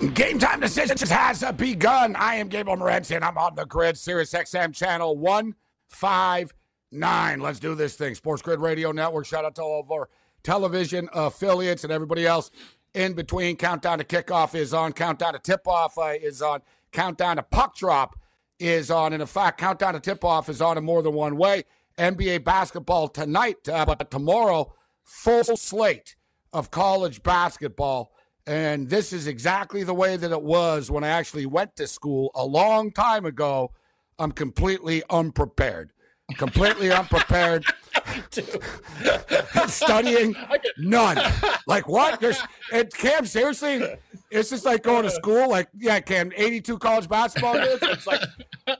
Game 0.00 0.40
time 0.40 0.58
decisions 0.60 1.08
has 1.08 1.44
begun. 1.56 2.16
I 2.16 2.34
am 2.34 2.48
Gabriel 2.48 2.76
Morency, 2.76 3.14
and 3.14 3.24
I'm 3.24 3.38
on 3.38 3.54
the 3.54 3.64
grid, 3.64 3.96
Sirius 3.96 4.32
XM 4.32 4.74
channel 4.74 5.16
159. 5.16 7.40
Let's 7.40 7.60
do 7.60 7.76
this 7.76 7.94
thing. 7.94 8.16
Sports 8.16 8.42
Grid 8.42 8.58
Radio 8.58 8.90
Network. 8.90 9.24
Shout 9.24 9.44
out 9.44 9.54
to 9.54 9.62
all 9.62 9.78
of 9.80 9.92
our 9.92 10.08
television 10.42 11.08
affiliates 11.12 11.84
and 11.84 11.92
everybody 11.92 12.26
else 12.26 12.50
in 12.92 13.12
between. 13.12 13.56
Countdown 13.56 13.98
to 13.98 14.04
kickoff 14.04 14.56
is 14.56 14.74
on. 14.74 14.92
Countdown 14.92 15.34
to 15.34 15.38
tip 15.38 15.68
off 15.68 15.96
uh, 15.96 16.14
is 16.20 16.42
on. 16.42 16.60
Countdown 16.90 17.36
to 17.36 17.44
puck 17.44 17.76
drop 17.76 18.18
is 18.58 18.90
on. 18.90 19.12
And 19.12 19.22
in 19.22 19.28
fact, 19.28 19.60
countdown 19.60 19.94
to 19.94 20.00
tip 20.00 20.24
off 20.24 20.48
is 20.48 20.60
on 20.60 20.76
in 20.76 20.82
more 20.84 21.02
than 21.02 21.14
one 21.14 21.36
way. 21.36 21.62
NBA 21.98 22.42
basketball 22.42 23.06
tonight, 23.06 23.68
uh, 23.68 23.86
but 23.86 24.10
tomorrow, 24.10 24.74
full 25.04 25.56
slate 25.56 26.16
of 26.52 26.72
college 26.72 27.22
basketball. 27.22 28.10
And 28.46 28.88
this 28.90 29.12
is 29.12 29.26
exactly 29.26 29.84
the 29.84 29.94
way 29.94 30.16
that 30.16 30.30
it 30.30 30.42
was 30.42 30.90
when 30.90 31.02
I 31.02 31.08
actually 31.08 31.46
went 31.46 31.76
to 31.76 31.86
school 31.86 32.30
a 32.34 32.44
long 32.44 32.90
time 32.92 33.24
ago. 33.24 33.72
I'm 34.18 34.32
completely 34.32 35.02
unprepared. 35.08 35.90
Completely 36.36 36.92
unprepared. 36.92 37.64
Studying 39.66 40.36
none. 40.78 41.18
Like 41.66 41.88
what? 41.88 42.20
There's 42.20 42.38
and 42.72 42.92
Cam, 42.92 43.24
seriously, 43.24 43.82
it's 44.30 44.50
just 44.50 44.64
like 44.64 44.82
going 44.82 45.04
to 45.04 45.10
school. 45.10 45.48
Like, 45.48 45.68
yeah, 45.78 46.00
Cam, 46.00 46.32
82 46.36 46.78
college 46.78 47.08
basketball. 47.08 47.54
It's 47.56 48.06
like, 48.06 48.20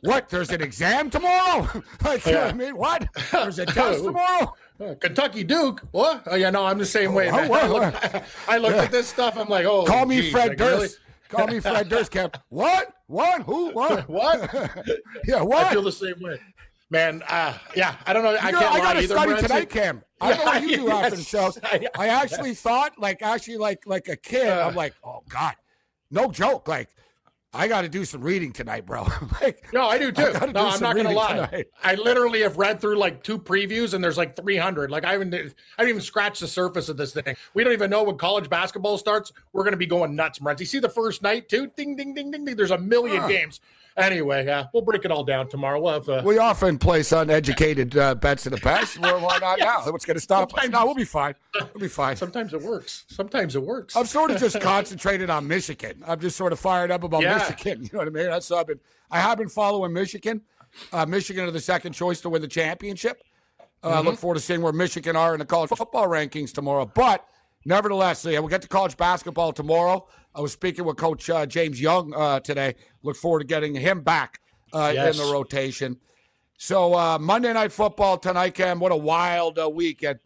what? 0.02 0.28
There's 0.28 0.50
an 0.50 0.60
exam 0.62 1.10
tomorrow? 1.10 1.82
like, 2.04 2.26
you 2.26 2.32
know 2.32 2.42
what 2.42 2.54
I 2.54 2.56
mean? 2.56 2.76
What? 2.76 3.08
There's 3.32 3.58
a 3.58 3.66
test 3.66 4.04
tomorrow? 4.04 4.52
Uh, 4.80 4.94
Kentucky 5.00 5.44
Duke. 5.44 5.82
What? 5.92 6.22
Oh 6.26 6.34
yeah, 6.34 6.50
no, 6.50 6.64
I'm 6.66 6.78
the 6.78 6.86
same 6.86 7.14
way. 7.14 7.30
Oh, 7.30 7.36
Man. 7.36 7.48
what? 7.48 7.62
I 7.62 7.68
looked, 7.68 8.26
I 8.48 8.58
looked 8.58 8.76
at 8.76 8.90
this 8.90 9.08
stuff. 9.08 9.36
I'm 9.36 9.48
like, 9.48 9.66
oh, 9.66 9.84
Call 9.84 10.04
me 10.06 10.20
geez, 10.20 10.32
Fred 10.32 10.48
like, 10.50 10.58
Durst. 10.58 10.80
really? 10.80 10.88
Call 11.28 11.46
me 11.46 11.60
Fred 11.60 11.88
Durst, 11.88 12.10
Cam. 12.10 12.30
What? 12.48 12.92
What? 13.06 13.42
Who? 13.42 13.70
What? 13.70 14.08
What? 14.08 14.50
yeah, 15.26 15.42
what? 15.42 15.66
I 15.66 15.72
feel 15.72 15.82
the 15.82 15.92
same 15.92 16.16
way, 16.20 16.38
man. 16.90 17.22
Uh, 17.28 17.56
yeah, 17.76 17.96
I 18.06 18.12
don't 18.12 18.24
know. 18.24 18.36
I 18.40 18.50
know, 18.50 18.58
can't 18.60 18.74
I 18.74 18.78
got 18.78 18.92
to 18.94 18.98
either. 19.00 19.14
study 19.14 19.42
tonight, 19.42 19.70
Cam. 19.70 20.02
I 20.20 20.32
know 20.36 20.42
what 20.44 20.62
you 20.62 20.76
do 20.76 20.82
Yeah, 20.84 20.96
after 20.96 21.16
the 21.16 21.22
show. 21.22 21.52
yes. 21.72 21.90
I 21.98 22.08
actually 22.08 22.54
thought, 22.54 22.98
like, 22.98 23.22
actually, 23.22 23.58
like, 23.58 23.86
like 23.86 24.08
a 24.08 24.16
kid. 24.16 24.48
Uh. 24.48 24.66
I'm 24.68 24.74
like, 24.74 24.94
oh 25.04 25.22
god, 25.28 25.54
no 26.10 26.30
joke. 26.30 26.66
Like, 26.66 26.88
I 27.54 27.68
got 27.68 27.82
to 27.82 27.88
do 27.88 28.04
some 28.04 28.20
reading 28.20 28.52
tonight, 28.52 28.84
bro. 28.84 29.06
like, 29.40 29.72
No, 29.72 29.86
I 29.86 29.96
do 29.98 30.10
too. 30.10 30.22
no, 30.32 30.32
do 30.32 30.58
I'm 30.58 30.80
not 30.80 30.96
gonna 30.96 31.12
lie. 31.12 31.34
tonight. 31.46 31.66
I 31.82 31.94
literally 31.94 32.40
have 32.42 32.56
read 32.58 32.80
through 32.80 32.96
like 32.98 33.22
two 33.22 33.38
previews, 33.38 33.94
and 33.94 34.02
there's 34.02 34.18
like 34.18 34.34
300. 34.36 34.90
Like 34.90 35.04
I 35.04 35.12
haven't, 35.12 35.32
I 35.34 35.38
haven't 35.78 35.88
even 35.90 36.00
scratched 36.00 36.40
the 36.40 36.48
surface 36.48 36.88
of 36.88 36.96
this 36.96 37.12
thing. 37.12 37.36
We 37.54 37.62
don't 37.62 37.72
even 37.72 37.90
know 37.90 38.02
when 38.02 38.16
college 38.16 38.50
basketball 38.50 38.98
starts. 38.98 39.32
We're 39.52 39.64
gonna 39.64 39.76
be 39.76 39.86
going 39.86 40.16
nuts, 40.16 40.40
Brent. 40.40 40.58
You 40.60 40.66
see 40.66 40.80
the 40.80 40.88
first 40.88 41.22
night 41.22 41.48
too? 41.48 41.70
Ding, 41.76 41.94
ding, 41.96 42.14
ding, 42.14 42.30
ding, 42.32 42.44
ding. 42.44 42.56
There's 42.56 42.72
a 42.72 42.78
million 42.78 43.22
Huh. 43.22 43.28
games. 43.28 43.60
Anyway, 43.96 44.44
yeah, 44.44 44.66
we'll 44.72 44.82
break 44.82 45.04
it 45.04 45.12
all 45.12 45.22
down 45.22 45.48
tomorrow. 45.48 45.80
We'll 45.80 45.92
have. 45.92 46.08
Uh, 46.08 46.22
we 46.24 46.36
often 46.38 46.78
place 46.78 47.12
uneducated 47.12 47.96
uh, 47.96 48.16
bets 48.16 48.44
in 48.44 48.52
the 48.52 48.58
past. 48.60 48.98
Well, 49.00 49.20
why 49.20 49.38
not 49.38 49.60
now? 49.60 49.82
What's 49.92 50.04
going 50.04 50.16
to 50.16 50.20
stop 50.20 50.52
us? 50.58 50.68
No, 50.68 50.84
we'll 50.84 50.96
be 50.96 51.04
fine. 51.04 51.34
We'll 51.54 51.68
be 51.80 51.86
fine. 51.88 52.16
sometimes 52.16 52.52
it 52.54 52.60
works. 52.62 53.04
Sometimes 53.08 53.54
it 53.54 53.62
works. 53.62 53.94
I'm 53.94 54.06
sort 54.06 54.32
of 54.32 54.38
just 54.40 54.60
concentrated 54.60 55.30
on 55.30 55.46
Michigan. 55.46 56.02
I'm 56.06 56.18
just 56.18 56.36
sort 56.36 56.52
of 56.52 56.58
fired 56.58 56.90
up 56.90 57.04
about 57.04 57.22
Yeah. 57.22 57.38
Michigan. 57.38 57.82
You 57.84 57.90
know 57.92 57.98
what 58.00 58.08
I 58.08 58.10
mean? 58.10 58.26
That's 58.30 58.46
so 58.46 58.56
I've 58.58 58.66
been. 58.66 58.80
I 59.10 59.20
have 59.20 59.38
been 59.38 59.48
following 59.48 59.92
Michigan. 59.92 60.42
Uh, 60.92 61.06
Michigan 61.06 61.44
are 61.44 61.52
the 61.52 61.60
second 61.60 61.92
choice 61.92 62.20
to 62.22 62.28
win 62.28 62.42
the 62.42 62.48
championship. 62.48 63.22
Uh, 63.60 63.62
I 63.88 63.92
Mm-hmm. 63.98 64.06
look 64.08 64.18
forward 64.18 64.34
to 64.36 64.40
seeing 64.40 64.60
where 64.62 64.72
Michigan 64.72 65.14
are 65.14 65.34
in 65.34 65.38
the 65.38 65.44
college 65.46 65.70
football 65.70 66.08
rankings 66.08 66.52
tomorrow. 66.52 66.84
But 66.92 67.24
nevertheless, 67.64 68.24
yeah, 68.24 68.40
we'll 68.40 68.48
get 68.48 68.62
to 68.62 68.68
college 68.68 68.96
basketball 68.96 69.52
tomorrow. 69.52 70.08
I 70.34 70.40
was 70.40 70.52
speaking 70.52 70.84
with 70.84 70.96
Coach 70.96 71.30
uh, 71.30 71.46
James 71.46 71.80
Young 71.80 72.12
uh, 72.14 72.40
today. 72.40 72.74
Look 73.02 73.16
forward 73.16 73.40
to 73.40 73.44
getting 73.46 73.74
him 73.74 74.00
back 74.02 74.40
uh, 74.72 74.90
Yes. 74.94 75.18
in 75.18 75.24
the 75.26 75.32
rotation. 75.32 75.98
So 76.58 76.94
uh, 76.94 77.18
Monday 77.18 77.52
Night 77.52 77.72
Football 77.72 78.18
tonight, 78.18 78.54
Cam. 78.54 78.80
What 78.80 78.92
a 78.92 78.96
wild 78.96 79.58
uh, 79.58 79.68
weekend. 79.68 80.18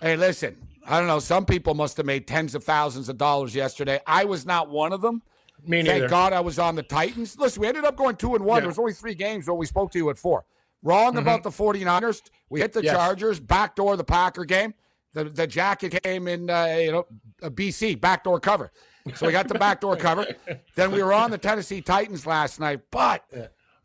Hey, 0.00 0.16
listen, 0.16 0.56
I 0.86 0.98
don't 0.98 1.06
know. 1.06 1.18
Some 1.18 1.44
people 1.46 1.74
must 1.74 1.96
have 1.98 2.06
made 2.06 2.26
tens 2.26 2.54
of 2.54 2.64
thousands 2.64 3.08
of 3.08 3.18
dollars 3.18 3.54
yesterday. 3.54 4.00
I 4.06 4.24
was 4.24 4.46
not 4.46 4.68
one 4.70 4.92
of 4.92 5.00
them. 5.00 5.22
Me 5.66 5.82
neither. 5.82 6.00
Thank. 6.00 6.10
God 6.10 6.32
I 6.32 6.40
was 6.40 6.58
on 6.58 6.74
the 6.76 6.82
Titans. 6.82 7.38
Listen, 7.38 7.60
we 7.62 7.66
ended 7.68 7.84
up 7.84 7.96
going 7.96 8.16
two 8.16 8.34
and 8.34 8.44
one. 8.44 8.56
Yeah. 8.56 8.60
There 8.60 8.68
was 8.68 8.78
only 8.78 8.92
three 8.92 9.14
games, 9.14 9.46
but 9.46 9.54
we 9.54 9.66
spoke 9.66 9.90
to 9.92 9.98
you 9.98 10.10
at 10.10 10.18
four. 10.18 10.44
Wrong 10.82 11.16
about 11.16 11.42
the 11.42 11.50
49ers. 11.50 12.22
We 12.50 12.60
hit 12.60 12.72
the 12.72 12.82
Yes. 12.82 12.94
Chargers, 12.94 13.40
backdoor 13.40 13.96
the 13.96 14.04
Packer 14.04 14.44
game. 14.44 14.74
The 15.14 15.24
the 15.24 15.46
jacket 15.46 16.00
came 16.02 16.28
in, 16.28 16.48
uh, 16.50 16.66
you 16.78 16.92
know, 16.92 17.06
a 17.42 17.50
BC 17.50 18.00
backdoor 18.00 18.38
cover. 18.40 18.70
So 19.14 19.26
we 19.26 19.32
got 19.32 19.48
the 19.48 19.54
backdoor 19.58 19.96
cover. 19.96 20.26
Then 20.74 20.90
we 20.92 21.02
were 21.02 21.12
on 21.12 21.30
the 21.30 21.38
Tennessee 21.38 21.80
Titans 21.80 22.26
last 22.26 22.58
night, 22.60 22.80
but 22.90 23.24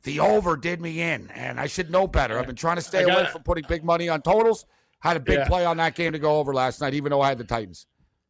the 0.03 0.19
over 0.19 0.57
did 0.57 0.81
me 0.81 1.01
in, 1.01 1.29
and 1.31 1.59
I 1.59 1.67
should 1.67 1.91
know 1.91 2.07
better. 2.07 2.39
I've 2.39 2.47
been 2.47 2.55
trying 2.55 2.77
to 2.77 2.81
stay 2.81 3.03
away 3.03 3.23
it. 3.23 3.29
from 3.29 3.43
putting 3.43 3.65
big 3.67 3.83
money 3.83 4.09
on 4.09 4.21
totals. 4.21 4.65
Had 4.99 5.17
a 5.17 5.19
big 5.19 5.39
Yeah. 5.39 5.47
play 5.47 5.65
on 5.65 5.77
that 5.77 5.95
game 5.95 6.11
to 6.13 6.19
go 6.19 6.37
over 6.39 6.53
last 6.53 6.81
night, 6.81 6.93
even 6.93 7.09
though 7.09 7.21
I 7.21 7.29
had 7.29 7.37
the 7.37 7.43
Titans. 7.43 7.87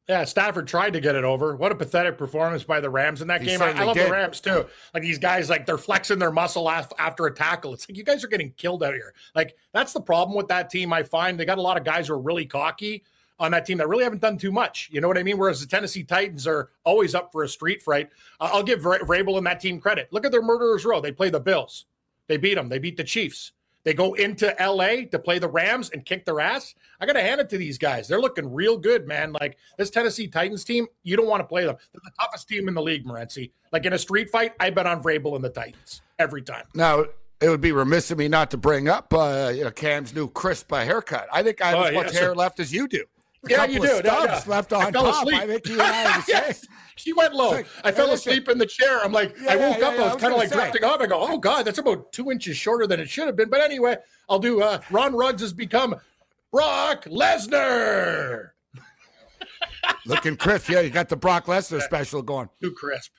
Yeah, 0.09 0.25
Stafford 0.25 0.67
tried 0.67 0.93
to 0.93 0.99
get 0.99 1.15
it 1.15 1.23
over. 1.23 1.55
What 1.55 1.71
a 1.71 1.75
pathetic 1.75 2.17
performance 2.17 2.63
by 2.63 2.81
the 2.81 2.89
Rams 2.89 3.21
in 3.21 3.27
that 3.29 3.41
He 3.41 3.47
game. 3.47 3.61
I, 3.61 3.71
love 3.83 3.95
did. 3.95 4.07
the 4.07 4.11
Rams 4.11 4.41
too. 4.41 4.65
Like 4.93 5.03
these 5.03 5.17
guys, 5.19 5.49
like 5.49 5.65
they're 5.65 5.77
flexing 5.77 6.19
their 6.19 6.31
muscle 6.31 6.67
af- 6.67 6.91
after 6.97 7.27
a 7.27 7.33
tackle. 7.33 7.73
It's 7.73 7.87
like 7.87 7.97
you 7.97 8.03
guys 8.03 8.23
are 8.23 8.27
getting 8.27 8.51
killed 8.57 8.83
out 8.83 8.93
here. 8.93 9.13
Like 9.35 9.55
that's 9.73 9.93
the 9.93 10.01
problem 10.01 10.35
with 10.35 10.47
that 10.49 10.69
team. 10.69 10.91
I 10.91 11.03
find 11.03 11.39
they 11.39 11.45
got 11.45 11.59
a 11.59 11.61
lot 11.61 11.77
of 11.77 11.83
guys 11.85 12.07
who 12.07 12.15
are 12.15 12.19
really 12.19 12.45
cocky 12.45 13.03
on 13.41 13.51
that 13.51 13.65
team 13.65 13.79
that 13.79 13.87
really 13.89 14.03
haven't 14.03 14.21
done 14.21 14.37
too 14.37 14.51
much. 14.51 14.87
You 14.91 15.01
know 15.01 15.07
what 15.07 15.17
I 15.17 15.23
mean? 15.23 15.37
Whereas 15.37 15.59
the 15.59 15.65
Tennessee 15.67 16.03
Titans 16.03 16.45
are 16.45 16.69
always 16.83 17.15
up 17.15 17.31
for 17.31 17.43
a 17.43 17.49
street 17.49 17.81
fight. 17.81 18.09
Uh, 18.39 18.49
I'll 18.53 18.63
give 18.63 18.81
Vra- 18.81 18.99
Vrabel 19.01 19.37
and 19.37 19.45
that 19.47 19.59
team 19.59 19.81
credit. 19.81 20.07
Look 20.11 20.25
at 20.25 20.31
their 20.31 20.43
murderers 20.43 20.85
row. 20.85 21.01
They 21.01 21.11
play 21.11 21.29
the 21.31 21.39
Bills. 21.39 21.85
They 22.27 22.37
beat 22.37 22.53
them. 22.55 22.69
They 22.69 22.77
beat 22.79 22.97
the 22.97 23.03
Chiefs. 23.03 23.51
They 23.83 23.95
go 23.95 24.13
into 24.13 24.55
LA 24.59 25.05
to 25.11 25.17
play 25.17 25.39
the 25.39 25.47
Rams 25.49 25.89
and 25.89 26.05
kick 26.05 26.23
their 26.23 26.39
ass. 26.39 26.75
I 26.99 27.07
got 27.07 27.13
to 27.13 27.21
hand 27.21 27.41
it 27.41 27.49
to 27.49 27.57
these 27.57 27.79
guys. 27.79 28.07
They're 28.07 28.21
looking 28.21 28.53
real 28.53 28.77
good, 28.77 29.07
man. 29.07 29.33
Like 29.33 29.57
this 29.79 29.89
Tennessee 29.89 30.27
Titans 30.27 30.63
team, 30.63 30.85
you 31.01 31.17
don't 31.17 31.25
want 31.27 31.39
to 31.41 31.47
play 31.47 31.65
them. 31.65 31.75
They're 31.91 32.01
the 32.03 32.11
toughest 32.19 32.47
team 32.47 32.67
in 32.67 32.75
the 32.75 32.81
league, 32.81 33.05
Morency. 33.05 33.49
Like 33.71 33.87
in 33.87 33.93
a 33.93 33.97
street 33.97 34.29
fight, 34.29 34.53
I 34.59 34.69
bet 34.69 34.85
on 34.85 35.01
Vrabel 35.01 35.35
and 35.35 35.43
the 35.43 35.49
Titans 35.49 36.03
every 36.19 36.43
time. 36.43 36.65
Now, 36.75 37.05
it 37.41 37.49
would 37.49 37.59
be 37.59 37.71
remiss 37.71 38.11
of 38.11 38.19
me 38.19 38.27
not 38.27 38.51
to 38.51 38.57
bring 38.57 38.87
up 38.87 39.11
uh, 39.15 39.51
you 39.55 39.63
know, 39.63 39.71
Cam's 39.71 40.13
new 40.13 40.29
crisp 40.29 40.71
uh, 40.71 40.85
haircut. 40.85 41.27
I 41.33 41.41
think 41.41 41.59
I 41.59 41.69
have 41.69 41.77
Oh, 41.79 41.83
as 41.85 41.93
much 41.95 42.05
yes. 42.13 42.19
hair 42.19 42.35
left 42.35 42.59
as 42.59 42.71
you 42.71 42.87
do. 42.87 43.03
Yeah, 43.47 43.65
you 43.65 43.79
do. 43.79 44.01
No, 44.03 44.25
no. 44.25 44.39
left 44.45 44.71
I 44.71 44.91
fell 44.91 45.03
top. 45.05 45.23
asleep. 45.25 45.41
I 45.41 45.47
think 45.47 45.67
you 45.67 45.73
and 45.73 45.81
I 45.81 46.03
are 46.17 46.21
the 46.25 46.25
yes. 46.27 46.67
She 46.95 47.11
went 47.13 47.33
low. 47.33 47.51
Like, 47.51 47.67
I 47.83 47.91
fell 47.91 48.11
asleep 48.11 48.47
in 48.49 48.59
the 48.59 48.65
chair. 48.67 49.03
I'm 49.03 49.11
like, 49.11 49.35
Yeah, 49.41 49.53
I 49.53 49.55
woke 49.55 49.79
yeah, 49.79 49.87
up. 49.87 49.93
yeah, 49.95 50.01
I 50.01 50.03
was 50.03 50.13
was 50.13 50.21
kind 50.21 50.33
of 50.33 50.39
like 50.39 50.49
say. 50.49 50.55
drifting 50.55 50.83
off. 50.83 51.01
I 51.01 51.07
go, 51.07 51.19
oh 51.19 51.37
God, 51.39 51.65
that's 51.65 51.79
about 51.79 52.11
two 52.13 52.29
inches 52.29 52.55
shorter 52.57 52.85
than 52.85 52.99
it 52.99 53.09
should 53.09 53.25
have 53.25 53.35
been. 53.35 53.49
But 53.49 53.61
anyway, 53.61 53.97
I'll 54.29 54.37
do. 54.39 54.61
Uh, 54.61 54.79
Ron 54.91 55.15
Ruggs 55.15 55.41
has 55.41 55.53
become 55.53 55.95
Brock 56.51 57.05
Lesnar. 57.05 58.49
Looking 60.05 60.37
crisp. 60.37 60.69
Yeah, 60.69 60.81
you 60.81 60.89
got 60.91 61.09
the 61.09 61.15
Brock 61.15 61.47
Lesnar 61.47 61.81
special 61.81 62.21
going. 62.21 62.49
Too 62.61 62.71
crisp. 62.73 63.11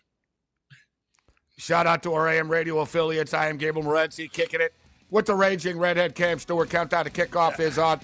Shout 1.59 1.87
out 1.87 2.03
to 2.05 2.13
our 2.15 2.29
AM 2.29 2.49
radio 2.51 2.79
affiliates. 2.81 3.35
I 3.35 3.49
am 3.49 3.57
Gabriel 3.57 3.89
Morency 3.89 4.31
kicking 4.31 4.61
it 4.61 4.73
with 5.11 5.27
the 5.27 5.35
raging 5.35 5.79
redhead 5.79 6.15
Cam 6.15 6.39
Stewart. 6.39 6.71
Countdown 6.71 7.05
to 7.05 7.11
kickoff 7.11 7.59
is 7.61 7.79
on 7.79 8.01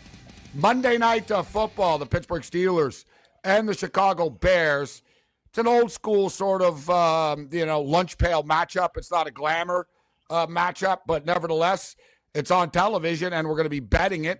Monday 0.54 0.98
night 0.98 1.30
uh, 1.30 1.42
football. 1.42 1.98
The 1.98 2.06
Pittsburgh 2.06 2.42
Steelers 2.42 3.04
and 3.44 3.68
the 3.68 3.74
Chicago 3.74 4.30
Bears. 4.30 5.02
it's 5.48 5.58
an 5.58 5.66
old 5.66 5.92
school 5.92 6.30
sort 6.30 6.62
of 6.62 6.88
um, 6.90 7.48
you 7.52 7.66
know 7.66 7.80
lunch 7.80 8.18
pail 8.18 8.42
matchup. 8.42 8.90
It's 8.96 9.10
not 9.10 9.26
a 9.26 9.30
glamour 9.30 9.86
uh, 10.30 10.46
matchup, 10.46 11.00
but 11.06 11.24
nevertheless, 11.26 11.96
it's 12.34 12.50
on 12.50 12.70
television, 12.70 13.32
and 13.32 13.46
we're 13.48 13.54
going 13.54 13.64
to 13.64 13.70
be 13.70 13.80
betting 13.80 14.24
it. 14.24 14.38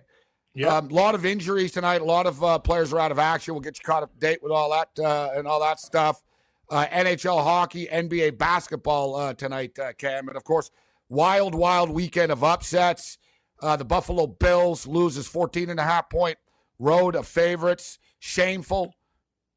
A 0.55 0.59
Yeah. 0.61 0.77
um, 0.77 0.87
lot 0.89 1.15
of 1.15 1.25
injuries 1.25 1.71
tonight. 1.71 2.01
A 2.01 2.05
lot 2.05 2.25
of 2.25 2.43
uh, 2.43 2.59
players 2.59 2.91
are 2.91 2.99
out 2.99 3.11
of 3.11 3.19
action. 3.19 3.53
We'll 3.53 3.61
get 3.61 3.77
you 3.77 3.83
caught 3.85 4.03
up 4.03 4.11
to 4.13 4.19
date 4.19 4.39
with 4.41 4.51
all 4.51 4.71
that 4.71 4.89
uh, 5.03 5.31
and 5.35 5.47
all 5.47 5.59
that 5.61 5.79
stuff. 5.79 6.23
Uh, 6.71 6.85
NHL 6.87 7.43
hockey, 7.43 7.87
NBA 7.87 8.37
basketball 8.37 9.15
uh, 9.15 9.33
tonight, 9.33 9.77
uh, 9.79 9.93
Cam, 9.93 10.27
and 10.27 10.37
of 10.37 10.43
course, 10.43 10.69
wild, 11.07 11.55
wild 11.55 11.89
weekend 11.89 12.31
of 12.31 12.43
upsets. 12.43 13.17
Uh, 13.61 13.75
the 13.75 13.85
Buffalo 13.85 14.25
Bills 14.27 14.87
loses 14.87 15.27
14 15.27 15.69
and 15.69 15.79
a 15.79 15.83
half 15.83 16.09
point 16.09 16.37
road 16.79 17.15
of 17.15 17.27
favorites. 17.27 17.99
Shameful, 18.19 18.93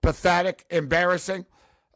pathetic, 0.03 0.65
embarrassing. 0.71 1.47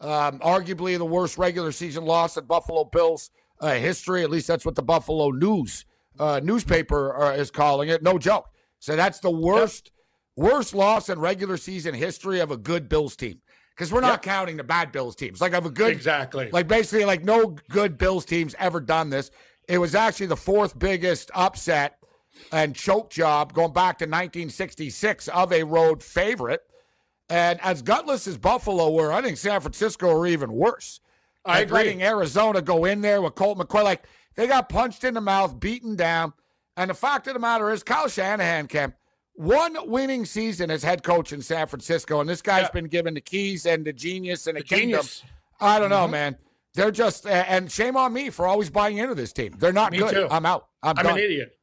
Um, 0.00 0.38
arguably 0.40 0.98
the 0.98 1.04
worst 1.06 1.38
regular 1.38 1.72
season 1.72 2.04
loss 2.04 2.36
in 2.36 2.44
Buffalo 2.44 2.84
Bills 2.84 3.30
uh, 3.60 3.74
history. 3.74 4.22
At 4.22 4.30
least 4.30 4.46
that's 4.46 4.64
what 4.64 4.74
the 4.74 4.82
Buffalo 4.82 5.30
News 5.30 5.84
uh, 6.18 6.40
newspaper 6.42 7.16
uh, 7.16 7.32
is 7.32 7.50
calling 7.50 7.88
it. 7.88 8.02
No 8.02 8.18
joke. 8.18 8.48
So 8.78 8.94
that's 8.94 9.20
the 9.20 9.30
worst, 9.30 9.90
worst 10.36 10.74
loss 10.74 11.08
in 11.08 11.18
regular 11.18 11.56
season 11.56 11.94
history 11.94 12.40
of 12.40 12.50
a 12.50 12.56
good 12.56 12.88
Bills 12.88 13.16
team. 13.16 13.40
Because 13.74 13.92
we're 13.92 14.00
not 14.00 14.12
Yep. 14.12 14.22
counting 14.22 14.56
the 14.56 14.64
bad 14.64 14.92
Bills 14.92 15.16
teams. 15.16 15.40
Like 15.40 15.52
of 15.52 15.66
a 15.66 15.70
good, 15.70 15.90
Exactly. 15.92 16.50
like 16.50 16.66
basically 16.68 17.04
like 17.04 17.24
no 17.24 17.56
good 17.70 17.98
Bills 17.98 18.24
teams 18.24 18.54
ever 18.58 18.80
done 18.80 19.10
this. 19.10 19.30
It 19.68 19.78
was 19.78 19.94
actually 19.94 20.26
the 20.26 20.36
fourth 20.36 20.78
biggest 20.78 21.30
upset 21.34 21.98
and 22.52 22.74
choke 22.74 23.10
job 23.10 23.52
going 23.52 23.72
back 23.72 23.98
to 23.98 24.04
1966 24.04 25.28
of 25.28 25.52
a 25.52 25.64
road 25.64 26.02
favorite. 26.02 26.62
And 27.28 27.60
as 27.60 27.82
gutless 27.82 28.26
as 28.28 28.36
Buffalo 28.38 28.90
were, 28.92 29.12
I 29.12 29.20
think 29.22 29.36
San 29.36 29.60
Francisco 29.60 30.16
were 30.16 30.26
even 30.26 30.52
worse. 30.52 31.00
I 31.44 31.60
agree. 31.60 31.78
Letting 31.78 32.02
Arizona 32.02 32.62
go 32.62 32.84
in 32.84 33.00
there 33.00 33.20
with 33.22 33.34
Colt 33.34 33.58
McCoy, 33.58 33.82
like 33.82 34.04
they 34.36 34.46
got 34.46 34.68
punched 34.68 35.02
in 35.04 35.14
the 35.14 35.20
mouth, 35.20 35.58
beaten 35.58 35.96
down. 35.96 36.32
And 36.76 36.90
the 36.90 36.94
fact 36.94 37.26
of 37.26 37.34
the 37.34 37.40
matter 37.40 37.70
is, 37.70 37.82
Kyle 37.82 38.08
Shanahan, 38.08 38.66
Cam, 38.68 38.92
one 39.34 39.76
winning 39.88 40.24
season 40.24 40.70
as 40.70 40.82
head 40.82 41.02
coach 41.02 41.32
in 41.32 41.40
San 41.42 41.66
Francisco, 41.66 42.20
and 42.20 42.28
this 42.28 42.42
guy's 42.42 42.64
Yeah. 42.64 42.70
been 42.72 42.86
given 42.86 43.14
the 43.14 43.20
keys 43.20 43.64
and 43.66 43.84
the 43.84 43.92
genius 43.92 44.46
and 44.46 44.56
the, 44.56 44.60
The 44.62 44.66
kingdom. 44.68 45.00
genius. 45.00 45.22
I 45.60 45.78
don't 45.78 45.90
Mm-hmm. 45.90 46.00
know, 46.02 46.08
man. 46.08 46.36
They're 46.76 46.90
just, 46.90 47.26
and 47.26 47.72
shame 47.72 47.96
on 47.96 48.12
me 48.12 48.28
for 48.30 48.46
always 48.46 48.68
buying 48.70 48.98
into 48.98 49.14
this 49.14 49.32
team. 49.32 49.54
They're 49.58 49.72
not 49.72 49.92
Me 49.92 49.98
good. 49.98 50.12
too. 50.12 50.28
I'm 50.30 50.44
out. 50.46 50.68
I'm, 50.82 50.96
I'm 50.98 51.06
an 51.06 51.18
idiot. 51.18 51.58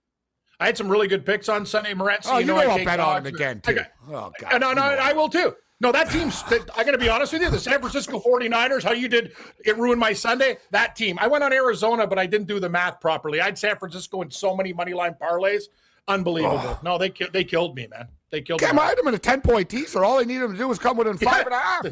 I 0.59 0.65
had 0.65 0.75
some 0.77 0.89
really 0.89 1.07
good 1.07 1.23
picks 1.25 1.49
on 1.49 1.65
Sunday. 1.65 1.93
Morency, 1.93 2.27
Oh, 2.31 2.39
you, 2.39 2.45
know, 2.47 2.57
I 2.57 2.65
I'll 2.65 2.83
bet 2.83 2.99
on 2.99 3.17
him 3.19 3.25
again 3.27 3.61
I 3.65 3.71
too. 3.71 3.75
got- 3.75 3.91
oh 4.09 4.31
God. 4.39 4.53
Uh, 4.53 4.57
no, 4.57 4.73
no, 4.73 4.81
I 4.81 5.13
will 5.13 5.29
too. 5.29 5.55
No, 5.79 5.91
that 5.91 6.09
team's. 6.09 6.41
That, 6.43 6.69
I 6.77 6.83
got 6.83 6.91
to 6.91 6.97
be 6.97 7.09
honest 7.09 7.33
with 7.33 7.41
you. 7.41 7.49
The 7.49 7.59
San 7.59 7.79
Francisco 7.79 8.19
49ers, 8.19 8.83
how 8.83 8.93
you 8.93 9.07
did 9.09 9.33
it 9.65 9.77
ruined 9.77 9.99
my 9.99 10.13
Sunday. 10.13 10.57
That 10.71 10.95
team. 10.95 11.17
I 11.19 11.27
went 11.27 11.43
on 11.43 11.51
Arizona, 11.51 12.07
but 12.07 12.17
I 12.17 12.25
didn't 12.25 12.47
do 12.47 12.59
the 12.59 12.69
math 12.69 13.01
properly. 13.01 13.41
I 13.41 13.45
had 13.45 13.57
San 13.59 13.75
Francisco 13.77 14.21
in 14.21 14.31
so 14.31 14.55
many 14.55 14.71
money 14.73 14.93
line 14.93 15.15
parlays. 15.21 15.63
Unbelievable. 16.07 16.79
No, 16.83 16.97
they 16.97 17.09
they 17.33 17.43
killed 17.43 17.75
me, 17.75 17.87
man. 17.87 18.07
They 18.31 18.41
killed 18.41 18.61
Cam, 18.61 18.75
me. 18.77 18.81
I 18.81 18.87
had 18.89 18.99
him 18.99 19.07
in 19.07 19.13
a 19.13 19.19
10 19.19 19.41
point 19.41 19.69
teaser. 19.69 20.03
All 20.03 20.19
I 20.19 20.23
needed 20.23 20.43
him 20.43 20.51
to 20.53 20.57
do 20.57 20.67
was 20.67 20.79
come 20.79 20.97
within 20.97 21.17
five 21.29 21.45
and 21.45 21.53
a 21.53 21.59
half. 21.59 21.85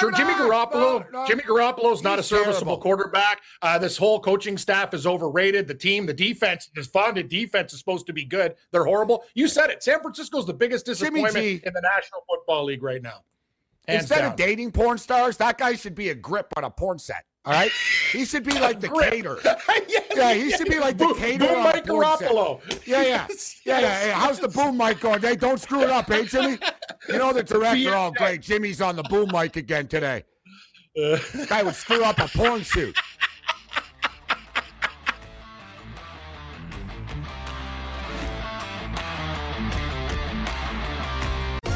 Sure, 0.00 0.10
Jimmy. 0.12 0.32
Garoppolo. 0.32 0.72
No, 1.12 1.20
no. 1.20 1.26
Jimmy 1.26 1.42
Garoppolo's 1.42 2.02
not 2.02 2.18
a 2.18 2.22
serviceable 2.22 2.54
terrible. 2.54 2.78
quarterback. 2.78 3.42
Uh, 3.60 3.78
this 3.78 3.96
whole 3.96 4.18
coaching 4.18 4.56
staff 4.56 4.94
is 4.94 5.06
overrated. 5.06 5.68
The 5.68 5.74
team, 5.74 6.06
the 6.06 6.14
defense, 6.14 6.70
this 6.74 6.86
funded 6.86 7.28
defense 7.28 7.72
is 7.72 7.78
supposed 7.80 8.06
to 8.06 8.12
be 8.12 8.24
good. 8.24 8.54
They're 8.70 8.84
horrible. 8.84 9.24
You 9.34 9.48
said 9.48 9.70
it. 9.70 9.82
San 9.82 10.00
Francisco's 10.00 10.46
the 10.46 10.54
biggest 10.54 10.86
disappointment 10.86 11.36
in 11.36 11.72
the 11.72 11.80
National 11.82 12.24
Football 12.28 12.64
League 12.64 12.82
right 12.82 13.02
now. 13.02 13.24
Hands 13.86 14.02
Instead 14.02 14.20
down. 14.20 14.30
of 14.32 14.36
dating 14.36 14.72
porn 14.72 14.96
stars, 14.96 15.36
that 15.36 15.58
guy 15.58 15.74
should 15.74 15.94
be 15.94 16.08
a 16.08 16.14
grip 16.14 16.52
on 16.56 16.64
a 16.64 16.70
porn 16.70 16.98
set. 16.98 17.24
All 17.46 17.52
right? 17.52 17.70
He 18.10 18.24
should 18.24 18.44
be 18.44 18.52
like 18.58 18.80
the 18.80 18.88
caterer. 18.88 19.38
yeah, 19.88 20.00
Yeah, 20.14 20.32
he 20.34 20.50
should 20.50 20.68
be 20.68 20.78
like 20.78 20.96
the 20.96 21.06
Boom- 21.06 21.16
caterer 21.18 21.48
Boom 21.48 21.62
Mike. 21.62 21.84
Garoppolo. 21.84 22.60
Yeah, 22.86 23.02
yeah. 23.02 23.26
Yeah, 23.66 23.80
yeah. 23.80 24.00
Hey, 24.00 24.10
how's 24.10 24.40
the 24.40 24.48
boom 24.48 24.76
mic 24.76 25.00
going? 25.00 25.20
Hey, 25.22 25.36
don't 25.36 25.58
screw 25.58 25.82
it 25.82 25.90
up, 25.90 26.10
eh, 26.10 26.24
Jimmy? 26.24 26.58
You 27.08 27.18
know 27.18 27.32
the 27.32 27.42
director. 27.54 27.76
Yeah. 27.78 28.06
Oh, 28.06 28.12
great. 28.16 28.40
Jimmy's 28.42 28.80
on 28.82 28.96
the 28.96 29.02
boom 29.04 29.30
mic 29.32 29.56
again 29.56 29.86
today. 29.88 30.24
This 30.94 31.46
guy 31.46 31.62
would 31.62 31.74
screw 31.74 32.04
up 32.04 32.18
a 32.18 32.28
porn 32.28 32.62
shoot. 32.62 32.96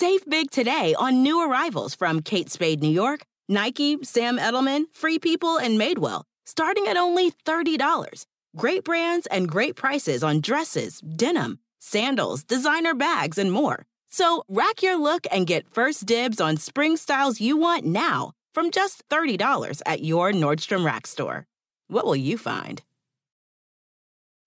Save 0.00 0.24
big 0.26 0.52
today 0.52 0.94
on 0.96 1.24
new 1.24 1.44
arrivals 1.44 1.92
from 1.92 2.22
Kate 2.22 2.48
Spade 2.48 2.80
New 2.80 2.88
York, 2.88 3.22
Nike, 3.48 3.98
Sam 4.04 4.38
Edelman, 4.38 4.84
Free 4.92 5.18
People, 5.18 5.56
and 5.56 5.76
Madewell, 5.76 6.22
starting 6.46 6.86
at 6.86 6.96
only 6.96 7.32
$30. 7.32 8.26
Great 8.56 8.84
brands 8.84 9.26
and 9.26 9.48
great 9.48 9.74
prices 9.74 10.22
on 10.22 10.40
dresses, 10.40 11.00
denim, 11.00 11.58
sandals, 11.80 12.44
designer 12.44 12.94
bags, 12.94 13.38
and 13.38 13.50
more. 13.50 13.86
So 14.08 14.44
rack 14.48 14.84
your 14.84 14.94
look 14.94 15.26
and 15.32 15.48
get 15.48 15.74
first 15.74 16.06
dibs 16.06 16.40
on 16.40 16.58
spring 16.58 16.96
styles 16.96 17.40
you 17.40 17.56
want 17.56 17.84
now 17.84 18.34
from 18.54 18.70
just 18.70 19.02
$30 19.08 19.82
at 19.84 20.04
your 20.04 20.30
Nordstrom 20.30 20.84
Rack 20.84 21.08
store. 21.08 21.48
What 21.88 22.06
will 22.06 22.14
you 22.14 22.38
find? 22.38 22.82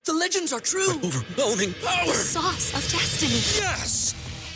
The 0.06 0.14
legends 0.14 0.54
are 0.54 0.62
true. 0.62 0.94
Overwhelming 1.04 1.74
power! 1.84 2.06
The 2.06 2.14
sauce 2.14 2.70
of 2.74 2.90
destiny. 2.90 3.34
Yes! 3.62 4.16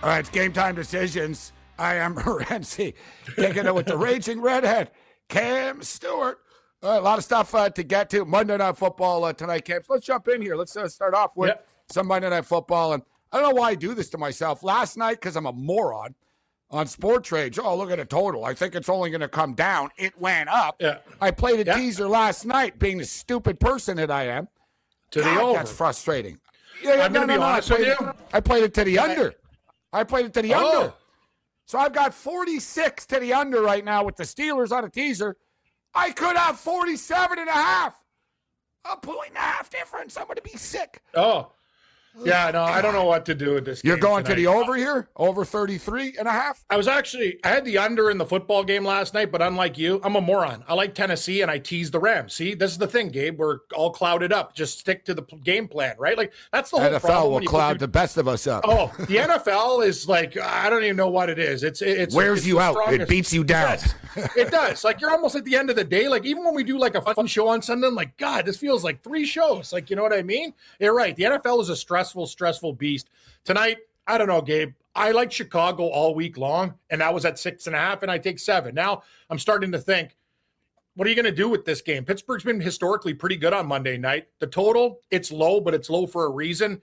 All 0.00 0.08
right, 0.10 0.20
it's 0.20 0.30
game 0.30 0.52
time 0.52 0.74
decisions. 0.74 1.52
I 1.78 1.96
am 1.96 2.14
Renzi, 2.16 2.94
kicking 3.36 3.66
it 3.66 3.74
with 3.74 3.86
the 3.86 3.96
raging 3.96 4.40
redhead, 4.40 4.90
Cam 5.28 5.82
Stewart. 5.82 6.38
Right, 6.82 6.96
a 6.96 7.00
lot 7.00 7.18
of 7.18 7.24
stuff 7.24 7.54
uh, 7.54 7.68
to 7.70 7.82
get 7.82 8.10
to. 8.10 8.24
Monday 8.24 8.56
Night 8.56 8.76
Football 8.76 9.24
uh, 9.24 9.32
tonight, 9.32 9.64
Cam. 9.64 9.82
So 9.82 9.94
let's 9.94 10.06
jump 10.06 10.28
in 10.28 10.40
here. 10.42 10.56
Let's 10.56 10.76
uh, 10.76 10.88
start 10.88 11.14
off 11.14 11.36
with 11.36 11.48
Yep. 11.48 11.68
some 11.90 12.06
Monday 12.06 12.30
Night 12.30 12.44
Football. 12.44 12.92
And 12.94 13.02
I 13.32 13.40
don't 13.40 13.50
know 13.54 13.60
why 13.60 13.70
I 13.70 13.74
do 13.74 13.94
this 13.94 14.08
to 14.10 14.18
myself. 14.18 14.62
Last 14.62 14.96
night, 14.96 15.14
because 15.20 15.34
I'm 15.36 15.46
a 15.46 15.52
moron, 15.52 16.14
on 16.70 16.86
Sport 16.86 17.24
Trades, 17.24 17.58
oh, 17.58 17.76
look 17.76 17.90
at 17.90 17.98
the 17.98 18.04
total. 18.04 18.44
I 18.44 18.54
think 18.54 18.74
it's 18.74 18.88
only 18.88 19.10
going 19.10 19.22
to 19.22 19.28
come 19.28 19.54
down. 19.54 19.90
It 19.96 20.18
went 20.20 20.48
up. 20.50 20.76
Yeah. 20.80 20.98
I 21.20 21.30
played 21.30 21.60
a 21.60 21.64
Yeah. 21.64 21.76
teaser 21.76 22.08
last 22.08 22.44
night, 22.44 22.78
being 22.78 22.98
the 22.98 23.04
stupid 23.06 23.58
person 23.58 23.96
that 23.96 24.10
I 24.10 24.24
am. 24.24 24.48
to 25.10 25.20
the 25.20 25.24
God, 25.24 25.38
over. 25.42 25.52
That's 25.60 25.72
frustrating. 25.72 26.38
Yeah, 26.82 26.96
yeah, 26.96 27.04
I'm 27.06 27.12
no, 27.14 27.20
gonna 27.20 27.32
no, 27.32 27.34
be 27.36 27.40
no. 27.40 27.46
Honest 27.46 27.70
with 27.70 27.80
you. 27.80 27.92
it- 28.08 28.16
I 28.34 28.40
played 28.40 28.64
it 28.64 28.74
to 28.74 28.84
the 28.84 28.98
under. 28.98 29.34
I 29.90 30.04
played 30.04 30.26
it 30.26 30.34
to 30.34 30.42
the 30.42 30.52
Oh. 30.52 30.80
under. 30.82 30.92
So 31.64 31.78
I've 31.78 31.94
got 31.94 32.12
46 32.12 33.06
to 33.06 33.18
the 33.18 33.32
under 33.32 33.62
right 33.62 33.82
now 33.82 34.04
with 34.04 34.16
the 34.16 34.24
Steelers 34.24 34.70
on 34.70 34.84
a 34.84 34.90
teaser. 34.90 35.38
I 35.94 36.10
could 36.10 36.36
have 36.36 36.60
47 36.60 37.38
and 37.38 37.48
a 37.48 37.52
half. 37.52 37.98
A 38.84 38.98
point 38.98 39.28
and 39.30 39.38
a 39.38 39.40
half 39.40 39.70
difference. 39.70 40.18
I'm 40.18 40.24
going 40.26 40.36
to 40.36 40.42
be 40.42 40.58
sick. 40.58 41.02
Oh, 41.14 41.52
yeah. 42.24 42.50
No, 42.50 42.62
I 42.62 42.80
don't 42.82 42.92
know 42.92 43.04
what 43.04 43.24
to 43.26 43.34
do 43.34 43.54
with 43.54 43.64
this. 43.64 43.82
You're 43.84 43.96
going 43.96 44.24
to 44.24 44.34
the 44.34 44.46
over 44.46 44.74
here? 44.76 45.08
Over 45.16 45.44
33 45.44 46.16
and 46.18 46.28
a 46.28 46.32
half? 46.32 46.64
I 46.70 46.76
was 46.76 46.88
actually 46.88 47.38
I 47.44 47.48
had 47.48 47.64
the 47.64 47.78
under 47.78 48.10
in 48.10 48.18
the 48.18 48.26
football 48.26 48.64
game 48.64 48.84
last 48.84 49.14
night, 49.14 49.30
but 49.32 49.42
unlike 49.42 49.78
you, 49.78 50.00
I'm 50.02 50.16
a 50.16 50.20
moron. 50.20 50.64
I 50.68 50.74
like 50.74 50.94
Tennessee 50.94 51.42
and 51.42 51.50
I 51.50 51.58
teased 51.58 51.92
the 51.92 52.00
Rams. 52.00 52.34
See, 52.34 52.54
this 52.54 52.72
is 52.72 52.78
the 52.78 52.86
thing, 52.86 53.08
Gabe. 53.08 53.38
We're 53.38 53.58
all 53.74 53.90
clouded 53.90 54.32
up. 54.32 54.54
Just 54.54 54.78
stick 54.78 55.04
to 55.06 55.14
the 55.14 55.22
game 55.44 55.68
plan, 55.68 55.96
right? 55.98 56.16
Like 56.16 56.32
that's 56.52 56.70
the 56.70 56.78
whole 56.78 56.88
NFL 56.88 57.00
problem. 57.00 57.22
will 57.24 57.34
when 57.34 57.42
you 57.42 57.48
put 57.48 57.54
cloud 57.56 57.68
your- 57.70 57.78
the 57.78 57.88
best 57.88 58.16
of 58.16 58.28
us 58.28 58.46
up. 58.46 58.64
Oh, 58.66 58.92
the 58.98 59.04
NFL 59.16 59.86
is 59.86 60.08
like 60.08 60.36
I 60.36 60.70
don't 60.70 60.84
even 60.84 60.96
know 60.96 61.08
what 61.10 61.30
it 61.30 61.38
is. 61.38 61.62
It's 61.62 61.82
it's 61.82 62.14
Wears 62.14 62.38
it's 62.38 62.46
you 62.46 62.60
out. 62.60 62.76
It 62.92 63.08
beats 63.08 63.32
you 63.32 63.44
down. 63.44 63.74
It 63.74 63.80
does. 64.16 64.36
It 64.36 64.50
does. 64.50 64.84
Like 64.84 65.00
you're 65.00 65.10
almost 65.10 65.34
at 65.36 65.44
the 65.44 65.54
end 65.56 65.70
of 65.70 65.76
the 65.76 65.84
day. 65.84 66.08
Like 66.08 66.24
even 66.24 66.44
when 66.44 66.54
we 66.54 66.64
do 66.64 66.78
like 66.78 66.94
a 66.94 67.00
fun 67.14 67.26
show 67.26 67.48
on 67.48 67.62
Sunday, 67.62 67.86
I'm 67.86 67.94
like 67.94 68.16
God, 68.16 68.46
this 68.46 68.56
feels 68.56 68.82
like 68.84 69.02
three 69.02 69.24
shows. 69.24 69.72
Like 69.72 69.90
you 69.90 69.96
know 69.96 70.02
what 70.02 70.12
I 70.12 70.22
mean? 70.22 70.52
You're 70.80 70.94
right. 70.94 71.14
The 71.14 71.24
NFL 71.24 71.60
is 71.62 71.68
a 71.68 71.76
stressful, 72.08 72.26
stressful 72.26 72.72
beast. 72.74 73.10
Tonight, 73.44 73.78
I 74.06 74.16
don't 74.16 74.28
know, 74.28 74.40
Gabe. 74.40 74.72
I 74.94 75.10
like 75.10 75.30
Chicago 75.30 75.84
all 75.84 76.14
week 76.14 76.38
long, 76.38 76.74
and 76.88 77.02
that 77.02 77.12
was 77.12 77.24
at 77.24 77.38
six 77.38 77.66
and 77.66 77.76
a 77.76 77.78
half, 77.78 78.02
and 78.02 78.10
I 78.10 78.18
take 78.18 78.38
seven. 78.38 78.74
Now 78.74 79.02
I'm 79.28 79.38
starting 79.38 79.72
to 79.72 79.78
think 79.78 80.16
what 80.94 81.06
are 81.06 81.10
you 81.10 81.16
going 81.16 81.26
to 81.26 81.32
do 81.32 81.48
with 81.48 81.64
this 81.64 81.80
game? 81.80 82.04
Pittsburgh's 82.04 82.42
been 82.42 82.60
historically 82.60 83.14
pretty 83.14 83.36
good 83.36 83.52
on 83.52 83.68
Monday 83.68 83.96
night. 83.98 84.26
The 84.40 84.48
total, 84.48 85.00
it's 85.12 85.30
low, 85.30 85.60
but 85.60 85.72
it's 85.72 85.88
low 85.88 86.08
for 86.08 86.24
a 86.24 86.30
reason. 86.30 86.80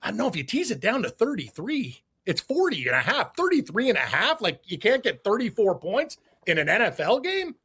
I 0.00 0.10
don't 0.10 0.18
know 0.18 0.28
if 0.28 0.36
you 0.36 0.44
tease 0.44 0.70
it 0.70 0.78
down 0.78 1.02
to 1.02 1.08
33, 1.08 2.04
it's 2.24 2.40
40 2.42 2.86
and 2.86 2.94
a 2.94 3.00
half, 3.00 3.34
33 3.36 3.88
and 3.88 3.98
a 3.98 4.02
half. 4.02 4.40
Like 4.40 4.60
you 4.64 4.78
can't 4.78 5.02
get 5.02 5.24
34 5.24 5.78
points 5.78 6.18
in 6.46 6.58
an 6.58 6.68
NFL 6.68 7.24
game. 7.24 7.56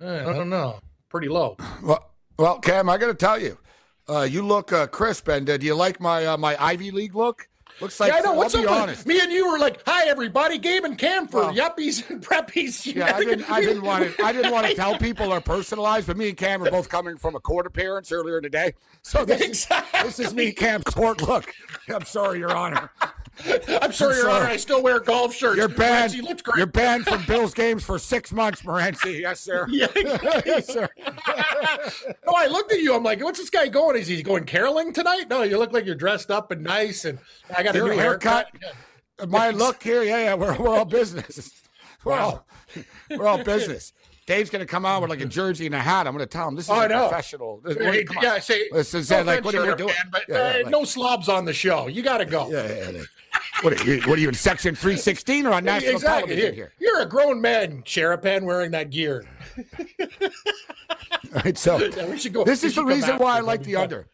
Eh, 0.00 0.20
I 0.20 0.32
don't 0.32 0.50
know. 0.50 0.78
Pretty 1.08 1.28
low. 1.28 1.56
Well, 1.82 2.10
well, 2.38 2.58
Cam, 2.60 2.88
I 2.88 2.98
got 2.98 3.08
to 3.08 3.14
tell 3.14 3.40
you, 3.40 3.58
uh, 4.08 4.22
you 4.22 4.42
look 4.46 4.72
uh, 4.72 4.86
crisp. 4.86 5.28
And 5.28 5.48
uh, 5.48 5.56
do 5.56 5.66
you 5.66 5.74
like 5.74 6.00
my 6.00 6.26
uh, 6.26 6.36
my 6.36 6.56
Ivy 6.62 6.90
League 6.90 7.14
look? 7.14 7.48
Looks 7.80 7.98
like 7.98 8.12
yeah, 8.12 8.18
I 8.18 8.20
know. 8.20 8.34
What's 8.34 8.54
I'll 8.54 8.60
up? 8.60 8.66
be 8.66 8.70
with- 8.72 8.82
honest. 8.82 9.06
Me 9.06 9.18
and 9.20 9.32
you 9.32 9.50
were 9.50 9.58
like, 9.58 9.82
"Hi, 9.86 10.06
everybody, 10.06 10.58
Gabe 10.58 10.84
and 10.84 10.96
Cam 10.98 11.26
for 11.26 11.40
Well- 11.40 11.54
yuppies 11.54 12.08
and 12.10 12.22
preppies." 12.22 12.84
You 12.84 12.92
Yeah, 12.96 13.16
I 13.16 13.24
didn't. 13.24 13.50
I 13.50 13.60
didn't 13.62 13.82
want 13.82 14.04
to. 14.16 14.24
I 14.24 14.32
didn't 14.32 14.52
want 14.52 14.66
to 14.66 14.74
tell 14.82 14.98
people 14.98 15.32
our 15.32 15.40
personal 15.40 15.82
lives, 15.84 16.06
but 16.06 16.16
me 16.18 16.28
and 16.28 16.36
Cam 16.36 16.62
are 16.62 16.70
both 16.70 16.88
coming 16.90 17.16
from 17.16 17.34
a 17.34 17.40
court 17.40 17.66
appearance 17.66 18.12
earlier 18.12 18.40
today. 18.42 18.74
So 19.02 19.24
this, 19.24 19.40
Exactly. 19.40 20.00
is, 20.00 20.16
this 20.16 20.26
is 20.28 20.34
me, 20.34 20.52
Cam's 20.52 20.84
court 20.84 21.22
look. 21.22 21.52
I'm 21.88 22.04
sorry, 22.04 22.38
Your 22.40 22.54
Honor. 22.54 22.90
I'm 23.80 23.92
sorry, 23.92 24.14
Your 24.16 24.24
sorry. 24.24 24.32
Honor. 24.32 24.46
I 24.46 24.56
still 24.56 24.82
wear 24.82 25.00
golf 25.00 25.34
shirts. 25.34 25.56
You're 25.56 25.68
banned. 25.68 26.12
Great. 26.42 26.56
You're 26.56 26.66
banned 26.66 27.06
from 27.06 27.24
Bills 27.26 27.54
games 27.54 27.82
for 27.82 27.98
six 27.98 28.32
months, 28.32 28.62
Morency. 28.62 29.20
Yes, 29.22 29.40
sir. 29.40 29.66
Yes, 29.70 30.66
sir. 30.66 30.88
no, 32.26 32.34
I 32.36 32.46
looked 32.46 32.72
at 32.72 32.80
you. 32.80 32.94
I'm 32.94 33.02
like, 33.02 33.22
what's 33.22 33.38
this 33.38 33.50
guy 33.50 33.68
going? 33.68 33.96
Is 33.96 34.06
he 34.08 34.22
going 34.22 34.44
caroling 34.44 34.92
tonight? 34.92 35.28
No, 35.30 35.42
you 35.42 35.58
look 35.58 35.72
like 35.72 35.86
you're 35.86 35.94
dressed 35.94 36.30
up 36.30 36.50
and 36.50 36.62
nice, 36.62 37.04
and 37.04 37.18
I 37.56 37.62
got 37.62 37.74
a 37.74 37.78
Your 37.78 37.88
new 37.88 37.98
haircut. 37.98 38.48
haircut. 38.60 39.30
My 39.30 39.50
look 39.50 39.82
here. 39.82 40.02
Yeah, 40.02 40.18
yeah. 40.24 40.34
We're, 40.34 40.56
we're 40.58 40.68
all 40.76 40.84
business. 40.84 41.52
We're 42.04 42.14
all 42.18 42.46
we're 43.10 43.26
all 43.26 43.42
business. 43.42 43.92
Dave's 44.26 44.50
gonna 44.50 44.66
come 44.66 44.86
out 44.86 45.02
with 45.02 45.10
like 45.10 45.20
a 45.20 45.26
jersey 45.40 45.66
and 45.66 45.74
a 45.74 45.78
hat. 45.80 46.06
I'm 46.06 46.12
gonna 46.14 46.26
tell 46.26 46.46
him 46.48 46.54
this 46.54 46.66
is 46.66 46.70
Oh, 46.70 46.86
know. 46.86 47.08
professional. 47.08 47.60
This, 47.64 47.76
Hey, 47.76 48.04
come 48.04 48.18
on. 48.18 48.22
yeah, 48.22 48.38
say 48.38 48.68
This 48.72 48.94
is 48.94 49.10
no 49.10 49.20
uh, 49.20 49.24
like 49.24 49.44
what 49.44 49.54
are 49.54 49.66
you 49.66 49.76
doing? 49.76 49.94
Dan, 49.94 50.08
but 50.12 50.22
Yeah, 50.28 50.36
yeah, 50.36 50.42
uh, 50.60 50.62
like- 50.64 50.70
no 50.70 50.84
slobs 50.84 51.28
on 51.28 51.44
the 51.44 51.52
show. 51.52 51.88
You 51.88 52.02
got 52.02 52.18
to 52.18 52.24
go. 52.24 52.48
Yeah, 52.50 52.66
yeah, 52.68 52.90
yeah. 52.90 53.02
What 53.62 53.80
are 53.80 53.84
you? 53.84 54.00
What 54.02 54.18
are 54.18 54.22
you 54.22 54.28
in 54.28 54.34
section 54.34 54.74
316 54.74 55.46
or 55.46 55.52
on 55.54 55.64
national 55.64 55.94
exactly. 55.94 56.34
television 56.36 56.54
Here? 56.54 56.72
You're 56.78 57.00
a 57.00 57.06
grown 57.06 57.40
man, 57.40 57.82
Sheripan, 57.82 58.42
wearing 58.42 58.70
that 58.72 58.90
gear. 58.90 59.24
All 60.00 61.42
right, 61.44 61.56
so 61.56 61.78
Yeah, 61.96 62.06
we 62.06 62.18
should 62.18 62.32
go. 62.32 62.44
this 62.44 62.62
we 62.62 62.68
is 62.68 62.74
the 62.74 62.84
reason 62.84 63.18
why 63.18 63.36
I 63.38 63.40
like 63.40 63.62
the 63.62 63.74
fun. 63.74 63.82
under. 63.84 64.06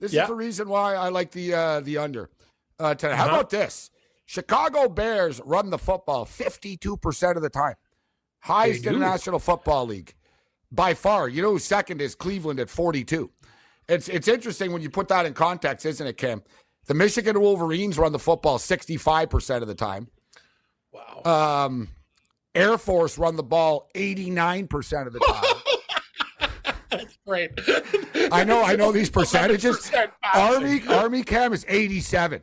This 0.00 0.12
Yeah. 0.12 0.22
is 0.22 0.28
the 0.28 0.34
reason 0.34 0.68
why 0.68 0.94
I 0.94 1.08
like 1.08 1.30
the 1.32 1.54
uh, 1.54 1.80
the 1.80 1.98
under. 1.98 2.30
Uh, 2.78 2.94
tonight. 2.94 3.16
How 3.16 3.24
Uh-huh. 3.26 3.34
about 3.36 3.50
this? 3.50 3.90
Chicago 4.26 4.88
Bears 4.88 5.40
run 5.44 5.70
the 5.70 5.78
football 5.78 6.24
52% 6.24 7.36
of 7.36 7.42
the 7.42 7.50
time. 7.50 7.74
Highest 8.44 8.84
in 8.84 8.92
the. 8.94 8.98
National 8.98 9.38
Football 9.38 9.86
League 9.86 10.14
by 10.70 10.92
far. 10.92 11.30
You 11.30 11.40
know 11.40 11.52
who 11.52 11.58
second 11.58 12.02
is 12.02 12.14
Cleveland 12.14 12.60
at 12.60 12.68
42. 12.68 13.30
It's 13.88 14.06
it's 14.06 14.28
interesting 14.28 14.70
when 14.70 14.82
you 14.82 14.90
put 14.90 15.08
that 15.08 15.24
in 15.24 15.32
context, 15.32 15.86
isn't 15.86 16.06
it, 16.06 16.18
Kim? 16.18 16.42
The 16.86 16.92
Michigan 16.92 17.40
Wolverines 17.40 17.96
run 17.96 18.12
the 18.12 18.18
football 18.18 18.58
65% 18.58 19.62
of 19.62 19.66
the 19.66 19.74
time. 19.74 20.08
Wow. 20.92 21.22
Um, 21.64 21.88
Air 22.54 22.76
Force 22.76 23.16
run 23.16 23.36
the 23.36 23.42
ball 23.42 23.88
89% 23.94 25.06
of 25.06 25.14
the 25.14 25.20
time. 25.20 26.74
That's 26.90 27.18
great. 27.26 27.50
I 28.30 28.44
know, 28.44 28.62
I 28.62 28.76
know 28.76 28.92
these 28.92 29.08
percentages. 29.20 29.90
Army 30.34 30.82
Army 30.86 31.22
Cam 31.22 31.54
is 31.54 31.64
87. 31.66 32.42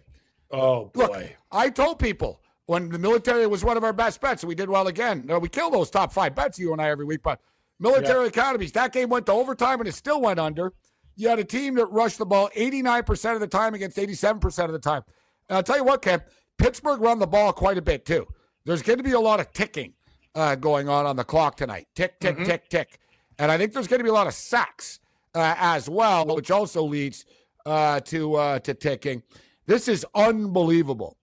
Oh 0.49 0.85
boy. 0.85 1.01
Look. 1.01 1.25
I 1.51 1.69
told 1.69 1.99
people 1.99 2.40
when 2.65 2.89
the 2.89 2.99
military 2.99 3.45
was 3.47 3.63
one 3.63 3.77
of 3.77 3.83
our 3.83 3.93
best 3.93 4.21
bets, 4.21 4.43
and 4.43 4.47
we 4.47 4.55
did 4.55 4.69
well 4.69 4.87
again. 4.87 5.23
No, 5.25 5.39
we 5.39 5.49
kill 5.49 5.69
those 5.69 5.89
top 5.89 6.13
five 6.13 6.35
bets, 6.35 6.57
you 6.59 6.71
and 6.73 6.81
I, 6.81 6.89
every 6.89 7.05
week. 7.05 7.21
But 7.23 7.39
military 7.79 8.27
academies, 8.27 8.71
that 8.73 8.93
game 8.93 9.09
went 9.09 9.25
to 9.25 9.31
overtime 9.33 9.79
and 9.79 9.87
it 9.89 9.95
still 9.95 10.21
went 10.21 10.39
under. 10.39 10.73
You 11.15 11.27
had 11.29 11.39
a 11.39 11.43
team 11.43 11.75
that 11.75 11.87
rushed 11.87 12.17
the 12.19 12.25
ball 12.25 12.49
89% 12.55 13.33
of 13.33 13.39
the 13.41 13.47
time 13.47 13.73
against 13.73 13.97
87% 13.97 14.65
of 14.65 14.71
the 14.71 14.79
time. 14.79 15.03
And 15.49 15.57
I'll 15.57 15.63
tell 15.63 15.77
you 15.77 15.83
what, 15.83 16.01
Cam, 16.01 16.21
Pittsburgh 16.57 17.01
run 17.01 17.19
the 17.19 17.27
ball 17.27 17.51
quite 17.51 17.77
a 17.77 17.81
bit 17.81 18.05
too. 18.05 18.27
There's 18.65 18.81
going 18.81 18.97
to 18.97 19.03
be 19.03 19.11
a 19.11 19.19
lot 19.19 19.39
of 19.39 19.51
ticking 19.51 19.93
uh, 20.35 20.55
going 20.55 20.87
on 20.87 21.05
on 21.05 21.15
the 21.17 21.23
clock 21.23 21.57
tonight. 21.57 21.87
Tick, 21.95 22.19
tick, 22.19 22.35
Mm-hmm. 22.35 22.45
tick, 22.45 22.69
tick. 22.69 22.99
And 23.37 23.51
I 23.51 23.57
think 23.57 23.73
there's 23.73 23.87
going 23.87 23.99
to 23.99 24.03
be 24.03 24.09
a 24.09 24.13
lot 24.13 24.27
of 24.27 24.33
sacks 24.33 24.99
uh, 25.35 25.55
as 25.57 25.89
well, 25.89 26.25
which 26.27 26.51
also 26.51 26.83
leads 26.83 27.25
uh, 27.65 27.99
to 28.01 28.35
uh, 28.35 28.59
to 28.59 28.73
ticking. 28.73 29.23
This 29.65 29.87
is 29.87 30.05
unbelievable. 30.13 31.17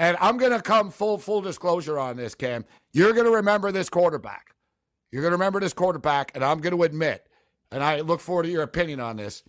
And 0.00 0.16
I'm 0.18 0.38
going 0.38 0.52
to 0.52 0.62
come 0.62 0.90
full 0.90 1.18
full 1.18 1.42
disclosure 1.42 1.98
on 1.98 2.16
this, 2.16 2.34
Cam. 2.34 2.64
You're 2.94 3.12
going 3.12 3.26
to 3.26 3.32
remember 3.32 3.70
this 3.70 3.90
quarterback. 3.90 4.54
You're 5.12 5.20
going 5.20 5.32
to 5.32 5.36
remember 5.36 5.60
this 5.60 5.74
quarterback, 5.74 6.32
and 6.34 6.42
I'm 6.42 6.58
going 6.60 6.74
to 6.74 6.82
admit, 6.84 7.26
and 7.70 7.84
I 7.84 8.00
look 8.00 8.20
forward 8.20 8.44
to 8.44 8.48
your 8.50 8.62
opinion 8.62 8.98
on 8.98 9.16
this. 9.18 9.42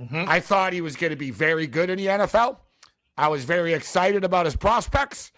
Mm-hmm. 0.00 0.24
I 0.26 0.40
thought 0.40 0.72
he 0.72 0.80
was 0.80 0.96
going 0.96 1.10
to 1.12 1.16
be 1.16 1.30
very 1.30 1.68
good 1.68 1.88
in 1.88 1.98
the 1.98 2.06
NFL. 2.06 2.56
I 3.16 3.28
was 3.28 3.44
very 3.44 3.74
excited 3.74 4.24
about 4.24 4.44
his 4.46 4.56
prospects. 4.56 5.30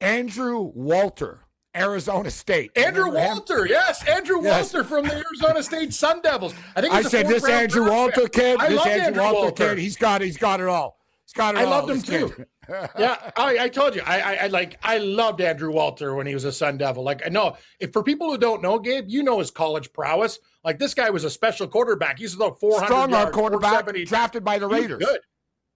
Andrew 0.00 0.72
Walter, 0.74 1.40
Arizona 1.76 2.30
State. 2.32 2.72
Andrew 2.76 3.04
Remember 3.04 3.20
him? 3.20 3.28
Walter, 3.36 3.66
yes, 3.68 4.04
Andrew 4.08 4.42
Yes. 4.42 4.72
Walter 4.74 4.88
from 4.88 5.06
the 5.06 5.14
Arizona 5.14 5.62
State 5.62 5.94
Sun 5.94 6.22
Devils. 6.22 6.54
I 6.74 6.80
think 6.80 6.92
I 6.92 7.02
said 7.02 7.28
this 7.28 7.46
Andrew 7.48 7.88
Walter 7.88 8.26
kid. 8.26 8.58
I 8.58 8.68
this 8.70 8.84
Andrew 8.84 9.22
Walter, 9.22 9.38
Walter. 9.42 9.68
kid. 9.68 9.78
He's 9.78 9.96
got 9.96 10.22
He's 10.22 10.38
got 10.38 10.60
it 10.60 10.66
all. 10.66 10.98
He's 11.24 11.34
got 11.34 11.54
it 11.54 11.58
I 11.58 11.64
all. 11.64 11.72
I 11.72 11.76
loved 11.76 11.90
him 11.90 12.02
too. 12.02 12.28
kid. 12.34 12.46
Too. 12.70 12.86
yeah, 12.98 13.30
I, 13.36 13.58
I 13.60 13.68
told 13.68 13.94
you, 13.94 14.02
I, 14.06 14.20
I, 14.20 14.34
I 14.34 14.46
like, 14.46 14.78
I 14.82 14.98
loved 14.98 15.40
Andrew 15.40 15.70
Walter 15.72 16.14
when 16.14 16.26
he 16.26 16.34
was 16.34 16.44
a 16.44 16.52
Sun 16.52 16.78
Devil. 16.78 17.02
Like, 17.02 17.22
I 17.26 17.28
know 17.28 17.56
if 17.80 17.92
for 17.92 18.02
people 18.02 18.30
who 18.30 18.38
don't 18.38 18.62
know, 18.62 18.78
Gabe, 18.78 19.06
you 19.08 19.22
know 19.22 19.38
his 19.40 19.50
college 19.50 19.92
prowess. 19.92 20.38
Like, 20.64 20.78
this 20.78 20.94
guy 20.94 21.10
was 21.10 21.24
a 21.24 21.30
special 21.30 21.66
quarterback. 21.66 22.18
He's 22.18 22.34
about 22.34 22.60
four 22.60 22.74
hundred 22.74 22.86
Strong 22.86 23.14
arm 23.14 23.32
quarterback 23.32 23.70
470. 23.84 24.04
drafted 24.06 24.44
by 24.44 24.58
the 24.58 24.66
Raiders. 24.68 25.02
Good. 25.04 25.20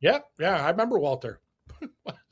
Yeah, 0.01 0.19
yeah, 0.39 0.65
I 0.65 0.71
remember 0.71 0.99
Walter. 0.99 1.41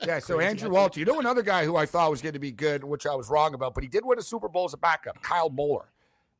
Yeah, 0.05 0.19
so 0.19 0.35
Crazy. 0.35 0.49
Andrew 0.49 0.69
Walter, 0.69 0.99
you 0.99 1.05
know 1.05 1.19
another 1.19 1.41
guy 1.43 1.65
who 1.65 1.75
I 1.75 1.85
thought 1.85 2.09
was 2.11 2.21
going 2.21 2.33
to 2.33 2.39
be 2.39 2.51
good, 2.51 2.83
which 2.83 3.05
I 3.05 3.15
was 3.15 3.29
wrong 3.29 3.53
about, 3.53 3.73
but 3.73 3.83
he 3.83 3.89
did 3.89 4.03
win 4.05 4.19
a 4.19 4.21
Super 4.21 4.49
Bowl 4.49 4.65
as 4.65 4.73
a 4.73 4.77
backup, 4.77 5.21
Kyle 5.21 5.49
Boller. 5.49 5.85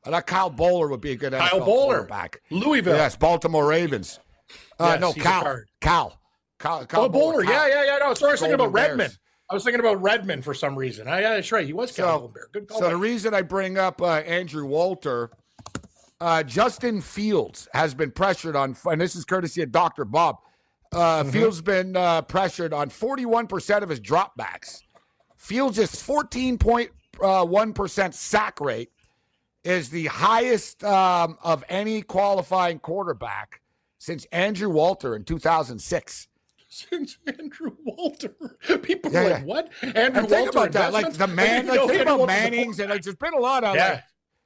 I 0.06 0.10
thought 0.10 0.28
Kyle 0.28 0.52
Boller 0.52 0.90
would 0.90 1.00
be 1.02 1.12
a 1.12 1.16
good 1.16 1.34
Kyle 1.34 1.60
NFL 1.62 1.66
Boller. 1.66 1.66
quarterback. 1.66 2.42
Louisville. 2.50 2.96
Yes, 2.96 3.16
Baltimore 3.16 3.66
Ravens. 3.68 4.20
Uh, 4.80 4.92
Yes, 4.94 5.00
no, 5.02 5.12
he's 5.14 5.24
Cal. 5.24 5.58
Cal. 5.80 6.20
Cal. 6.64 6.86
Cal 6.86 7.04
Oh, 7.04 7.10
Boller. 7.10 7.44
Kyle. 7.44 7.68
Yeah, 7.70 7.78
yeah, 7.84 7.84
yeah. 7.86 7.98
No, 8.08 8.14
sorry, 8.14 8.30
I 8.30 8.34
was 8.34 8.40
thinking 8.40 8.56
about 8.56 8.72
Redman. 8.72 9.12
I 9.50 9.54
was 9.54 9.64
thinking 9.66 9.82
about 9.82 10.02
Redman 10.02 10.42
for 10.42 10.54
some 10.54 10.76
reason. 10.76 11.08
I, 11.10 11.20
yeah, 11.22 11.36
that's 11.36 11.52
right. 11.52 11.66
He 11.68 11.74
was 11.74 11.94
So, 11.94 12.04
Calvin 12.04 12.32
Bear. 12.32 12.48
Good 12.54 12.68
call. 12.70 12.80
so 12.80 12.90
the 12.90 12.96
reason 12.98 13.34
I 13.34 13.42
bring 13.42 13.78
up 13.78 14.02
uh, 14.02 14.20
Andrew 14.20 14.66
Walter, 14.66 15.30
uh, 16.22 16.42
Justin 16.44 17.02
Fields 17.02 17.68
has 17.74 17.94
been 17.94 18.12
pressured 18.12 18.56
on, 18.56 18.78
and 18.86 19.02
this 19.02 19.14
is 19.16 19.26
courtesy 19.26 19.62
of 19.62 19.72
Dr. 19.74 20.06
Bob. 20.06 20.38
Uh, 20.94 21.26
Fields 21.26 21.62
been 21.62 21.98
uh, 21.98 22.22
pressured 22.22 22.72
on 22.72 22.90
41% 22.90 23.82
of 23.84 23.90
his 23.90 24.00
dropbacks. 24.00 24.84
Fields' 25.38 25.80
14.1% 25.80 28.14
sack 28.14 28.62
rate 28.62 28.90
is 29.64 29.90
the 29.90 30.06
highest 30.06 30.82
um, 30.84 31.38
of 31.44 31.64
any 31.68 32.02
qualifying 32.02 32.80
quarterback 32.80 33.60
since 34.00 34.26
Andrew 34.32 34.70
Walter 34.70 35.16
in 35.16 35.24
2006. 35.26 36.28
Since 36.76 37.18
Andrew 37.28 37.76
Walter, 37.84 38.34
people 38.82 39.12
Yeah, 39.12 39.20
are 39.20 39.30
like, 39.30 39.46
"What?" 39.46 39.70
Andrew 39.84 40.02
And 40.04 40.16
think 40.28 40.32
Walter 40.32 40.50
about 40.50 40.72
that, 40.72 40.92
like 40.92 41.14
the 41.14 41.28
man, 41.28 41.68
like 41.68 41.78
think 41.82 41.92
Andrew 41.92 42.02
about 42.02 42.20
Walter 42.20 42.34
was 42.34 42.40
a 42.42 42.50
Manning's, 42.50 42.80
and 42.80 42.90
like 42.90 43.04
there's 43.04 43.16
been 43.16 43.34
a 43.36 43.40
lot 43.40 43.64
of 43.64 43.76
Yeah. 43.76 43.90
like 43.92 44.04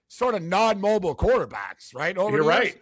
sort 0.09 0.35
of 0.35 0.41
non-mobile 0.41 1.15
quarterbacks, 1.15 1.95
right? 1.95 2.17
Over 2.17 2.37
You're 2.37 2.45
right. 2.45 2.81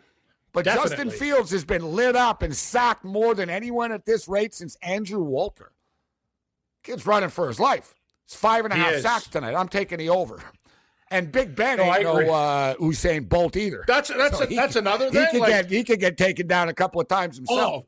But 0.51 0.65
Justin 0.65 1.11
Fields 1.11 1.51
has 1.51 1.63
been 1.63 1.83
lit 1.95 2.15
up 2.15 2.41
and 2.41 2.55
sacked 2.55 3.03
more 3.03 3.35
than 3.35 3.49
anyone 3.51 3.91
at 3.91 4.05
this 4.05 4.27
rate 4.27 4.53
since 4.55 4.77
Andrew 4.81 5.21
Walter. 5.21 5.71
Kid's 6.83 7.05
running 7.05 7.29
for 7.29 7.47
his 7.47 7.59
life. 7.59 7.93
It's 8.25 8.35
five 8.35 8.63
and 8.65 8.73
a 8.73 8.77
He 8.77 8.81
half 8.81 8.93
is. 8.93 9.03
sacks 9.03 9.27
tonight. 9.27 9.53
I'm 9.53 9.67
taking 9.67 9.97
the 9.99 10.09
over. 10.09 10.41
And 11.11 11.31
Big 11.31 11.55
Ben 11.55 11.77
No, 11.77 11.83
I 11.83 11.97
ain't 11.97 12.03
no 12.05 12.33
uh, 12.33 12.73
Usain 12.75 13.29
Bolt 13.29 13.55
either. 13.57 13.83
That's 13.87 14.09
that's 14.09 14.37
So 14.39 14.45
a, 14.45 14.55
that's 14.55 14.75
another 14.75 15.05
He 15.05 15.11
thing. 15.11 15.27
could 15.31 15.39
like, 15.41 15.49
get 15.49 15.69
he 15.69 15.83
could 15.83 15.99
get 15.99 16.17
taken 16.17 16.47
down 16.47 16.67
a 16.69 16.73
couple 16.73 16.99
of 16.99 17.07
times 17.07 17.35
himself. 17.37 17.83
Oh, 17.85 17.87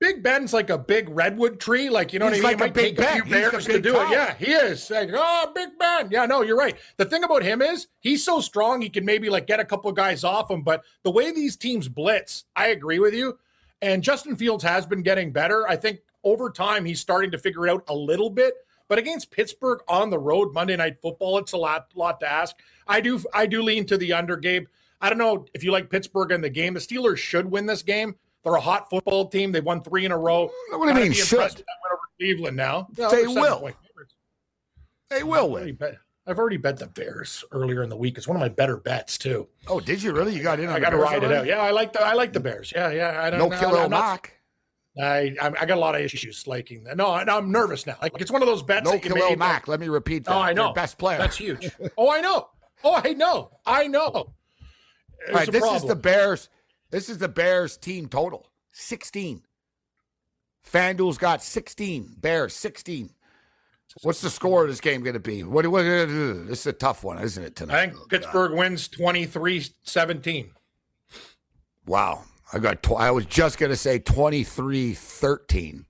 Big 0.00 0.22
Ben's 0.22 0.52
like 0.52 0.70
a 0.70 0.76
big 0.78 1.08
redwood 1.08 1.60
tree. 1.60 1.88
Like, 1.88 2.12
you 2.12 2.18
know 2.18 2.28
He's 2.28 2.42
what 2.42 2.48
I 2.48 2.56
mean? 2.56 2.60
like 2.60 2.60
a 2.60 2.64
It 2.64 2.66
might 2.66 2.74
Big 2.74 2.96
take 2.96 2.96
Ben. 2.96 3.20
a 3.20 3.22
few 3.24 3.30
bears 3.30 3.64
to 3.66 3.80
do 3.80 3.92
top. 3.92 4.10
it. 4.10 4.14
Yeah, 4.14 4.34
he 4.34 4.52
is. 4.52 4.90
Like, 4.90 5.10
oh, 5.14 5.52
Big 5.54 5.70
Ben. 5.78 6.08
Yeah, 6.10 6.26
no, 6.26 6.42
you're 6.42 6.56
right. 6.58 6.76
The 6.96 7.04
thing 7.04 7.24
about 7.24 7.42
him 7.42 7.62
is 7.62 7.86
he's 8.00 8.24
so 8.24 8.40
strong, 8.40 8.82
he 8.82 8.90
can 8.90 9.04
maybe 9.04 9.30
like 9.30 9.46
get 9.46 9.60
a 9.60 9.64
couple 9.64 9.88
of 9.88 9.96
guys 9.96 10.24
off 10.24 10.50
him. 10.50 10.62
But 10.62 10.82
the 11.04 11.10
way 11.10 11.32
these 11.32 11.56
teams 11.56 11.88
blitz, 11.88 12.44
I 12.56 12.68
agree 12.68 12.98
with 12.98 13.14
you. 13.14 13.38
And 13.80 14.02
Justin 14.02 14.36
Fields 14.36 14.64
has 14.64 14.84
been 14.86 15.02
getting 15.02 15.30
better. 15.32 15.66
I 15.68 15.76
think 15.76 16.00
over 16.22 16.50
time 16.50 16.84
he's 16.84 17.00
starting 17.00 17.30
to 17.30 17.38
figure 17.38 17.66
it 17.66 17.70
out 17.70 17.84
a 17.88 17.94
little 17.94 18.30
bit. 18.30 18.54
But 18.88 18.98
against 18.98 19.30
Pittsburgh 19.30 19.80
on 19.88 20.10
the 20.10 20.18
road, 20.18 20.52
Monday 20.52 20.76
Night 20.76 21.00
Football, 21.00 21.38
it's 21.38 21.52
a 21.52 21.56
lot, 21.56 21.86
lot 21.94 22.20
to 22.20 22.30
ask. 22.30 22.54
I 22.86 23.00
do, 23.00 23.22
I 23.32 23.46
do 23.46 23.62
lean 23.62 23.86
to 23.86 23.96
the 23.96 24.12
under, 24.12 24.36
Gabe. 24.36 24.66
I 25.00 25.08
don't 25.08 25.18
know 25.18 25.46
if 25.54 25.64
you 25.64 25.72
like 25.72 25.88
Pittsburgh 25.88 26.32
in 26.32 26.40
the 26.42 26.50
game. 26.50 26.74
The 26.74 26.80
Steelers 26.80 27.16
should 27.16 27.50
win 27.50 27.64
this 27.66 27.82
game. 27.82 28.16
They're 28.44 28.54
a 28.54 28.60
hot 28.60 28.90
football 28.90 29.26
team. 29.28 29.52
They 29.52 29.60
won 29.60 29.82
three 29.82 30.04
in 30.04 30.12
a 30.12 30.18
row. 30.18 30.50
Mm, 30.72 30.78
what 30.78 30.92
do 30.92 30.98
you 30.98 31.04
mean 31.04 31.12
should? 31.12 31.32
impressed 31.32 31.56
with 31.58 31.66
that 31.66 31.76
win 31.82 31.92
over 31.92 32.02
Cleveland 32.18 32.56
now. 32.56 32.88
No, 32.98 33.10
They 33.10 33.26
will. 33.26 33.70
They 35.10 35.22
will 35.22 35.34
I've 35.46 35.50
already 35.52 35.66
win. 35.72 35.74
bet- 35.76 35.98
I've 36.26 36.38
already 36.38 36.56
bet 36.56 36.78
the 36.78 36.86
Bears 36.86 37.44
earlier 37.52 37.82
in 37.82 37.90
the 37.90 37.96
week. 37.96 38.16
It's 38.16 38.26
one 38.26 38.36
of 38.36 38.40
my 38.40 38.48
better 38.48 38.78
bets 38.78 39.18
too. 39.18 39.46
Oh, 39.66 39.78
did 39.78 40.02
you 40.02 40.12
really? 40.12 40.34
You 40.34 40.42
got 40.42 40.58
in 40.58 40.68
on 40.68 40.74
I 40.74 40.80
got 40.80 40.90
to 40.90 40.96
ride 40.96 41.22
it 41.22 41.30
out. 41.30 41.44
Yeah, 41.46 41.58
I 41.58 41.70
like 41.70 41.92
the 41.92 42.02
I 42.02 42.14
like 42.14 42.32
the 42.32 42.40
Bears. 42.40 42.72
Yeah, 42.74 42.90
yeah. 42.90 43.20
I 43.22 43.30
don't 43.30 43.50
No 43.50 43.56
I'm 43.56 43.72
not- 43.72 43.90
knock. 43.90 44.32
I 45.00 45.34
I 45.40 45.66
got 45.66 45.70
a 45.70 45.80
lot 45.80 45.94
of 45.96 46.00
issues 46.00 46.46
liking 46.46 46.84
that. 46.84 46.96
No, 46.96 47.10
I'm 47.12 47.50
nervous 47.50 47.84
now. 47.86 47.96
Like 48.00 48.12
it's 48.20 48.30
one 48.30 48.42
of 48.42 48.48
those 48.48 48.62
bets. 48.62 48.88
No 48.90 48.98
Khalil 48.98 49.36
Mack. 49.36 49.66
Let 49.68 49.80
me 49.80 49.88
repeat 49.88 50.24
that. 50.24 50.34
Oh, 50.34 50.38
I 50.38 50.52
know. 50.52 50.72
Best 50.72 50.98
player. 50.98 51.18
That's 51.18 51.36
huge. 51.36 51.68
oh, 51.98 52.10
I 52.10 52.20
know. 52.20 52.48
Oh, 52.84 53.00
I 53.04 53.12
know. 53.12 53.50
I 53.66 53.86
know. 53.88 54.04
All 54.12 54.34
right, 55.32 55.50
this 55.50 55.64
is 55.64 55.84
the 55.84 55.96
Bears. 55.96 56.48
This 56.94 57.08
is 57.08 57.18
the 57.18 57.28
Bears 57.28 57.76
team 57.76 58.06
total. 58.06 58.46
16. 58.70 59.42
FanDuel's 60.64 61.18
got 61.18 61.42
16. 61.42 62.14
Bears 62.20 62.54
16. 62.54 63.10
What's 64.02 64.20
the 64.20 64.30
score 64.30 64.62
of 64.62 64.68
this 64.68 64.80
game 64.80 65.02
going 65.02 65.14
to 65.14 65.20
be? 65.20 65.42
What, 65.42 65.66
what 65.66 65.82
this 65.82 66.60
is 66.60 66.66
a 66.68 66.72
tough 66.72 67.02
one, 67.02 67.18
isn't 67.18 67.42
it 67.42 67.56
tonight? 67.56 67.74
I 67.74 67.86
think 67.88 68.08
Pittsburgh 68.08 68.52
wins 68.52 68.88
23-17. 68.90 70.50
Wow. 71.84 72.22
I 72.52 72.60
got 72.60 72.84
tw- 72.84 72.92
I 72.92 73.10
was 73.10 73.26
just 73.26 73.58
going 73.58 73.70
to 73.70 73.76
say 73.76 73.98
23-13. 73.98 75.86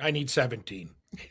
I 0.00 0.12
need 0.12 0.30
17. 0.30 0.90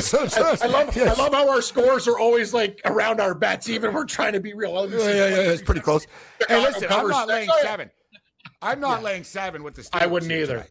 So- 0.00 0.26
so- 0.28 0.56
I 0.62 0.66
love 0.66 0.94
yes. 0.96 1.18
I 1.18 1.22
love 1.22 1.32
how 1.32 1.48
our 1.50 1.62
scores 1.62 2.06
are 2.08 2.18
always 2.18 2.52
like 2.54 2.80
around 2.84 3.20
our 3.20 3.34
bets, 3.34 3.68
even 3.68 3.92
we're 3.92 4.04
trying 4.04 4.32
to 4.34 4.40
be 4.40 4.52
real. 4.54 4.88
Yeah, 4.90 4.98
yeah, 4.98 5.12
yeah, 5.28 5.36
it's 5.52 5.62
pretty 5.62 5.80
close. 5.80 6.06
Hey, 6.48 6.60
listen, 6.62 6.88
I'm 6.90 7.06
not 7.08 7.28
laying 7.28 7.50
seven. 7.62 7.90
I'm 8.62 8.80
not 8.80 9.02
laying 9.02 9.24
seven 9.24 9.62
with 9.62 9.74
the 9.74 9.82
Steelers. 9.82 10.02
I 10.02 10.06
wouldn't 10.06 10.32
either. 10.32 10.54
tonight. 10.54 10.70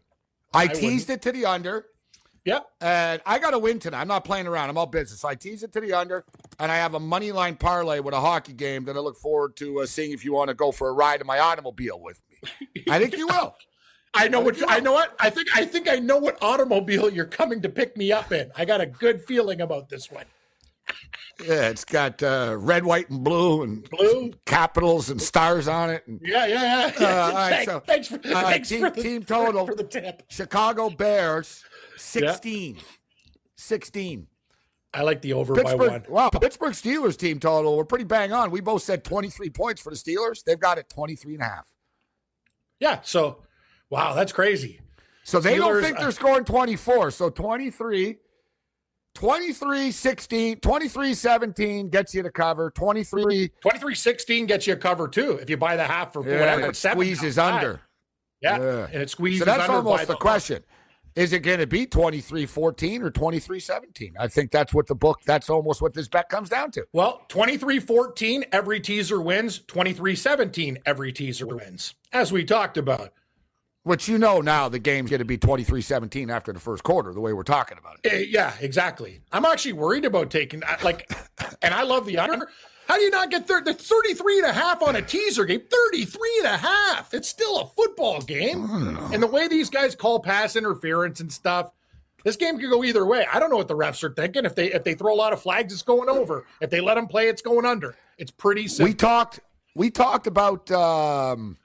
I, 0.54 0.64
wouldn't. 0.64 0.80
teased 0.80 1.10
it 1.12 1.22
to 1.24 1.32
the 1.32 1.46
under, 1.46 1.86
Yep. 2.46 2.66
and 2.82 3.22
I 3.26 3.38
got 3.40 3.52
to 3.52 3.60
win 3.60 3.78
tonight. 3.80 4.02
I'm 4.02 4.08
not 4.08 4.26
playing 4.26 4.48
around. 4.48 4.70
I'm 4.70 4.78
all 4.78 4.88
business. 4.88 5.24
I 5.24 5.36
tease 5.36 5.62
it 5.64 5.72
to 5.74 5.80
the 5.80 5.94
under, 5.94 6.26
and 6.60 6.72
I 6.72 6.78
have 6.78 6.96
a 6.96 7.00
money 7.00 7.32
line 7.32 7.56
parlay 7.56 8.00
with 8.00 8.14
a 8.16 8.20
hockey 8.20 8.54
game 8.54 8.86
that 8.86 8.96
I 8.96 9.00
look 9.00 9.18
forward 9.18 9.56
to 9.58 9.82
uh, 9.82 9.86
seeing 9.86 10.12
if 10.12 10.26
you 10.26 10.34
want 10.34 10.48
to 10.50 10.54
go 10.56 10.72
for 10.72 10.90
a 10.90 10.94
ride 10.94 11.22
in 11.22 11.28
my 11.28 11.40
automobile 11.40 12.00
with 12.02 12.20
me. 12.32 12.84
I 12.90 12.98
think 13.00 13.16
you 13.16 13.28
will. 13.28 13.56
I 14.14 14.28
know 14.28 14.40
what 14.40 14.58
I 14.68 14.80
know 14.80 14.94
what 14.94 15.16
I 15.20 15.30
think 15.30 15.48
I 15.56 15.66
think 15.66 15.88
I 15.88 15.98
know 15.98 16.18
what 16.18 16.38
automobile 16.42 17.10
you're 17.12 17.26
coming 17.26 17.62
to 17.62 17.70
pick 17.70 17.96
me 17.96 18.12
up 18.12 18.32
in. 18.32 18.52
I 18.56 18.66
got 18.66 18.82
a 18.82 18.86
good 18.86 19.24
feeling 19.24 19.62
about 19.62 19.90
this 19.90 20.12
one. 20.12 20.26
Yeah, 21.46 21.70
it's 21.70 21.86
got 21.86 22.22
uh, 22.22 22.58
red, 22.60 22.84
white, 22.84 23.10
and 23.10 23.24
blue, 23.24 23.64
and 23.64 23.90
Blue? 23.90 24.34
capitals 24.46 25.10
and 25.10 25.22
stars 25.22 25.70
on 25.70 25.90
it. 25.90 26.06
And 26.06 26.20
Yeah, 26.22 26.46
yeah, 26.48 26.92
yeah. 27.00 27.08
Uh, 27.08 27.12
all 27.12 27.32
right, 27.34 27.50
thanks, 27.50 27.66
so, 27.72 27.80
thanks 27.80 28.08
for, 28.08 28.16
uh, 28.16 28.42
thanks 28.42 28.68
team- 28.68 28.82
for 28.82 28.90
the 28.90 29.02
team 29.02 29.24
total. 29.24 29.66
for 29.66 29.76
the 29.76 29.86
tip. 29.86 30.24
Chicago 30.28 30.90
Bears 30.90 31.64
16. 31.96 32.78
16. 33.56 34.28
I 34.94 35.04
like 35.04 35.22
the 35.22 35.34
over 35.34 35.54
by 35.56 35.76
one. 35.76 36.04
wow, 36.10 36.30
Pittsburgh 36.30 36.74
Steelers 36.74 37.16
team 37.16 37.40
total. 37.40 37.78
We're 37.78 37.86
pretty 37.86 38.06
bang 38.06 38.34
on. 38.34 38.50
We 38.52 38.60
both 38.60 38.82
said 38.82 39.04
23 39.04 39.50
points 39.52 39.82
for 39.82 39.92
the 39.92 39.96
Steelers. 39.96 40.44
They've 40.44 40.60
got 40.60 40.78
it 40.80 40.90
23 40.90 41.36
and 41.36 41.44
a 41.44 41.46
half. 41.46 41.68
Yeah. 42.80 43.00
So, 43.04 43.44
wow, 43.90 44.14
that's 44.14 44.32
crazy. 44.32 44.80
So 45.24 45.40
they 45.40 45.58
don't 45.58 45.82
think 45.82 45.98
uh, 45.98 46.02
they're 46.02 46.12
scoring 46.12 46.46
24. 46.46 47.12
So 47.12 47.30
23, 47.30 48.18
23 49.14 49.92
16, 49.92 50.60
23 50.60 51.14
17 51.14 51.90
gets 51.90 52.16
you 52.16 52.24
to 52.24 52.32
cover. 52.32 52.72
23 52.72 53.52
23-16 53.64 54.48
gets 54.48 54.66
you 54.66 54.74
a 54.74 54.78
cover 54.78 55.08
too 55.08 55.34
if 55.34 55.50
you 55.50 55.58
buy 55.58 55.76
the 55.76 55.84
half 55.84 56.14
for 56.14 56.28
yeah, 56.28 56.40
whatever. 56.40 56.70
it 56.70 56.76
squeezes 56.76 57.38
under. 57.38 57.82
Yeah. 58.42 58.60
Yeah. 58.60 58.88
and 58.92 59.02
it 59.02 59.10
squeezes 59.10 59.40
So 59.40 59.46
that's 59.46 59.70
almost 59.70 60.08
the 60.08 60.16
question. 60.16 60.64
Is 61.16 61.34
it 61.34 61.40
going 61.40 61.60
to 61.60 61.68
be 61.68 61.86
23 61.86 62.46
14 62.46 63.04
or 63.04 63.12
23 63.12 63.60
17? 63.60 64.14
I 64.20 64.28
think 64.28 64.52
that's 64.52 64.74
what 64.74 64.88
the 64.88 64.96
book, 64.96 65.20
that's 65.26 65.50
almost 65.50 65.82
what 65.82 65.94
this 65.94 66.08
bet 66.08 66.30
comes 66.30 66.50
down 66.50 66.72
to. 66.72 66.86
Well, 66.94 67.26
23-14, 67.30 68.46
every 68.52 68.80
teaser 68.80 69.20
wins. 69.20 69.60
23-17, 69.60 70.78
every 70.86 71.12
teaser 71.12 71.48
wins. 71.48 71.96
As 72.14 72.32
we 72.32 72.46
talked 72.46 72.78
about. 72.78 73.12
Which 73.90 74.08
you 74.08 74.20
know 74.20 74.40
now 74.40 74.70
the 74.70 74.78
game's 74.78 75.10
going 75.10 75.18
to 75.18 75.26
be 75.26 75.40
23 75.40 75.82
17 75.82 76.30
after 76.30 76.54
the 76.54 76.60
first 76.60 76.84
quarter, 76.84 77.12
the 77.12 77.20
way 77.20 77.34
we're 77.34 77.42
talking 77.42 77.76
about 77.80 77.98
it. 78.04 78.14
Eh, 78.14 78.26
yeah, 78.30 78.54
exactly. 78.60 79.20
I'm 79.32 79.46
actually 79.46 79.74
worried 79.74 80.06
about 80.06 80.30
taking 80.30 80.62
like 80.84 81.12
and 81.64 81.74
I 81.74 81.82
love 81.82 82.06
the 82.06 82.20
under. 82.20 82.48
How 82.88 82.98
do 82.98 83.02
you 83.02 83.10
not 83.10 83.32
get 83.32 83.48
thir- 83.48 83.64
the 83.64 83.74
33 83.74 84.42
and 84.42 84.46
a 84.46 84.54
half 84.54 84.84
on 84.84 84.96
a 84.96 85.02
teaser 85.02 85.44
game? 85.44 85.62
33 85.62 86.22
and 86.38 86.46
a 86.46 86.58
half. 86.58 87.16
It's 87.16 87.28
still 87.28 87.62
a 87.62 87.66
football 87.66 88.22
game. 88.22 88.70
And 89.12 89.24
the 89.24 89.28
way 89.28 89.48
these 89.48 89.72
guys 89.72 89.96
call 89.96 90.20
pass 90.20 90.56
interference 90.56 91.20
and 91.20 91.34
stuff, 91.34 91.72
this 92.24 92.36
game 92.36 92.60
could 92.60 92.70
go 92.70 92.84
either 92.84 93.08
way. 93.08 93.26
I 93.34 93.40
don't 93.40 93.50
know 93.50 93.58
what 93.58 93.70
the 93.70 93.76
refs 93.76 94.04
are 94.04 94.14
thinking. 94.14 94.46
If 94.46 94.54
they 94.54 94.72
if 94.72 94.84
they 94.84 94.94
throw 94.94 95.12
a 95.12 95.18
lot 95.18 95.34
of 95.34 95.42
flags, 95.42 95.74
it's 95.74 95.82
going 95.82 96.10
over. 96.10 96.46
If 96.62 96.70
they 96.70 96.80
let 96.80 96.94
them 96.94 97.08
play, 97.08 97.28
it's 97.28 97.42
going 97.42 97.66
under. 97.66 97.96
It's 98.20 98.30
pretty 98.30 98.68
simple. 98.68 98.92
We 98.92 98.94
talked 98.94 99.40
we 99.74 99.90
talked 99.90 100.28
about 100.28 100.70
um, 100.70 101.58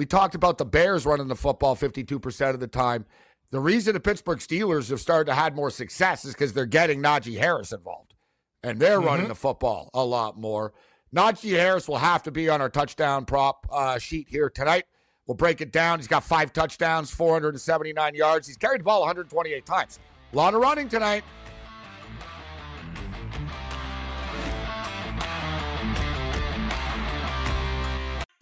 we 0.00 0.06
talked 0.06 0.34
about 0.34 0.56
the 0.56 0.64
Bears 0.64 1.04
running 1.04 1.28
the 1.28 1.36
football 1.36 1.76
52% 1.76 2.54
of 2.54 2.58
the 2.58 2.66
time. 2.66 3.04
The 3.50 3.60
reason 3.60 3.92
the 3.92 4.00
Pittsburgh 4.00 4.38
Steelers 4.38 4.88
have 4.88 4.98
started 4.98 5.26
to 5.26 5.34
have 5.34 5.54
more 5.54 5.68
success 5.68 6.24
is 6.24 6.32
because 6.32 6.54
they're 6.54 6.64
getting 6.64 7.02
Najee 7.02 7.36
Harris 7.36 7.70
involved. 7.70 8.14
And 8.62 8.80
they're 8.80 8.98
running 8.98 9.28
the 9.28 9.34
football 9.34 9.90
a 9.92 10.02
lot 10.02 10.40
more. 10.40 10.72
Najee 11.14 11.50
Harris 11.50 11.86
will 11.86 11.98
have 11.98 12.22
to 12.22 12.30
be 12.30 12.48
on 12.48 12.62
our 12.62 12.70
touchdown 12.70 13.26
prop 13.26 13.66
uh, 13.70 13.98
sheet 13.98 14.26
here 14.30 14.48
tonight. 14.48 14.84
We'll 15.26 15.34
break 15.34 15.60
it 15.60 15.70
down. 15.70 15.98
He's 15.98 16.08
got 16.08 16.24
five 16.24 16.54
touchdowns, 16.54 17.10
479 17.10 18.14
yards. 18.14 18.46
He's 18.46 18.56
carried 18.56 18.80
the 18.80 18.84
ball 18.84 19.00
128 19.00 19.66
times. 19.66 19.98
A 20.32 20.36
lot 20.36 20.54
of 20.54 20.62
running 20.62 20.88
tonight. 20.88 21.24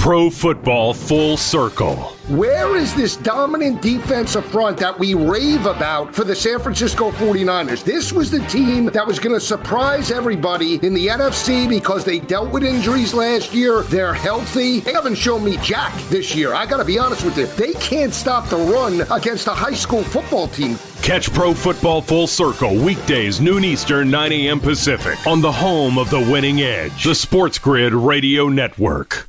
Pro 0.09 0.31
Football 0.31 0.95
Full 0.95 1.37
Circle. 1.37 1.97
Where 2.29 2.77
is 2.77 2.95
this 2.95 3.15
dominant 3.15 3.83
defensive 3.83 4.47
front 4.47 4.79
that 4.79 4.99
we 4.99 5.13
rave 5.13 5.67
about 5.67 6.15
for 6.15 6.25
the 6.25 6.35
San 6.35 6.61
Francisco 6.61 7.11
49ers? 7.11 7.85
This 7.85 8.11
was 8.11 8.31
the 8.31 8.41
team 8.47 8.87
that 8.87 9.07
was 9.07 9.19
going 9.19 9.35
to 9.35 9.41
surprise 9.41 10.11
everybody 10.11 10.77
in 10.77 10.95
the 10.95 11.09
NFC 11.09 11.69
because 11.69 12.07
they 12.07 12.21
dealt 12.21 12.51
with 12.53 12.65
injuries 12.65 13.13
last 13.13 13.53
year. 13.53 13.83
They're 13.83 14.15
healthy. 14.15 14.81
They 14.81 14.95
haven't 14.95 15.17
shown 15.17 15.45
me 15.45 15.59
jack 15.59 15.95
this 16.09 16.35
year. 16.35 16.55
I 16.55 16.65
got 16.65 16.79
to 16.79 16.87
be 16.87 16.99
honest 16.99 17.23
with 17.23 17.37
you. 17.37 17.45
They 17.45 17.75
can't 17.75 18.15
stop 18.15 18.49
the 18.49 18.57
run 18.57 19.03
against 19.13 19.47
a 19.47 19.53
high 19.53 19.75
school 19.75 20.05
football 20.05 20.49
team. 20.49 20.79
Catch 21.03 21.35
Pro 21.35 21.53
Football 21.53 22.01
Full 22.01 22.27
Circle 22.27 22.77
weekdays, 22.83 23.43
noon 23.43 23.63
Eastern, 23.63 24.11
9 24.11 24.33
a.m. 24.33 24.59
Pacific, 24.59 25.19
on 25.27 25.43
the 25.43 25.53
home 25.53 25.99
of 25.99 26.09
the 26.09 26.21
winning 26.21 26.63
edge, 26.63 27.05
the 27.05 27.15
Sports 27.15 27.59
Grid 27.59 27.93
Radio 27.93 28.49
Network. 28.49 29.29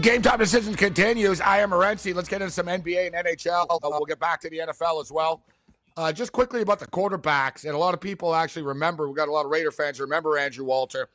Game 0.00 0.22
time 0.22 0.38
decision 0.38 0.74
continues. 0.74 1.40
I 1.40 1.58
am 1.58 1.70
Morency. 1.70 2.14
Let's 2.14 2.28
get 2.28 2.40
into 2.40 2.52
some 2.52 2.66
NBA 2.66 3.06
and 3.14 3.26
NHL. 3.26 3.66
Uh, 3.68 3.78
we'll 3.82 4.04
get 4.06 4.18
back 4.18 4.40
to 4.40 4.48
the 4.50 4.58
NFL 4.58 5.00
as 5.02 5.10
well. 5.12 5.42
Uh, 5.96 6.10
just 6.12 6.32
quickly 6.32 6.62
about 6.62 6.78
the 6.78 6.86
quarterbacks, 6.86 7.64
and 7.64 7.74
a 7.74 7.78
lot 7.78 7.92
of 7.92 8.00
people 8.00 8.34
actually 8.34 8.62
remember. 8.62 9.08
We 9.08 9.14
got 9.14 9.28
a 9.28 9.32
lot 9.32 9.44
of 9.44 9.50
Raider 9.50 9.70
fans 9.70 10.00
remember 10.00 10.38
Andrew 10.38 10.64
Walter. 10.64 11.08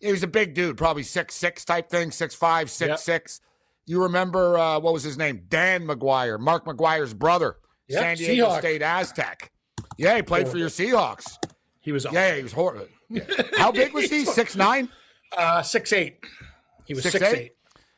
He 0.00 0.10
was 0.12 0.22
a 0.22 0.26
big 0.26 0.52
dude, 0.54 0.76
probably 0.76 1.02
six 1.04 1.34
six 1.34 1.64
type 1.64 1.88
thing, 1.88 2.10
six 2.10 2.34
five, 2.34 2.70
six 2.70 2.88
Yep. 2.88 2.98
six. 2.98 3.40
You 3.86 4.02
remember 4.02 4.58
uh, 4.58 4.78
what 4.80 4.92
was 4.92 5.02
his 5.02 5.16
name? 5.16 5.44
Dan 5.48 5.86
McGwire, 5.86 6.38
Mark 6.38 6.66
McGwire's 6.66 7.14
brother, 7.14 7.56
Yep, 7.88 8.00
San 8.02 8.16
Diego. 8.18 8.58
State 8.58 8.82
Aztec. 8.82 9.50
Yeah, 9.96 10.16
he 10.16 10.22
played 10.22 10.46
for 10.48 10.58
your 10.58 10.68
Seahawks. 10.68 11.36
He 11.80 11.92
was 11.92 12.06
Yeah, 12.12 12.34
he 12.36 12.42
was 12.42 12.52
horrible. 12.52 12.86
How 13.56 13.72
big 13.72 13.94
was 13.94 14.10
he? 14.10 14.26
Six 14.26 14.54
nine. 14.54 14.90
uh, 15.36 15.62
six 15.62 15.92
eight. 15.94 16.18
He 16.84 16.92
was 16.94 17.04
6'8"? 17.04 17.10
six 17.12 17.24
eight. 17.24 17.52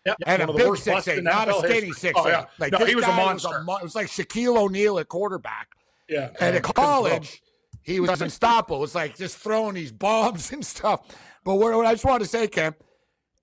Yep, 0.07 0.17
and 0.27 0.43
a 0.43 0.53
big 0.53 0.77
six 0.77 1.07
eight, 1.09 1.23
not 1.23 1.49
a 1.49 1.55
skinny 1.55 1.73
history. 1.89 1.93
six 1.93 2.19
Oh, 2.19 2.27
eight. 2.27 2.31
yeah. 2.31 2.47
Like 2.59 2.73
no, 2.73 2.85
he 2.87 2.95
was 2.95 3.05
a 3.05 3.09
monster. 3.13 3.63
mo- 3.65 3.77
it 3.77 3.83
was 3.83 3.95
like 3.95 4.07
Shaquille 4.07 4.57
O'Neal 4.57 4.99
at 4.99 5.09
quarterback. 5.09 5.69
yeah, 6.09 6.31
And 6.41 6.57
at 6.57 6.63
college, 6.63 7.43
he 7.83 8.01
was 8.01 8.21
unstoppable. 8.23 8.83
It's 8.85 8.95
like 8.95 9.17
just 9.17 9.37
throwing 9.37 9.75
these 9.75 9.93
bombs 9.93 10.53
and 10.55 10.65
stuff. 10.65 11.07
But 11.45 11.57
what, 11.57 11.75
what 11.75 11.85
I 11.87 11.93
just 11.93 12.05
want 12.07 12.23
to 12.23 12.29
say, 12.29 12.49
Cam, 12.49 12.75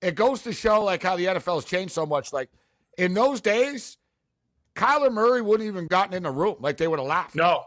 it 0.02 0.14
goes 0.16 0.42
to 0.42 0.52
show 0.52 0.82
like 0.82 1.02
how 1.02 1.14
the 1.16 1.26
NFL 1.26 1.54
has 1.56 1.64
changed 1.64 1.92
so 1.92 2.04
much. 2.06 2.32
Like 2.32 2.48
in 2.96 3.14
those 3.14 3.40
days, 3.40 3.96
Kyler 4.74 5.12
Murray 5.12 5.42
wouldn't 5.42 5.66
even 5.68 5.86
gotten 5.86 6.14
in 6.14 6.22
the 6.24 6.30
room. 6.30 6.56
Like 6.60 6.76
they 6.76 6.88
would 6.88 6.98
have 6.98 7.08
laughed. 7.08 7.34
No, 7.34 7.64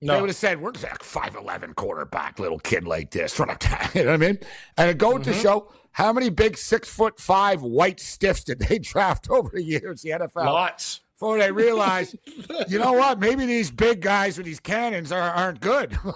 no. 0.00 0.14
They 0.14 0.20
would 0.20 0.30
have 0.30 0.36
said, 0.36 0.60
"We're 0.60 0.72
just 0.72 0.84
like 0.84 1.02
five 1.02 1.34
eleven 1.36 1.74
quarterback, 1.74 2.38
little 2.38 2.58
kid 2.58 2.86
like 2.86 3.10
this." 3.12 3.32
Sort 3.34 3.50
of, 3.64 3.94
you 3.94 4.02
know 4.04 4.10
what 4.10 4.14
I 4.14 4.16
mean? 4.26 4.38
And 4.76 4.90
it 4.90 4.98
goes 4.98 5.14
Mm-hmm. 5.20 5.32
to 5.32 5.32
show 5.34 5.72
how 5.92 6.12
many 6.12 6.30
big 6.30 6.56
six 6.56 6.88
foot 6.88 7.20
five 7.20 7.62
white 7.62 8.00
stiffs 8.00 8.44
did 8.44 8.58
they 8.58 8.78
draft 8.80 9.30
over 9.30 9.50
the 9.52 9.62
years? 9.62 10.02
The 10.02 10.10
NFL 10.10 10.46
Lots. 10.46 11.00
before 11.14 11.38
they 11.38 11.52
realized, 11.52 12.16
you 12.68 12.78
know 12.78 12.92
what? 12.92 13.20
Maybe 13.20 13.46
these 13.46 13.70
big 13.70 14.00
guys 14.00 14.36
with 14.36 14.46
these 14.46 14.60
cannons 14.60 15.12
are, 15.12 15.20
aren't 15.20 15.60
good. 15.60 15.96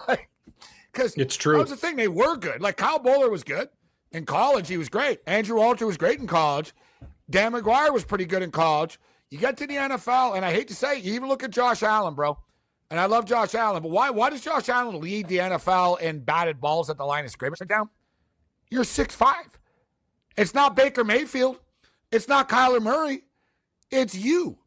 Because 0.93 1.15
It's 1.17 1.37
true. 1.37 1.53
That 1.59 1.61
was 1.61 1.69
the 1.69 1.77
thing; 1.77 1.97
they 1.97 2.09
were 2.09 2.39
good. 2.39 2.63
Like 2.63 2.79
Kyle 2.79 2.99
Boller 2.99 3.31
was 3.31 3.45
good 3.45 3.69
in 4.13 4.25
college; 4.25 4.67
he 4.67 4.79
was 4.79 4.89
great. 4.89 5.21
Andrew 5.27 5.59
Walter 5.59 5.87
was 5.87 5.99
great 5.99 6.19
in 6.21 6.27
college. 6.27 6.73
Dan 7.29 7.53
McGwire 7.53 7.93
was 7.93 8.03
pretty 8.03 8.25
good 8.25 8.43
in 8.43 8.51
college. 8.51 8.99
You 9.31 9.37
get 9.37 9.59
to 9.59 9.67
the 9.67 9.75
NFL, 9.75 10.37
and 10.37 10.43
I 10.43 10.53
hate 10.55 10.69
to 10.69 10.75
say, 10.75 10.97
it, 10.97 11.05
you 11.05 11.13
even 11.13 11.29
look 11.29 11.43
at 11.43 11.51
Josh 11.51 11.83
Allen, 11.83 12.15
bro. 12.15 12.39
And 12.91 12.99
I 12.99 13.05
love 13.07 13.27
Josh 13.27 13.55
Allen, 13.55 13.83
but 13.83 13.91
why? 13.91 14.09
Why 14.09 14.31
does 14.31 14.41
Josh 14.41 14.71
Allen 14.71 14.99
lead 15.01 15.29
the 15.29 15.37
NFL 15.37 16.01
in 16.01 16.21
batted 16.21 16.63
balls 16.63 16.89
at 16.89 16.97
the 16.97 17.05
line 17.05 17.27
of 17.27 17.31
scrimmage? 17.31 17.59
Down. 17.69 17.91
You're 18.71 18.85
six 18.85 19.15
five. 19.15 19.59
It's 20.37 20.55
not 20.55 20.77
Baker 20.77 21.05
Mayfield. 21.05 21.59
It's 22.13 22.29
not 22.29 22.49
Kyler 22.49 22.83
Murray. 22.83 23.23
It's 23.91 24.15
you. 24.15 24.59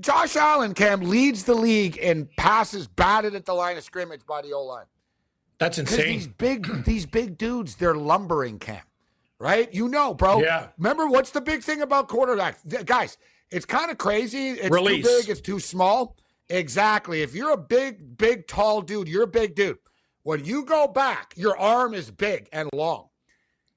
Josh 0.00 0.36
Allen, 0.36 0.72
Cam, 0.74 1.00
leads 1.00 1.44
the 1.44 1.54
league 1.54 1.96
in 1.96 2.28
passes 2.36 2.86
batted 2.86 3.34
at 3.34 3.44
the 3.44 3.52
line 3.54 3.76
of 3.76 3.84
scrimmage 3.84 4.24
by 4.26 4.40
the 4.42 4.52
O 4.52 4.62
line. 4.64 4.86
That's 5.58 5.78
Because 5.78 5.96
these 5.96 6.06
insane. 6.26 6.34
big, 6.38 6.84
these 6.84 7.06
big 7.06 7.36
dudes, 7.38 7.74
they're 7.76 7.94
lumbering, 7.94 8.58
Cam. 8.58 8.80
Right? 9.38 9.72
You 9.72 9.88
know, 9.88 10.12
bro. 10.14 10.40
Yeah. 10.42 10.68
Remember 10.78 11.06
what's 11.06 11.30
the 11.30 11.40
big 11.40 11.62
thing 11.62 11.80
about 11.82 12.08
quarterbacks, 12.08 12.84
guys? 12.84 13.16
It's 13.50 13.64
kind 13.66 13.90
of 13.90 13.96
crazy. 13.98 14.50
It's 14.50 14.70
Release. 14.70 15.04
too 15.06 15.18
big. 15.20 15.28
It's 15.30 15.40
too 15.40 15.58
small. 15.60 16.16
Exactly. 16.50 17.22
If 17.22 17.34
you're 17.34 17.52
a 17.52 17.56
big, 17.56 18.16
big, 18.18 18.46
tall 18.46 18.82
dude, 18.82 19.08
you're 19.08 19.22
a 19.24 19.26
big 19.28 19.54
dude. 19.54 19.78
When 20.24 20.44
you 20.44 20.64
go 20.64 20.86
back, 20.88 21.32
your 21.36 21.56
arm 21.58 21.94
is 21.94 22.10
big 22.10 22.48
and 22.52 22.68
long. 22.74 23.08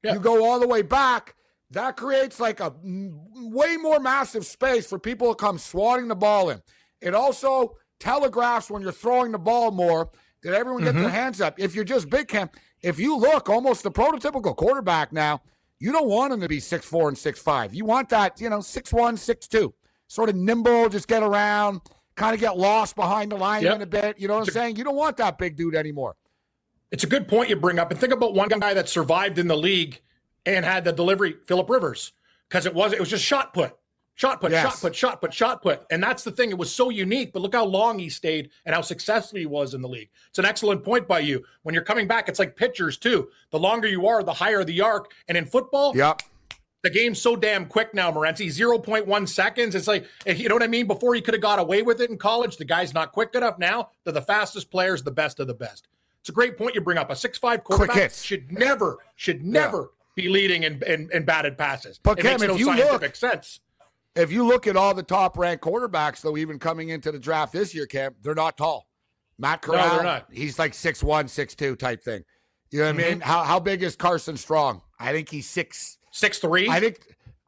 Yeah. 0.03 0.13
You 0.13 0.19
go 0.19 0.45
all 0.45 0.59
the 0.59 0.67
way 0.67 0.81
back. 0.81 1.35
That 1.71 1.97
creates 1.97 2.39
like 2.39 2.59
a 2.59 2.73
way 2.83 3.77
more 3.77 3.99
massive 3.99 4.45
space 4.45 4.85
for 4.85 4.99
people 4.99 5.29
to 5.29 5.35
come 5.35 5.57
swatting 5.57 6.07
the 6.07 6.15
ball 6.15 6.49
in. 6.51 6.61
It 7.01 7.15
also 7.15 7.77
telegraphs 7.99 8.69
when 8.69 8.81
you're 8.81 8.91
throwing 8.91 9.31
the 9.31 9.39
ball 9.39 9.71
more 9.71 10.09
that 10.43 10.53
everyone 10.53 10.83
get 10.83 10.93
their 10.93 11.05
mm-hmm. 11.05 11.13
hands 11.13 11.41
up. 11.41 11.59
If 11.59 11.73
you're 11.73 11.83
just 11.83 12.09
big 12.09 12.27
camp, 12.27 12.55
if 12.81 12.99
you 12.99 13.17
look 13.17 13.49
almost 13.49 13.83
the 13.83 13.91
prototypical 13.91 14.55
quarterback 14.55 15.11
now, 15.13 15.41
you 15.79 15.91
don't 15.91 16.07
want 16.07 16.33
him 16.33 16.41
to 16.41 16.47
be 16.47 16.59
six 16.59 16.85
four 16.85 17.07
and 17.07 17.17
six 17.17 17.41
five. 17.41 17.73
You 17.73 17.85
want 17.85 18.09
that, 18.09 18.39
you 18.39 18.49
know, 18.49 18.61
six 18.61 18.93
one, 18.93 19.17
six 19.17 19.47
two, 19.47 19.73
sort 20.07 20.29
of 20.29 20.35
nimble, 20.35 20.89
just 20.89 21.07
get 21.07 21.23
around, 21.23 21.81
kind 22.15 22.33
of 22.33 22.39
get 22.39 22.57
lost 22.57 22.95
behind 22.95 23.31
the 23.31 23.35
line 23.35 23.63
Yep. 23.63 23.81
a 23.81 23.85
bit. 23.85 24.19
You 24.19 24.27
know 24.27 24.35
what 24.35 24.47
I'm 24.47 24.53
saying? 24.53 24.75
You 24.75 24.83
don't 24.83 24.95
want 24.95 25.17
that 25.17 25.37
big 25.37 25.55
dude 25.55 25.75
anymore. 25.75 26.15
It's 26.93 27.03
a 27.03 27.07
good 27.07 27.27
point 27.27 27.49
you 27.49 27.55
bring 27.55 27.79
up. 27.79 27.89
And 27.89 27.99
think 27.99 28.13
about 28.13 28.35
one 28.35 28.47
guy 28.49 28.75
that 28.75 28.87
survived 28.87 29.39
in 29.39 29.47
the 29.47 29.57
league 29.57 29.99
and 30.45 30.63
had 30.63 30.85
the 30.85 30.91
delivery, 30.93 31.35
Philip 31.47 31.67
Rivers, 31.67 32.13
because 32.47 32.67
it 32.67 32.73
was 32.75 32.93
it 32.93 32.99
was 32.99 33.09
just 33.09 33.23
shot 33.25 33.51
put, 33.51 33.75
shot 34.13 34.39
put, 34.39 34.51
Yes. 34.51 34.61
shot 34.63 34.79
put, 34.79 34.95
shot 34.95 35.19
put, 35.19 35.33
shot 35.33 35.63
put, 35.63 35.81
and 35.89 36.03
that's 36.03 36.23
the 36.23 36.31
thing. 36.31 36.51
It 36.51 36.57
was 36.59 36.73
so 36.73 36.91
unique. 36.91 37.33
But 37.33 37.41
look 37.41 37.55
how 37.55 37.65
long 37.65 37.97
he 37.97 38.09
stayed 38.09 38.51
and 38.63 38.75
how 38.75 38.81
successful 38.81 39.39
he 39.39 39.47
was 39.47 39.73
in 39.73 39.81
the 39.81 39.89
league. 39.89 40.09
It's 40.29 40.37
an 40.37 40.45
excellent 40.45 40.83
point 40.83 41.07
by 41.07 41.19
you. 41.19 41.43
When 41.63 41.73
you're 41.73 41.83
coming 41.83 42.07
back, 42.07 42.29
it's 42.29 42.37
like 42.37 42.55
pitchers 42.55 42.97
too. 42.97 43.29
The 43.49 43.57
longer 43.59 43.87
you 43.87 44.05
are, 44.05 44.21
the 44.21 44.33
higher 44.33 44.63
the 44.63 44.81
arc. 44.81 45.11
And 45.27 45.35
in 45.35 45.45
football, 45.47 45.97
Yep. 45.97 46.21
the 46.83 46.91
game's 46.91 47.19
so 47.19 47.35
damn 47.35 47.65
quick 47.65 47.95
now, 47.95 48.11
Morency. 48.11 48.51
0.1 48.51 49.25
seconds. 49.27 49.73
It's 49.73 49.87
like, 49.87 50.05
eh, 50.27 50.33
you 50.33 50.47
know 50.47 50.53
what 50.53 50.61
I 50.63 50.67
mean? 50.67 50.85
Before 50.85 51.15
he 51.15 51.21
could 51.21 51.33
have 51.33 51.41
got 51.41 51.57
away 51.57 51.81
with 51.81 52.01
it 52.01 52.11
in 52.11 52.19
college, 52.19 52.57
the 52.57 52.65
guy's 52.65 52.93
not 52.93 53.13
quick 53.13 53.33
enough. 53.33 53.57
Now 53.57 53.89
they're 54.03 54.13
the 54.13 54.21
fastest 54.21 54.69
players, 54.69 55.01
the 55.01 55.09
best 55.09 55.39
of 55.39 55.47
the 55.47 55.55
best. 55.55 55.87
It's 56.23 56.29
a 56.29 56.31
great 56.31 56.57
point 56.57 56.73
you 56.73 56.79
bring 56.79 56.97
up. 56.97 57.11
A 57.11 57.17
six-five 57.17 57.65
quarterback 57.65 58.11
should 58.13 58.49
never, 58.49 58.97
should 59.17 59.43
never 59.43 59.91
be 60.15 60.29
leading 60.29 60.63
in, 60.63 60.81
in, 60.87 61.09
in 61.11 61.25
batted 61.25 61.57
passes. 61.57 61.99
But 62.01 62.17
it 62.17 62.21
Cam, 62.21 62.31
makes 62.39 62.43
if 62.43 62.47
no 62.49 62.55
you 62.55 62.65
scientific 62.67 63.01
look- 63.01 63.15
sense. 63.17 63.59
If 64.15 64.31
you 64.31 64.45
look 64.47 64.65
at 64.65 64.77
all 64.77 64.93
the 64.93 65.03
top 65.03 65.37
ranked 65.37 65.65
quarterbacks, 65.65 66.21
though, 66.21 66.37
even 66.37 66.59
coming 66.59 66.89
into 66.89 67.11
the 67.11 67.19
draft 67.19 67.51
this 67.51 67.75
year, 67.75 67.85
Cam, 67.87 68.15
they're 68.21 68.35
not 68.35 68.57
tall. 68.57 68.87
Matt 69.37 69.67
No, 69.67 69.73
Corral, 69.73 69.95
they're 69.95 70.03
not. 70.03 70.27
he's 70.31 70.57
like 70.57 70.73
six 70.73 71.03
one, 71.03 71.27
six 71.27 71.55
two 71.55 71.75
type 71.75 72.01
thing. 72.01 72.23
You 72.71 72.79
know 72.79 72.85
what 72.85 72.95
I 72.95 72.97
Mm-hmm. 72.99 73.09
mean? 73.09 73.19
How 73.19 73.43
how 73.43 73.59
big 73.59 73.83
is 73.83 73.95
Carson 73.97 74.37
Strong? 74.37 74.81
I 74.99 75.11
think 75.11 75.27
he's 75.29 75.49
six 75.49 75.97
six 76.11 76.37
three. 76.39 76.69
I 76.69 76.79
think 76.79 76.99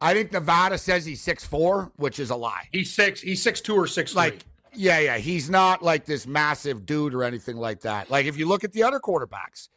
I 0.02 0.12
think 0.12 0.32
Nevada 0.32 0.76
says 0.76 1.06
he's 1.06 1.22
six 1.22 1.46
four, 1.46 1.92
which 1.96 2.18
is 2.18 2.28
a 2.30 2.36
lie. 2.36 2.68
he's 2.72 2.92
six. 2.92 3.20
He's 3.22 3.40
six 3.40 3.60
two 3.62 3.74
or 3.76 3.86
6'3. 3.86 4.14
Like, 4.16 4.44
yeah, 4.76 4.98
yeah, 4.98 5.18
he's 5.18 5.48
not 5.50 5.82
like 5.82 6.04
this 6.04 6.26
massive 6.26 6.86
dude 6.86 7.14
or 7.14 7.24
anything 7.24 7.56
like 7.56 7.80
that. 7.82 8.10
Like, 8.10 8.26
if 8.26 8.36
you 8.38 8.46
look 8.46 8.64
at 8.64 8.72
the 8.72 8.82
other 8.82 9.00
quarterbacks, 9.00 9.68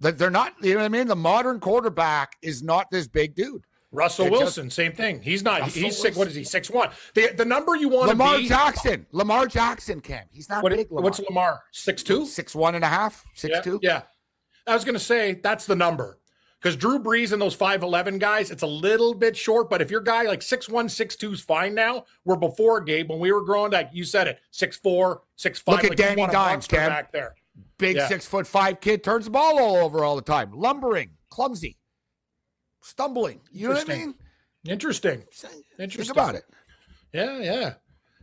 that 0.00 0.18
they're 0.18 0.30
not. 0.30 0.54
You 0.62 0.74
know 0.74 0.80
what 0.80 0.86
I 0.86 0.88
mean? 0.88 1.06
The 1.06 1.16
modern 1.16 1.60
quarterback 1.60 2.36
is 2.42 2.62
not 2.62 2.90
this 2.90 3.06
big 3.08 3.34
dude. 3.34 3.64
Russell 3.92 4.26
it 4.26 4.30
just- 4.30 4.40
Wilson, 4.40 4.70
same 4.70 4.92
thing. 4.92 5.20
He's 5.20 5.42
not. 5.42 5.62
Russell 5.62 5.82
he's 5.82 5.96
six. 6.00 6.16
What 6.16 6.28
is 6.28 6.34
he? 6.34 6.44
Six 6.44 6.70
one. 6.70 6.90
The 7.14 7.32
the 7.36 7.44
number 7.44 7.74
you 7.74 7.88
want 7.88 8.04
to 8.04 8.08
Lamar 8.10 8.38
be. 8.38 8.46
Jackson, 8.46 9.04
Lamar 9.10 9.46
Jackson, 9.48 10.00
Cam, 10.00 10.26
he's 10.30 10.48
not 10.48 10.62
What, 10.62 10.70
big. 10.72 10.90
Lamar. 10.90 11.02
what's 11.02 11.18
Lamar? 11.20 11.60
Six 11.72 12.02
two. 12.04 12.24
six 12.24 12.54
one 12.54 12.76
and 12.76 12.84
a 12.84 12.88
half, 12.88 13.24
six 13.34 13.56
yeah, 13.56 13.60
two. 13.62 13.80
Yeah. 13.82 14.02
I 14.66 14.74
was 14.74 14.84
going 14.84 14.94
to 14.94 15.00
say 15.00 15.34
that's 15.34 15.66
the 15.66 15.74
number. 15.74 16.19
Because 16.60 16.76
Drew 16.76 16.98
Brees 16.98 17.32
and 17.32 17.40
those 17.40 17.56
5'11 17.56 18.18
guys, 18.18 18.50
it's 18.50 18.62
a 18.62 18.66
little 18.66 19.14
bit 19.14 19.34
short. 19.34 19.70
But 19.70 19.80
if 19.80 19.90
your 19.90 20.00
guy 20.02 20.24
like 20.24 20.40
6'1, 20.40 20.68
6'2 20.90 21.32
is 21.32 21.40
fine 21.40 21.74
now, 21.74 22.04
where 22.24 22.36
before, 22.36 22.80
Gabe, 22.82 23.08
when 23.08 23.18
we 23.18 23.32
were 23.32 23.42
growing, 23.42 23.72
like 23.72 23.88
you 23.92 24.04
said 24.04 24.28
it, 24.28 24.40
6'4, 24.52 25.20
6'5. 25.38 25.66
Look 25.68 25.84
at 25.84 25.90
like, 25.90 25.96
Danny 25.96 26.26
Dimes, 26.26 26.66
Cam. 26.66 26.90
back 26.90 27.12
there. 27.12 27.34
Big 27.78 27.96
Yeah. 27.96 28.08
six 28.08 28.26
foot 28.26 28.46
five 28.46 28.80
kid 28.80 29.02
turns 29.02 29.24
the 29.24 29.30
ball 29.30 29.58
all 29.58 29.76
over 29.76 30.04
all 30.04 30.16
the 30.16 30.22
time. 30.22 30.52
Lumbering, 30.52 31.16
clumsy, 31.30 31.78
stumbling. 32.82 33.40
You 33.50 33.68
know 33.68 33.74
what 33.74 33.88
I 33.90 33.96
mean? 33.96 34.14
Interesting. 34.66 35.24
Interesting. 35.78 36.04
Think 36.04 36.10
about 36.10 36.34
it. 36.34 36.44
Yeah, 37.14 37.38
yeah. 37.38 37.74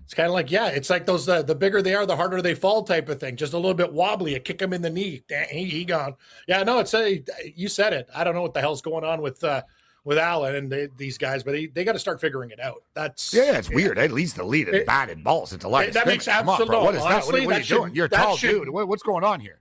It's 0.08 0.14
kind 0.14 0.28
of 0.28 0.34
like, 0.34 0.50
yeah, 0.50 0.68
it's 0.70 0.90
like 0.90 1.06
those, 1.06 1.28
uh, 1.28 1.42
the 1.42 1.54
bigger 1.54 1.82
they 1.82 1.94
are, 1.94 2.06
the 2.06 2.16
harder 2.16 2.42
they 2.42 2.56
fall 2.56 2.84
type 2.84 3.10
of 3.10 3.20
thing. 3.20 3.36
Just 3.36 3.52
a 3.52 3.58
little 3.58 3.74
bit 3.74 3.92
wobbly. 3.92 4.32
You 4.36 4.40
kick 4.40 4.62
him 4.62 4.72
in 4.72 4.82
the 4.82 4.90
knee. 4.90 5.22
He, 5.52 5.66
he 5.66 5.84
gone. 5.84 6.16
Yeah, 6.48 6.64
no, 6.64 6.80
it's 6.80 6.94
a, 6.94 7.22
you 7.54 7.68
said 7.68 7.92
it. 7.92 8.08
I 8.16 8.24
don't 8.24 8.34
know 8.34 8.42
what 8.42 8.54
the 8.54 8.62
hell's 8.62 8.82
going 8.82 9.04
on 9.04 9.22
with, 9.22 9.44
uh, 9.44 9.64
with 10.06 10.18
Allen 10.18 10.56
and 10.56 10.72
they, 10.72 10.88
these 10.96 11.18
guys, 11.18 11.44
but 11.44 11.52
they, 11.52 11.66
they 11.66 11.84
got 11.84 11.92
to 11.92 12.00
start 12.00 12.22
figuring 12.22 12.52
it 12.52 12.60
out. 12.62 12.84
That's, 12.94 13.34
Yeah, 13.34 13.58
it's 13.58 13.70
weird. 13.70 14.00
At 14.00 14.14
least 14.14 14.38
the 14.38 14.46
lead 14.46 14.70
and 14.70 14.86
batted 14.86 15.26
balls 15.26 15.52
into 15.52 15.68
line. 15.68 15.90
of 15.90 15.94
that 15.96 16.08
makes 16.08 16.24
scrimmage. 16.24 16.40
Come 16.46 16.50
on, 16.52 16.68
bro. 16.68 16.78
absolute- 16.78 16.84
What 16.86 16.96
is 16.96 17.02
that? 17.02 17.04
What, 17.04 17.14
honestly, 17.14 17.46
what 17.46 17.56
are 17.56 17.58
you 17.60 17.64
should- 17.66 17.76
doing? 17.76 17.96
You're 17.96 18.06
a 18.06 18.10
tall 18.10 18.38
should- 18.38 18.50
dude. 18.52 18.70
What, 18.70 18.88
what's 18.88 19.04
going 19.04 19.26
on 19.26 19.42
here? 19.42 19.60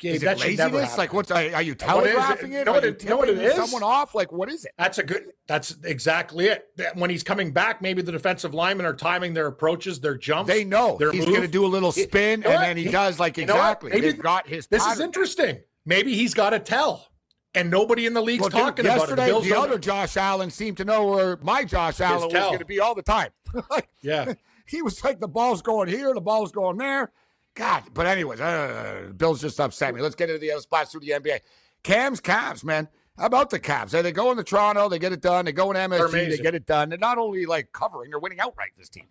Gabe, 0.00 0.14
Is 0.16 0.22
it 0.22 0.38
laziness? 0.40 0.96
Like, 0.96 1.12
what's 1.12 1.30
are, 1.30 1.36
are 1.54 1.62
you 1.62 1.72
is 1.72 1.76
it? 1.76 1.78
telegraphing 1.78 2.52
it? 2.54 2.64
Know 2.66 2.72
Are 2.74 2.80
you 2.80 2.88
it- 2.88 3.04
know 3.04 3.16
what 3.18 3.28
it 3.28 3.38
is? 3.38 3.54
someone 3.54 3.82
off? 3.82 4.14
Like, 4.14 4.32
what 4.32 4.50
is 4.50 4.64
it? 4.64 4.72
That's 4.78 4.98
a 4.98 5.02
good. 5.02 5.24
That's 5.46 5.76
exactly 5.84 6.46
it. 6.46 6.64
That 6.76 6.96
when 6.96 7.10
he's 7.10 7.22
coming 7.22 7.52
back, 7.52 7.82
maybe 7.82 8.00
the 8.02 8.10
defensive 8.12 8.54
linemen 8.54 8.86
are 8.86 8.94
timing 8.94 9.34
their 9.34 9.46
approaches, 9.46 10.00
their 10.00 10.16
jumps. 10.16 10.48
They 10.50 10.64
know 10.64 10.96
he's 11.12 11.26
going 11.26 11.42
to 11.42 11.48
do 11.48 11.64
a 11.64 11.68
little 11.68 11.92
spin, 11.92 12.42
you 12.42 12.48
and 12.48 12.62
then 12.62 12.76
he 12.78 12.84
He- 12.84 12.90
does 12.90 13.20
like 13.20 13.36
you 13.36 13.42
exactly. 13.44 13.90
Maybe 13.90 14.10
They've 14.10 14.18
got 14.18 14.48
his. 14.48 14.66
This 14.66 14.84
is 14.86 15.00
interesting. 15.00 15.60
Maybe 15.84 16.14
he's 16.14 16.32
got 16.34 16.54
a 16.54 16.58
tell, 16.58 17.06
and 17.54 17.70
nobody 17.70 18.06
in 18.06 18.14
the 18.14 18.22
league's 18.22 18.40
Well, 18.40 18.50
dude, 18.50 18.58
talking 18.60 18.86
about 18.86 18.96
it. 18.96 19.18
yesterday, 19.18 19.48
the 19.50 19.58
other 19.58 19.78
Josh 19.78 20.16
Allen 20.16 20.50
seemed 20.50 20.78
to 20.78 20.84
know 20.84 21.06
where 21.06 21.36
my 21.42 21.64
Josh 21.64 22.00
Allen 22.00 22.24
was 22.24 22.32
going 22.32 22.58
to 22.58 22.64
be 22.64 22.80
all 22.80 22.94
the 22.94 23.02
time. 23.02 23.30
like, 23.70 23.88
Yeah. 24.02 24.32
he 24.66 24.80
was 24.82 25.02
like 25.04 25.20
the 25.20 25.28
ball's 25.28 25.60
going 25.62 25.88
here, 25.88 26.14
the 26.14 26.20
ball's 26.20 26.52
going 26.52 26.76
there. 26.78 27.12
God, 27.60 27.84
but 27.92 28.06
anyways, 28.06 28.40
uh, 28.40 29.10
Bill's 29.16 29.40
just 29.40 29.60
upset 29.60 29.94
me. 29.94 30.00
Let's 30.00 30.14
get 30.14 30.30
into 30.30 30.40
the 30.40 30.52
other 30.52 30.62
spots 30.62 30.92
through 30.92 31.00
the 31.02 31.10
NBA. 31.10 31.40
Cam's 31.82 32.20
Cavs, 32.20 32.64
man. 32.64 32.88
How 33.18 33.26
about 33.26 33.50
the 33.50 33.60
Cavs? 33.60 33.90
They 33.90 34.12
go 34.12 34.30
into 34.30 34.42
Toronto, 34.44 34.88
they 34.88 34.98
get 34.98 35.12
it 35.12 35.20
done. 35.20 35.44
They 35.44 35.52
go 35.52 35.70
in 35.70 35.76
MSG, 35.76 36.30
they 36.30 36.38
get 36.38 36.54
it 36.54 36.64
done. 36.64 36.88
They're 36.88 36.96
not 36.98 37.18
only 37.18 37.44
like 37.44 37.70
covering, 37.72 38.10
they're 38.10 38.18
winning 38.18 38.40
outright. 38.40 38.70
This 38.78 38.88
team, 38.88 39.04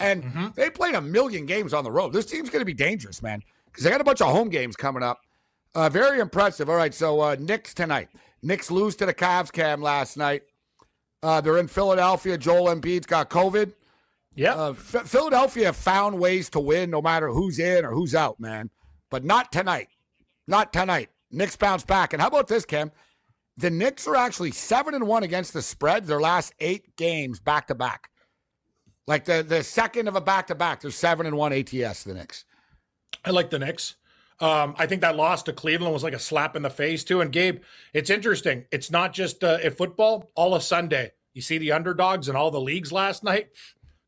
and 0.00 0.24
Mm-hmm. 0.24 0.46
they 0.56 0.70
played 0.70 0.94
a 0.96 1.00
million 1.00 1.46
games 1.46 1.72
on 1.72 1.84
the 1.84 1.90
road. 1.92 2.12
This 2.12 2.26
team's 2.26 2.50
going 2.50 2.62
to 2.62 2.66
be 2.66 2.74
dangerous, 2.74 3.22
man, 3.22 3.42
because 3.66 3.84
they 3.84 3.90
got 3.90 4.00
a 4.00 4.04
bunch 4.04 4.20
of 4.20 4.32
home 4.32 4.48
games 4.48 4.74
coming 4.74 5.02
up. 5.04 5.20
Uh, 5.74 5.88
very 5.88 6.18
impressive. 6.18 6.68
All 6.68 6.76
right, 6.76 6.92
so 6.92 7.20
uh, 7.20 7.36
Knicks 7.38 7.74
tonight. 7.74 8.08
Knicks 8.42 8.70
lose 8.72 8.96
to 8.96 9.06
the 9.06 9.14
Cavs 9.14 9.52
cam 9.52 9.80
last 9.80 10.16
night. 10.16 10.42
Uh, 11.22 11.40
they're 11.40 11.58
in 11.58 11.68
Philadelphia. 11.68 12.36
Joel 12.36 12.74
Embiid's 12.74 13.06
got 13.06 13.30
COVID. 13.30 13.72
Yeah. 14.34 14.54
Uh, 14.54 14.72
Ph- 14.72 15.04
Philadelphia 15.04 15.72
found 15.72 16.18
ways 16.18 16.50
to 16.50 16.60
win 16.60 16.90
no 16.90 17.00
matter 17.00 17.28
who's 17.28 17.58
in 17.58 17.84
or 17.84 17.92
who's 17.92 18.14
out, 18.14 18.40
man. 18.40 18.70
But 19.10 19.24
not 19.24 19.52
tonight. 19.52 19.88
Not 20.46 20.72
tonight. 20.72 21.10
Knicks 21.30 21.56
bounce 21.56 21.84
back. 21.84 22.12
And 22.12 22.20
how 22.20 22.28
about 22.28 22.48
this, 22.48 22.64
Cam? 22.64 22.90
The 23.56 23.70
Knicks 23.70 24.06
are 24.06 24.16
actually 24.16 24.50
seven 24.50 24.94
and 24.94 25.06
one 25.06 25.22
against 25.22 25.52
the 25.52 25.62
spread. 25.62 26.06
Their 26.06 26.20
last 26.20 26.52
eight 26.58 26.96
games 26.96 27.38
back 27.38 27.68
to 27.68 27.74
back. 27.74 28.10
Like 29.06 29.24
the 29.26 29.44
the 29.46 29.62
second 29.62 30.08
of 30.08 30.16
a 30.16 30.20
back 30.20 30.48
to 30.48 30.54
back, 30.54 30.80
they're 30.80 30.90
seven 30.90 31.26
and 31.26 31.36
one 31.36 31.52
ATS. 31.52 32.04
The 32.04 32.14
Knicks. 32.14 32.44
I 33.24 33.30
like 33.30 33.50
the 33.50 33.58
Knicks. 33.58 33.96
Um, 34.40 34.74
I 34.78 34.86
think 34.86 35.02
that 35.02 35.14
loss 35.14 35.44
to 35.44 35.52
Cleveland 35.52 35.92
was 35.92 36.02
like 36.02 36.14
a 36.14 36.18
slap 36.18 36.56
in 36.56 36.62
the 36.62 36.70
face 36.70 37.04
too. 37.04 37.20
And 37.20 37.30
Gabe, 37.30 37.62
it's 37.92 38.10
interesting. 38.10 38.64
It's 38.72 38.90
not 38.90 39.12
just 39.12 39.44
uh, 39.44 39.58
at 39.62 39.76
football. 39.76 40.30
All 40.34 40.54
of 40.54 40.62
Sunday, 40.64 41.12
you 41.32 41.42
see 41.42 41.58
the 41.58 41.70
underdogs 41.70 42.28
in 42.28 42.34
all 42.34 42.50
the 42.50 42.60
leagues 42.60 42.90
last 42.90 43.22
night 43.22 43.50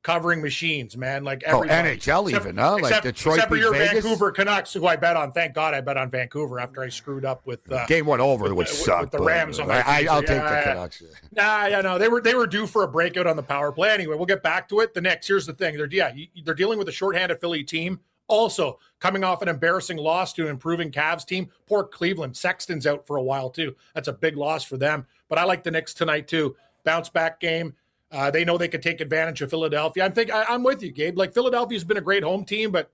covering 0.07 0.41
machines, 0.41 0.97
man. 0.97 1.25
Like 1.25 1.43
Oh. 1.49 1.63
NHL 1.63 2.31
even, 2.31 2.57
huh? 2.59 2.75
Like 2.75 2.85
except, 2.85 3.03
Detroit 3.07 3.35
except 3.39 3.51
for 3.51 3.57
your 3.57 3.73
Vegas? 3.73 4.05
Vancouver 4.05 4.31
Canucks, 4.31 4.73
who 4.73 4.87
I 4.87 4.95
bet 4.95 5.17
on. 5.17 5.33
Thank 5.33 5.53
God 5.55 5.75
I 5.75 5.81
bet 5.81 5.97
on 5.97 6.11
Vancouver 6.11 6.61
after 6.61 6.81
I 6.81 6.89
screwed 6.91 7.25
up 7.25 7.45
with 7.45 7.61
uh, 7.73 7.85
Game 7.87 8.07
one 8.07 8.21
over, 8.21 8.55
which 8.55 8.69
with- 8.69 8.79
sucked. 8.79 9.01
with 9.01 9.11
the 9.11 9.19
Rams 9.27 9.59
on 9.59 9.67
my 9.67 9.83
I, 9.85 10.03
team. 10.03 10.11
I'll 10.11 10.21
take 10.23 10.29
Yeah, 10.37 10.49
the 10.49 10.55
yeah. 10.55 10.63
Canucks. 10.63 11.03
Nah, 11.33 11.67
yeah, 11.67 11.81
no, 11.81 11.99
they 11.99 12.07
were 12.09 12.21
they 12.21 12.37
were 12.37 12.47
due 12.47 12.69
for 12.69 12.85
a 12.85 12.89
breakout 12.89 13.27
on 13.27 13.35
the 13.35 13.43
power 13.43 13.73
play. 13.73 13.91
Anyway, 13.91 14.15
we'll 14.15 14.27
get 14.27 14.45
back 14.45 14.69
to 14.69 14.79
it. 14.79 14.95
The 14.95 15.01
Knicks. 15.01 15.27
Here's 15.27 15.45
the 15.45 15.53
thing: 15.55 15.77
they're 15.77 15.89
yeah, 15.91 16.13
they're 16.45 16.55
dealing 16.55 16.79
with 16.79 16.89
a 16.89 16.93
shorthanded 16.93 17.41
Philly 17.41 17.65
team. 17.65 17.99
Also, 18.29 18.79
coming 19.01 19.25
off 19.25 19.43
an 19.43 19.49
embarrassing 19.49 19.97
loss 19.97 20.33
to 20.35 20.43
an 20.43 20.49
improving 20.51 20.93
Cavs 20.93 21.27
team. 21.27 21.49
Poor 21.69 21.83
Cleveland. 21.83 22.37
Sexton's 22.37 22.87
out 22.87 23.05
for 23.09 23.17
a 23.17 23.23
while 23.23 23.51
too. 23.51 23.75
That's 23.95 24.07
a 24.09 24.13
big 24.13 24.37
loss 24.37 24.63
for 24.63 24.77
them. 24.77 25.05
But 25.29 25.39
I 25.39 25.45
like 25.45 25.65
the 25.65 25.73
Knicks 25.73 25.95
tonight 25.95 26.29
too. 26.29 26.55
Bounce 26.85 27.09
back 27.09 27.41
game. 27.41 27.75
Uh, 28.13 28.31
they 28.31 28.45
know 28.45 28.57
they 28.57 28.69
could 28.69 28.83
take 28.83 29.01
advantage 29.01 29.43
of 29.43 29.51
Philadelphia. 29.51 30.05
I'm 30.05 30.13
think 30.13 30.31
I, 30.31 30.45
I'm 30.45 30.63
with 30.63 30.83
you, 30.83 30.93
Gabe. 30.93 31.19
Like 31.19 31.35
Philadelphia's 31.35 31.85
been 31.85 31.97
a 31.97 32.03
great 32.03 32.23
home 32.23 32.45
team, 32.45 32.71
but 32.71 32.91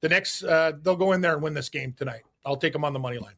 the 0.00 0.08
Knicks 0.08 0.42
uh, 0.42 0.72
they'll 0.82 0.96
go 0.96 1.12
in 1.12 1.20
there 1.20 1.34
and 1.34 1.42
win 1.42 1.54
this 1.54 1.68
game 1.68 1.94
tonight. 1.96 2.22
I'll 2.44 2.56
take 2.56 2.72
them 2.72 2.84
on 2.84 2.92
the 2.92 2.98
money 2.98 3.18
line. 3.18 3.34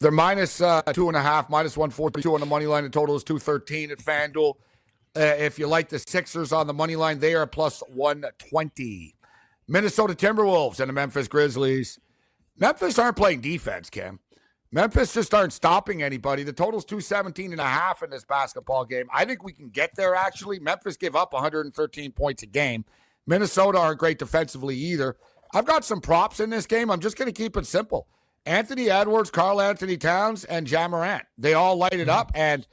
They're 0.00 0.10
minus 0.10 0.60
uh, 0.60 0.82
two 0.92 1.08
and 1.08 1.16
a 1.16 1.22
half, 1.22 1.48
minus 1.48 1.76
one 1.76 1.90
forty 1.90 2.20
two 2.20 2.34
on 2.34 2.40
the 2.40 2.46
money 2.46 2.66
line. 2.66 2.84
The 2.84 2.90
total 2.90 3.16
is 3.16 3.24
two 3.24 3.38
thirteen 3.38 3.90
at 3.90 3.98
FanDuel. 3.98 4.54
Uh, 5.16 5.20
if 5.20 5.58
you 5.58 5.66
like 5.66 5.88
the 5.88 5.98
Sixers 5.98 6.52
on 6.52 6.66
the 6.66 6.74
money 6.74 6.96
line, 6.96 7.18
they 7.18 7.34
are 7.34 7.46
plus 7.46 7.82
one 7.88 8.24
twenty. 8.38 9.14
Minnesota 9.68 10.14
Timberwolves 10.14 10.80
and 10.80 10.88
the 10.88 10.92
Memphis 10.92 11.28
Grizzlies. 11.28 11.98
Memphis 12.58 12.98
aren't 12.98 13.16
playing 13.16 13.40
defense, 13.40 13.88
Cam. 13.88 14.18
Memphis 14.72 15.12
just 15.12 15.34
aren't 15.34 15.52
stopping 15.52 16.02
anybody. 16.02 16.42
The 16.44 16.52
total's 16.52 16.84
217 16.84 17.52
and 17.52 17.60
a 17.60 17.64
half 17.64 18.02
in 18.02 18.10
this 18.10 18.24
basketball 18.24 18.84
game. 18.84 19.06
I 19.12 19.24
think 19.24 19.42
we 19.42 19.52
can 19.52 19.68
get 19.68 19.94
there 19.96 20.14
actually. 20.14 20.60
Memphis 20.60 20.96
give 20.96 21.16
up 21.16 21.32
113 21.32 22.12
points 22.12 22.42
a 22.42 22.46
game. 22.46 22.84
Minnesota 23.26 23.78
aren't 23.78 23.98
great 23.98 24.18
defensively 24.18 24.76
either. 24.76 25.16
I've 25.52 25.66
got 25.66 25.84
some 25.84 26.00
props 26.00 26.38
in 26.38 26.50
this 26.50 26.66
game. 26.66 26.90
I'm 26.90 27.00
just 27.00 27.16
going 27.16 27.26
to 27.26 27.32
keep 27.32 27.56
it 27.56 27.66
simple. 27.66 28.06
Anthony 28.46 28.88
Edwards, 28.88 29.30
Karl-Anthony 29.30 29.96
Towns, 29.96 30.44
and 30.44 30.70
Ja 30.70 30.86
Morant. 30.88 31.24
They 31.36 31.54
all 31.54 31.76
light 31.76 31.92
it 31.94 32.08
up 32.08 32.30
and 32.34 32.66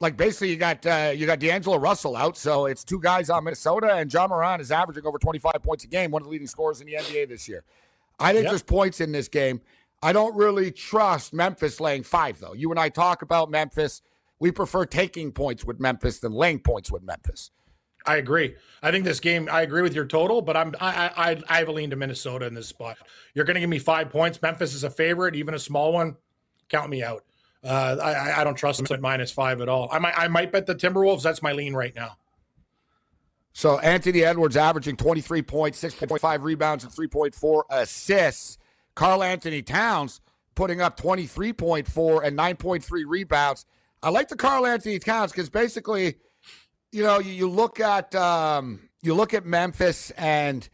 like 0.00 0.16
basically 0.16 0.50
you 0.50 0.56
got 0.56 0.84
uh, 0.84 1.12
you 1.14 1.26
got 1.26 1.38
D'Angelo 1.38 1.78
Russell 1.78 2.16
out, 2.16 2.36
so 2.36 2.66
it's 2.66 2.82
two 2.84 3.00
guys 3.00 3.30
on 3.30 3.44
Minnesota, 3.44 3.94
and 3.94 4.12
Ja 4.12 4.26
Morant 4.26 4.60
is 4.60 4.70
averaging 4.72 5.06
over 5.06 5.16
25 5.16 5.52
points 5.62 5.84
a 5.84 5.86
game, 5.86 6.10
one 6.10 6.20
of 6.20 6.26
the 6.26 6.30
leading 6.30 6.48
scorers 6.48 6.80
in 6.80 6.86
the 6.88 6.94
NBA 6.94 7.28
this 7.28 7.48
year. 7.48 7.62
I 8.18 8.32
think 8.32 8.44
Yep. 8.44 8.50
there's 8.50 8.62
points 8.62 9.00
in 9.00 9.12
this 9.12 9.28
game. 9.28 9.60
I 10.02 10.12
don't 10.12 10.34
really 10.36 10.70
trust 10.72 11.32
Memphis 11.32 11.78
laying 11.80 12.02
five, 12.02 12.40
though. 12.40 12.54
You 12.54 12.70
and 12.70 12.80
I 12.80 12.88
talk 12.88 13.22
about 13.22 13.50
Memphis. 13.50 14.02
We 14.40 14.50
prefer 14.50 14.84
taking 14.84 15.30
points 15.30 15.64
with 15.64 15.78
Memphis 15.78 16.18
than 16.18 16.32
laying 16.32 16.58
points 16.58 16.90
with 16.90 17.02
Memphis. 17.04 17.50
I 18.04 18.16
agree. 18.16 18.56
I 18.82 18.90
think 18.90 19.04
this 19.04 19.20
game. 19.20 19.48
I 19.50 19.62
agree 19.62 19.82
with 19.82 19.94
your 19.94 20.06
total, 20.06 20.42
but 20.42 20.56
I'm 20.56 20.74
I 20.80 21.10
I 21.16 21.42
I 21.48 21.58
have 21.60 21.68
a 21.68 21.72
lean 21.72 21.90
to 21.90 21.96
Minnesota 21.96 22.46
in 22.46 22.54
this 22.54 22.66
spot. 22.66 22.98
You're 23.32 23.44
going 23.44 23.54
to 23.54 23.60
give 23.60 23.70
me 23.70 23.78
five 23.78 24.10
points. 24.10 24.42
Memphis 24.42 24.74
is 24.74 24.82
a 24.82 24.90
favorite, 24.90 25.36
even 25.36 25.54
a 25.54 25.58
small 25.60 25.92
one. 25.92 26.16
Count 26.68 26.90
me 26.90 27.04
out. 27.04 27.24
Uh, 27.62 27.96
I 28.02 28.12
I- 28.12 28.40
I 28.40 28.44
don't 28.44 28.56
trust 28.56 28.78
them 28.82 28.92
at 28.92 29.00
minus 29.00 29.30
five 29.30 29.60
at 29.60 29.68
all. 29.68 29.88
I 29.92 30.00
might 30.00 30.18
I 30.18 30.26
might 30.26 30.50
bet 30.50 30.66
the 30.66 30.74
Timberwolves. 30.74 31.22
That's 31.22 31.42
my 31.42 31.52
lean 31.52 31.74
right 31.74 31.94
now. 31.94 32.16
So 33.52 33.78
Anthony 33.78 34.24
Edwards 34.24 34.56
averaging 34.56 34.96
23 34.96 35.42
points, 35.42 35.80
6.5 35.82 36.42
rebounds, 36.42 36.84
and 36.84 36.92
3.4 36.92 37.62
assists. 37.70 38.58
Karl-Anthony 38.94 39.62
Towns 39.62 40.20
putting 40.54 40.80
up 40.80 40.98
23.4 41.00 42.24
and 42.24 42.38
9.3 42.38 43.04
rebounds. 43.06 43.64
I 44.02 44.10
like 44.10 44.28
the 44.28 44.36
Karl-Anthony 44.36 44.98
Towns 44.98 45.32
because 45.32 45.48
basically, 45.48 46.16
you 46.90 47.02
know, 47.02 47.18
you, 47.20 47.32
you 47.32 47.48
look 47.48 47.80
at 47.80 48.14
um, 48.14 48.88
you 49.02 49.14
look 49.14 49.32
at 49.34 49.46
Memphis, 49.46 50.10
and 50.12 50.68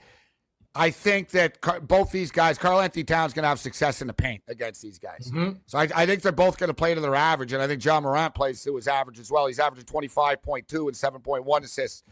I 0.75 0.91
think 0.91 1.31
that 1.31 1.61
Car- 1.61 1.81
both 1.81 2.11
these 2.11 2.31
guys, 2.31 2.59
Karl-Anthony 2.59 3.05
Towns, 3.05 3.33
going 3.33 3.43
to 3.45 3.49
have 3.49 3.61
success 3.61 4.01
in 4.01 4.07
the 4.07 4.13
paint 4.15 4.43
against 4.49 4.83
these 4.83 4.99
guys. 4.99 5.31
So 5.67 5.79
I, 5.79 5.89
I 5.95 6.07
think 6.07 6.23
they're 6.23 6.33
both 6.33 6.59
going 6.59 6.69
to 6.69 6.75
play 6.75 6.95
to 6.95 7.01
their 7.01 7.15
average, 7.15 7.53
and 7.53 7.63
I 7.63 7.67
think 7.67 7.85
Ja 7.85 8.01
Morant 8.01 8.35
plays 8.35 8.63
to 8.65 8.77
his 8.77 8.89
average 8.89 9.19
as 9.19 9.31
well. 9.31 9.47
He's 9.47 9.59
averaging 9.59 9.87
25.2 9.87 10.43
and 10.59 11.23
7.1 11.23 11.63
assists 11.65 12.03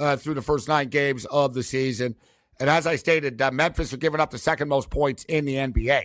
uh, 0.00 0.16
through 0.16 0.34
the 0.34 0.42
first 0.42 0.68
nine 0.68 0.88
games 0.88 1.24
of 1.26 1.54
the 1.54 1.62
season. 1.62 2.16
And 2.58 2.70
as 2.70 2.86
I 2.86 2.96
stated, 2.96 3.40
uh, 3.40 3.50
Memphis 3.50 3.92
are 3.92 3.98
giving 3.98 4.20
up 4.20 4.30
the 4.30 4.38
second 4.38 4.68
most 4.68 4.90
points 4.90 5.24
in 5.24 5.44
the 5.44 5.56
NBA 5.56 6.04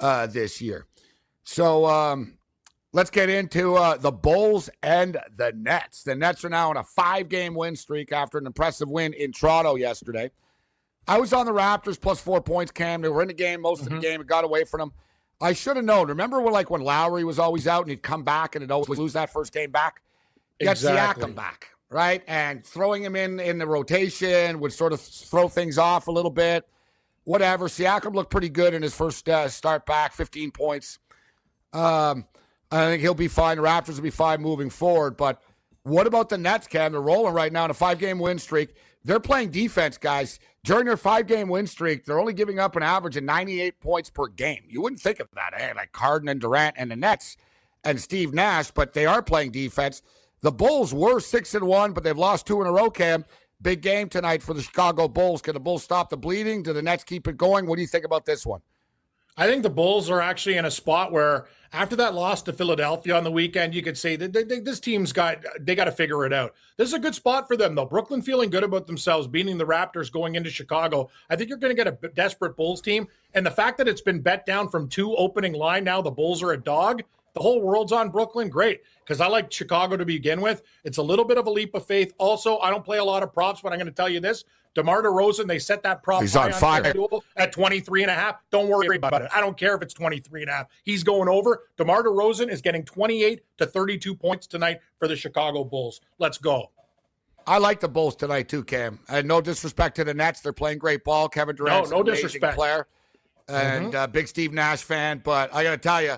uh, 0.00 0.26
this 0.26 0.60
year. 0.60 0.86
So 1.44 1.86
um, 1.86 2.38
let's 2.92 3.10
get 3.10 3.28
into 3.28 3.76
uh, 3.76 3.96
the 3.96 4.10
Bulls 4.10 4.70
and 4.82 5.18
the 5.36 5.52
Nets. 5.54 6.02
The 6.02 6.14
Nets 6.14 6.44
are 6.44 6.48
now 6.48 6.70
on 6.70 6.76
a 6.76 6.82
five 6.82 7.28
game 7.28 7.54
win 7.54 7.76
streak 7.76 8.12
after 8.12 8.38
an 8.38 8.46
impressive 8.46 8.88
win 8.88 9.12
in 9.12 9.32
Toronto 9.32 9.76
yesterday. 9.76 10.30
I 11.06 11.18
was 11.18 11.32
on 11.32 11.46
the 11.46 11.52
Raptors 11.52 12.00
plus 12.00 12.20
four 12.20 12.40
points, 12.40 12.72
Cam. 12.72 13.02
They 13.02 13.08
were 13.08 13.22
in 13.22 13.28
the 13.28 13.34
game 13.34 13.60
most 13.60 13.82
of 13.82 13.90
the 13.90 13.98
game. 13.98 14.20
It 14.20 14.26
got 14.26 14.44
away 14.44 14.64
from 14.64 14.80
them. 14.80 14.92
I 15.40 15.52
should 15.52 15.76
have 15.76 15.84
known. 15.84 16.08
Remember 16.08 16.40
when, 16.40 16.54
like, 16.54 16.70
when 16.70 16.80
Lowry 16.80 17.24
was 17.24 17.38
always 17.38 17.66
out 17.66 17.82
and 17.82 17.90
he'd 17.90 18.02
come 18.02 18.22
back 18.22 18.54
and 18.54 18.62
he'd 18.62 18.70
always 18.70 18.98
lose 18.98 19.12
that 19.12 19.30
first 19.30 19.52
game 19.52 19.70
back? 19.70 20.00
Got 20.62 20.72
Exactly. 20.72 21.24
Siakam 21.24 21.34
back, 21.34 21.73
right? 21.94 22.24
And 22.26 22.66
throwing 22.66 23.04
him 23.04 23.14
in 23.14 23.38
in 23.38 23.56
the 23.56 23.68
rotation 23.68 24.58
would 24.58 24.72
sort 24.72 24.92
of 24.92 25.00
throw 25.00 25.46
things 25.46 25.78
off 25.78 26.08
a 26.08 26.10
little 26.10 26.30
bit. 26.30 26.68
Whatever. 27.22 27.68
Siakam 27.68 28.14
looked 28.14 28.32
pretty 28.32 28.48
good 28.48 28.74
in 28.74 28.82
his 28.82 28.92
first 28.92 29.28
uh, 29.28 29.48
start 29.48 29.86
back, 29.86 30.12
15 30.12 30.50
points. 30.50 30.98
Um, 31.72 32.26
I 32.72 32.86
think 32.86 33.00
he'll 33.00 33.14
be 33.14 33.28
fine. 33.28 33.58
Raptors 33.58 33.94
will 33.94 34.02
be 34.02 34.10
fine 34.10 34.42
moving 34.42 34.70
forward. 34.70 35.16
But 35.16 35.40
what 35.84 36.08
about 36.08 36.30
the 36.30 36.36
Nets, 36.36 36.66
Cam? 36.66 36.90
They're 36.90 37.00
rolling 37.00 37.32
right 37.32 37.52
now 37.52 37.64
in 37.64 37.70
a 37.70 37.74
five 37.74 38.00
game 38.00 38.18
win 38.18 38.40
streak. 38.40 38.74
They're 39.04 39.20
playing 39.20 39.50
defense, 39.50 39.96
guys. 39.96 40.40
During 40.64 40.86
their 40.86 40.96
five 40.96 41.28
game 41.28 41.48
win 41.48 41.68
streak, 41.68 42.04
they're 42.04 42.18
only 42.18 42.32
giving 42.32 42.58
up 42.58 42.74
an 42.74 42.82
average 42.82 43.16
of 43.16 43.22
98 43.22 43.78
points 43.78 44.10
per 44.10 44.26
game. 44.26 44.64
You 44.66 44.82
wouldn't 44.82 45.00
think 45.00 45.20
of 45.20 45.28
that, 45.34 45.52
eh? 45.56 45.72
Like 45.76 45.94
Harden 45.94 46.28
and 46.28 46.40
Durant 46.40 46.74
and 46.76 46.90
the 46.90 46.96
Nets 46.96 47.36
and 47.84 48.00
Steve 48.00 48.34
Nash, 48.34 48.72
but 48.72 48.94
they 48.94 49.06
are 49.06 49.22
playing 49.22 49.52
defense. 49.52 50.02
The 50.44 50.52
Bulls 50.52 50.92
were 50.92 51.20
six 51.20 51.54
and 51.54 51.66
one, 51.66 51.94
but 51.94 52.04
they've 52.04 52.18
lost 52.18 52.46
two 52.46 52.60
in 52.60 52.66
a 52.66 52.70
row, 52.70 52.90
Cam. 52.90 53.24
Big 53.62 53.80
game 53.80 54.10
tonight 54.10 54.42
for 54.42 54.52
the 54.52 54.60
Chicago 54.60 55.08
Bulls. 55.08 55.40
Can 55.40 55.54
the 55.54 55.60
Bulls 55.60 55.82
stop 55.82 56.10
the 56.10 56.18
bleeding? 56.18 56.62
Do 56.62 56.74
the 56.74 56.82
Nets 56.82 57.02
keep 57.02 57.26
it 57.26 57.38
going? 57.38 57.66
What 57.66 57.76
do 57.76 57.80
you 57.80 57.88
think 57.88 58.04
about 58.04 58.26
this 58.26 58.44
one? 58.44 58.60
I 59.38 59.46
think 59.46 59.62
the 59.62 59.70
Bulls 59.70 60.10
are 60.10 60.20
actually 60.20 60.58
in 60.58 60.66
a 60.66 60.70
spot 60.70 61.12
where 61.12 61.46
after 61.72 61.96
that 61.96 62.12
loss 62.12 62.42
to 62.42 62.52
Philadelphia 62.52 63.16
on 63.16 63.24
the 63.24 63.30
weekend, 63.30 63.74
you 63.74 63.80
could 63.80 63.96
say 63.96 64.16
that 64.16 64.34
they, 64.34 64.42
they, 64.42 64.60
this 64.60 64.80
team's 64.80 65.14
got 65.14 65.42
they 65.58 65.74
got 65.74 65.86
to 65.86 65.92
figure 65.92 66.26
it 66.26 66.32
out. 66.34 66.52
This 66.76 66.88
is 66.88 66.94
a 66.94 66.98
good 66.98 67.14
spot 67.14 67.48
for 67.48 67.56
them 67.56 67.74
though. 67.74 67.86
Brooklyn 67.86 68.20
feeling 68.20 68.50
good 68.50 68.64
about 68.64 68.86
themselves, 68.86 69.26
beating 69.26 69.56
the 69.56 69.64
Raptors 69.64 70.12
going 70.12 70.34
into 70.34 70.50
Chicago. 70.50 71.08
I 71.30 71.36
think 71.36 71.48
you're 71.48 71.56
going 71.56 71.74
to 71.74 71.84
get 71.84 71.98
a 72.04 72.08
desperate 72.08 72.54
Bulls 72.54 72.82
team, 72.82 73.08
and 73.32 73.46
the 73.46 73.50
fact 73.50 73.78
that 73.78 73.88
it's 73.88 74.02
been 74.02 74.20
bet 74.20 74.44
down 74.44 74.68
from 74.68 74.90
two 74.90 75.16
opening 75.16 75.54
line 75.54 75.84
now, 75.84 76.02
the 76.02 76.10
Bulls 76.10 76.42
are 76.42 76.52
a 76.52 76.60
dog. 76.60 77.02
The 77.34 77.40
whole 77.40 77.60
world's 77.60 77.92
on 77.92 78.10
Brooklyn. 78.10 78.48
Great. 78.48 78.82
Because 79.04 79.20
I 79.20 79.26
like 79.26 79.52
Chicago 79.52 79.96
to 79.96 80.04
begin 80.04 80.40
with. 80.40 80.62
It's 80.84 80.98
a 80.98 81.02
little 81.02 81.24
bit 81.24 81.36
of 81.36 81.46
a 81.46 81.50
leap 81.50 81.74
of 81.74 81.84
faith. 81.84 82.14
Also, 82.18 82.58
I 82.58 82.70
don't 82.70 82.84
play 82.84 82.98
a 82.98 83.04
lot 83.04 83.22
of 83.22 83.32
props, 83.32 83.60
but 83.60 83.72
I'm 83.72 83.78
going 83.78 83.86
to 83.86 83.92
tell 83.92 84.08
you 84.08 84.20
this. 84.20 84.44
DeMar 84.74 85.02
DeRozan, 85.02 85.46
they 85.46 85.58
set 85.58 85.82
that 85.84 86.02
prop 86.02 86.22
He's 86.22 86.34
on 86.34 86.52
fire. 86.52 86.92
at 87.36 87.52
23 87.52 88.02
and 88.02 88.10
a 88.10 88.14
half. 88.14 88.36
Don't 88.50 88.68
worry 88.68 88.96
about 88.96 89.22
it. 89.22 89.28
I 89.32 89.40
don't 89.40 89.56
care 89.56 89.74
if 89.76 89.82
it's 89.82 89.94
23 89.94 90.42
and 90.42 90.50
a 90.50 90.52
half. 90.52 90.66
He's 90.82 91.04
going 91.04 91.28
over. 91.28 91.64
DeMar 91.76 92.02
DeRozan 92.02 92.48
is 92.50 92.60
getting 92.60 92.84
28 92.84 93.42
to 93.58 93.66
32 93.66 94.14
points 94.16 94.46
tonight 94.46 94.80
for 94.98 95.06
the 95.06 95.16
Chicago 95.16 95.64
Bulls. 95.64 96.00
Let's 96.18 96.38
go. 96.38 96.70
I 97.46 97.58
like 97.58 97.80
the 97.80 97.88
Bulls 97.88 98.16
tonight 98.16 98.48
too, 98.48 98.64
Cam. 98.64 99.00
And 99.08 99.28
no 99.28 99.40
disrespect 99.40 99.96
to 99.96 100.04
the 100.04 100.14
Nets, 100.14 100.40
they're 100.40 100.52
playing 100.52 100.78
great 100.78 101.04
ball. 101.04 101.28
Kevin 101.28 101.54
Durant, 101.54 101.90
no, 101.90 101.98
no 101.98 102.02
disrespect, 102.02 102.56
player, 102.56 102.86
and 103.48 103.88
mm-hmm. 103.88 103.96
uh, 103.96 104.06
big 104.06 104.28
Steve 104.28 104.52
Nash 104.52 104.82
fan. 104.82 105.20
But 105.22 105.54
I 105.54 105.62
got 105.62 105.72
to 105.72 105.76
tell 105.76 106.02
you, 106.02 106.16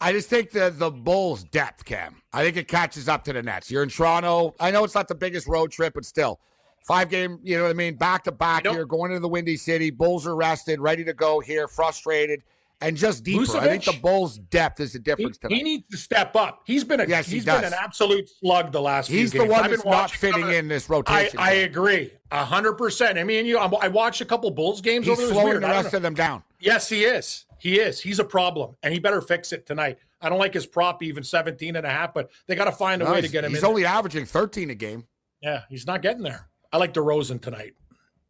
I 0.00 0.12
just 0.12 0.28
think 0.28 0.50
the 0.50 0.70
the 0.70 0.90
Bulls' 0.90 1.44
depth, 1.44 1.84
Cam. 1.84 2.20
I 2.32 2.44
think 2.44 2.56
it 2.56 2.68
catches 2.68 3.08
up 3.08 3.24
to 3.24 3.32
the 3.32 3.42
Nets. 3.42 3.70
You're 3.70 3.82
in 3.82 3.88
Toronto. 3.88 4.54
I 4.60 4.70
know 4.70 4.84
it's 4.84 4.94
not 4.94 5.08
the 5.08 5.14
biggest 5.14 5.46
road 5.46 5.72
trip, 5.72 5.94
but 5.94 6.04
still, 6.04 6.38
five 6.84 7.08
game. 7.08 7.38
You 7.42 7.56
know 7.56 7.62
what 7.62 7.70
I 7.70 7.74
mean? 7.74 7.96
Back 7.96 8.24
to 8.24 8.32
back 8.32 8.66
here, 8.66 8.84
going 8.84 9.10
into 9.10 9.20
the 9.20 9.28
Windy 9.28 9.56
City. 9.56 9.90
Bulls 9.90 10.26
are 10.26 10.36
rested, 10.36 10.80
ready 10.80 11.02
to 11.04 11.14
go 11.14 11.40
here, 11.40 11.66
frustrated, 11.66 12.42
and 12.82 12.94
just 12.94 13.24
deeper. 13.24 13.56
I 13.56 13.68
think 13.68 13.84
the 13.84 13.98
Bulls' 14.02 14.36
depth 14.36 14.80
is 14.80 14.92
the 14.92 14.98
difference 14.98 15.38
he, 15.38 15.48
tonight. 15.48 15.56
He 15.56 15.62
needs 15.62 15.88
to 15.90 15.96
step 15.96 16.36
up. 16.36 16.60
He's 16.66 16.84
been 16.84 17.00
a 17.00 17.06
yes, 17.06 17.26
he's 17.26 17.44
he 17.44 17.50
been 17.50 17.64
an 17.64 17.72
absolute 17.72 18.28
slug 18.28 18.72
the 18.72 18.82
last. 18.82 19.08
He's 19.08 19.32
the 19.32 19.46
one 19.46 19.70
that's 19.70 19.84
not 19.86 20.10
fitting 20.10 20.50
in 20.50 20.68
this 20.68 20.90
rotation. 20.90 21.38
I, 21.38 21.48
I 21.48 21.52
agree, 21.52 22.12
hundred 22.30 22.74
percent. 22.74 23.18
I 23.18 23.24
mean, 23.24 23.46
you, 23.46 23.56
I 23.56 23.88
watched 23.88 24.20
a 24.20 24.26
couple 24.26 24.50
Bulls 24.50 24.82
games. 24.82 25.06
He's 25.06 25.18
over 25.18 25.32
slowing 25.32 25.60
the 25.60 25.68
rest 25.68 25.94
of 25.94 26.02
them 26.02 26.12
down. 26.12 26.42
Yes, 26.60 26.90
he 26.90 27.04
is. 27.04 27.45
He 27.58 27.80
is. 27.80 28.00
He's 28.00 28.18
a 28.18 28.24
problem, 28.24 28.76
and 28.82 28.92
he 28.92 29.00
better 29.00 29.20
fix 29.20 29.52
it 29.52 29.66
tonight. 29.66 29.98
I 30.20 30.28
don't 30.28 30.38
like 30.38 30.54
his 30.54 30.66
prop 30.66 31.02
even 31.02 31.22
17 31.22 31.76
and 31.76 31.86
a 31.86 31.90
half, 31.90 32.14
but 32.14 32.30
they 32.46 32.54
got 32.54 32.66
to 32.66 32.72
find 32.72 33.02
a 33.02 33.04
no, 33.04 33.12
way 33.12 33.20
to 33.20 33.28
get 33.28 33.44
him 33.44 33.50
He's 33.50 33.64
only 33.64 33.82
there. 33.82 33.92
averaging 33.92 34.24
13 34.24 34.70
a 34.70 34.74
game. 34.74 35.04
Yeah, 35.42 35.62
he's 35.68 35.86
not 35.86 36.02
getting 36.02 36.22
there. 36.22 36.48
I 36.72 36.78
like 36.78 36.94
DeRozan 36.94 37.40
tonight. 37.40 37.74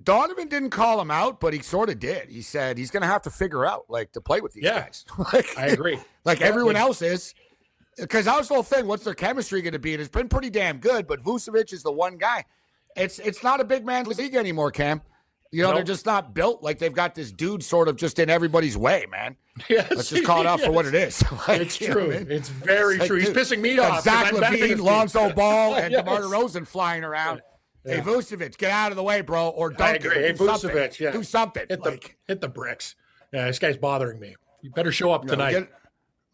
Donovan 0.03 0.49
didn't 0.49 0.71
call 0.71 1.01
him 1.01 1.11
out, 1.11 1.41
but 1.41 1.53
he 1.53 1.61
sort 1.61 1.89
of 1.89 1.99
did. 1.99 2.31
He 2.31 2.43
said 2.43 2.77
he's 2.79 2.91
going 2.91 3.01
to 3.01 3.07
have 3.07 3.23
to 3.23 3.31
figure 3.31 3.65
out 3.65 3.87
like 3.89 4.13
to 4.13 4.21
play 4.21 4.41
with 4.41 4.53
these 4.53 4.65
yeah, 4.65 4.81
guys. 4.81 5.05
like, 5.33 5.59
I 5.59 5.67
agree. 5.67 5.99
Like 6.25 6.41
yeah, 6.41 6.47
everyone 6.47 6.77
else 6.77 7.03
is. 7.03 7.35
Because 7.99 8.27
that 8.27 8.37
was 8.37 8.49
the 8.49 8.55
whole 8.55 8.63
thing. 8.63 8.87
What's 8.87 9.05
their 9.05 9.15
chemistry 9.15 9.63
going 9.63 9.73
to 9.73 9.79
be? 9.79 9.95
And 9.95 10.01
it's 10.03 10.11
been 10.11 10.29
pretty 10.29 10.51
damn 10.51 10.79
good, 10.79 11.07
but 11.07 11.23
Vucevic 11.23 11.73
is 11.73 11.83
the 11.83 11.91
one 11.91 12.19
guy. 12.19 12.45
It's 12.95 13.19
it's 13.19 13.43
not 13.43 13.61
a 13.61 13.65
big 13.65 13.87
man 13.87 14.05
league 14.05 14.35
anymore, 14.35 14.71
Cam. 14.71 15.01
You 15.53 15.63
know, 15.63 15.69
nope. 15.69 15.77
they're 15.77 15.85
just 15.85 16.07
not 16.07 16.35
built 16.35 16.63
like 16.63 16.79
they've 16.79 16.93
got 16.93 17.15
this 17.15 17.33
dude 17.33 17.63
sort 17.63 17.89
of 17.89 17.97
just 17.97 18.19
in 18.19 18.29
everybody's 18.29 18.77
way, 18.77 19.07
man. 19.11 19.37
Yes, 19.71 19.91
Let's 19.91 20.11
just 20.11 20.25
call 20.25 20.43
it 20.43 20.47
out 20.47 20.59
yes. 20.59 20.67
for 20.67 20.73
what 20.73 20.85
it 20.85 20.95
is. 20.95 21.25
like, 21.49 21.63
it's 21.63 21.79
true. 21.79 22.13
I 22.13 22.19
mean? 22.19 22.31
It's 22.31 22.51
very 22.51 22.97
it's 22.97 23.07
true. 23.07 23.17
He's 23.17 23.31
pissing 23.31 23.61
me 23.61 23.79
off. 23.79 24.03
Zach 24.03 24.35
LaVine, 24.35 24.79
Lonzo 24.79 25.33
Ball, 25.35 25.77
and 25.77 25.93
yes. 25.93 26.05
DeMar 26.05 26.21
DeRozan 26.21 26.67
flying 26.67 27.05
around. 27.05 27.41
Yeah. 27.83 27.95
Hey, 27.95 28.01
Vucevic, 28.03 28.59
get 28.59 28.71
out 28.71 28.93
of 28.93 28.97
the 28.97 29.03
way, 29.03 29.23
bro, 29.23 29.49
or 29.49 29.71
dunk. 29.71 30.03
Hey, 30.03 30.33
do 30.33 30.45
Vucevic, 30.45 30.59
something. 30.61 30.93
yeah. 31.01 31.11
Do 31.11 31.23
something. 31.23 31.65
Hit 31.71 31.83
the, 31.83 31.91
like, 31.91 32.19
hit 32.29 32.43
the 32.43 32.49
bricks. 32.49 32.97
Yeah, 33.33 33.47
this 33.47 33.59
guy's 33.59 33.79
bothering 33.79 34.21
me. 34.21 34.37
You 34.61 34.73
better 34.73 34.93
show 34.93 35.11
up 35.11 35.27
tonight. 35.27 35.53
we'll, 35.53 35.61
get, 35.63 35.73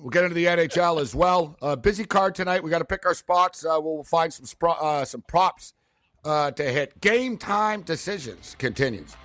we'll, 0.01 0.11
get, 0.11 0.25
into 0.25 0.35
the 0.35 0.47
NHL 0.47 1.01
as 1.01 1.15
well. 1.15 1.57
Uh, 1.63 1.77
busy 1.77 2.05
card 2.05 2.35
tonight. 2.35 2.65
We 2.65 2.71
got 2.71 2.81
to 2.81 2.85
pick 2.85 3.07
our 3.07 3.15
spots. 3.15 3.65
Uh, 3.65 3.79
we'll 3.81 4.03
find 4.03 4.35
some, 4.35 4.47
uh, 4.81 5.05
some 5.05 5.23
props 5.29 5.75
uh, 6.25 6.51
to 6.53 6.63
hit. 6.63 7.01
Game 7.01 7.37
time 7.37 7.83
decisions 7.83 8.57
continues. 8.59 9.17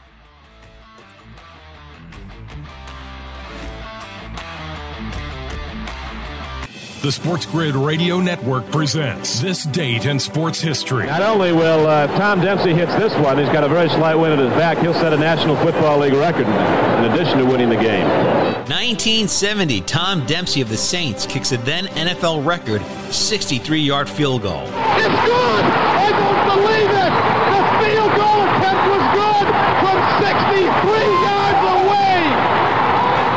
The 7.02 7.12
Sports 7.12 7.46
Grid 7.46 7.76
Radio 7.76 8.20
Network 8.20 8.70
presents 8.72 9.40
This 9.40 9.64
Date 9.66 10.06
in 10.06 10.20
Sports 10.20 10.60
History. 10.60 11.06
Not 11.06 11.22
only 11.22 11.54
will 11.54 11.86
uh, 11.86 12.08
Tom 12.18 12.42
Dempsey 12.42 12.74
hits 12.74 12.94
this 12.96 13.14
one, 13.20 13.38
he's 13.38 13.48
got 13.50 13.64
a 13.64 13.70
very 13.70 13.88
slight 13.90 14.16
wind 14.16 14.34
at 14.34 14.40
his 14.40 14.50
back. 14.58 14.80
He'll 14.80 14.96
set 14.96 15.14
a 15.14 15.18
National 15.18 15.56
Football 15.58 16.00
League 16.00 16.14
record 16.14 16.48
in 16.48 17.12
addition 17.12 17.38
to 17.38 17.46
winning 17.46 17.70
the 17.70 17.76
game. 17.76 18.08
1970, 18.68 19.82
Tom 19.82 20.26
Dempsey 20.26 20.60
of 20.60 20.70
the 20.70 20.76
Saints 20.76 21.26
kicks 21.26 21.52
a 21.54 21.58
then 21.60 21.86
NFL 21.86 22.46
record 22.46 22.82
63-yard 22.82 24.10
field 24.10 24.42
goal. 24.42 24.64
It's 24.64 25.22
good! 25.24 25.64
I 25.64 26.10
don't 26.12 26.44
believe 26.52 26.92
it! 26.92 27.14
The 27.56 27.64
field 27.80 28.12
goal 28.18 28.44
attempt 28.44 28.84
was 28.92 29.06
good 29.16 29.48
from 29.80 29.98
63 30.20 30.68
yards 31.24 31.64
away! 31.78 32.20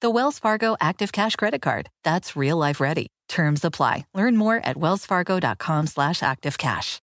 The 0.00 0.10
Wells 0.10 0.38
Fargo 0.38 0.76
Active 0.80 1.10
Cash 1.10 1.36
Credit 1.36 1.60
Card. 1.60 1.90
That's 2.04 2.36
real 2.36 2.56
life 2.56 2.80
ready. 2.80 3.08
Terms 3.28 3.64
apply. 3.64 4.06
Learn 4.14 4.36
more 4.36 4.56
at 4.56 4.76
wellsfargo.com 4.76 5.88
slash 5.88 6.20
activecash 6.20 7.00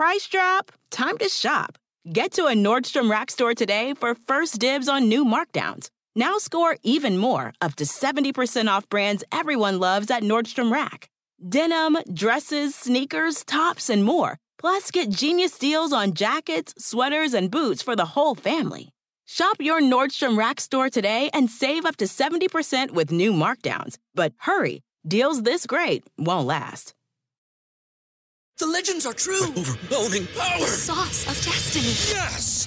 price 0.00 0.26
drop? 0.26 0.72
Time 0.90 1.18
to 1.18 1.28
shop. 1.28 1.76
Get 2.10 2.32
to 2.32 2.46
a 2.46 2.54
Nordstrom 2.54 3.10
Rack 3.10 3.30
store 3.30 3.52
today 3.52 3.92
for 3.92 4.14
first 4.14 4.58
dibs 4.58 4.88
on 4.88 5.10
new 5.10 5.26
markdowns. 5.26 5.90
Now 6.16 6.38
score 6.38 6.78
even 6.82 7.18
more, 7.18 7.52
up 7.60 7.74
to 7.76 7.84
70% 7.84 8.66
off 8.66 8.88
brands 8.88 9.22
everyone 9.30 9.78
loves 9.78 10.10
at 10.10 10.22
Nordstrom 10.22 10.72
Rack. 10.72 11.10
Denim, 11.46 11.98
dresses, 12.14 12.74
sneakers, 12.74 13.44
tops, 13.44 13.90
and 13.90 14.02
more. 14.02 14.38
Plus, 14.58 14.90
get 14.90 15.10
genius 15.10 15.58
deals 15.58 15.92
on 15.92 16.14
jackets, 16.14 16.72
sweaters, 16.78 17.34
and 17.34 17.50
boots 17.50 17.82
for 17.82 17.94
the 17.94 18.12
whole 18.16 18.34
family. 18.34 18.88
Shop 19.32 19.58
your 19.60 19.80
Nordstrom 19.80 20.36
Rack 20.36 20.60
store 20.60 20.90
today 20.90 21.30
and 21.32 21.48
save 21.48 21.86
up 21.86 21.94
to 21.98 22.06
70% 22.06 22.90
with 22.90 23.12
new 23.12 23.32
markdowns. 23.32 23.96
But 24.12 24.32
hurry, 24.38 24.82
deals 25.06 25.44
this 25.44 25.66
great 25.66 26.02
won't 26.18 26.48
last. 26.48 26.94
The 28.58 28.66
legends 28.66 29.06
are 29.06 29.12
true. 29.12 29.46
overwhelming 29.56 30.26
power! 30.36 30.58
The 30.58 30.66
sauce 30.66 31.28
of 31.28 31.44
destiny. 31.44 31.94
Yes! 32.12 32.66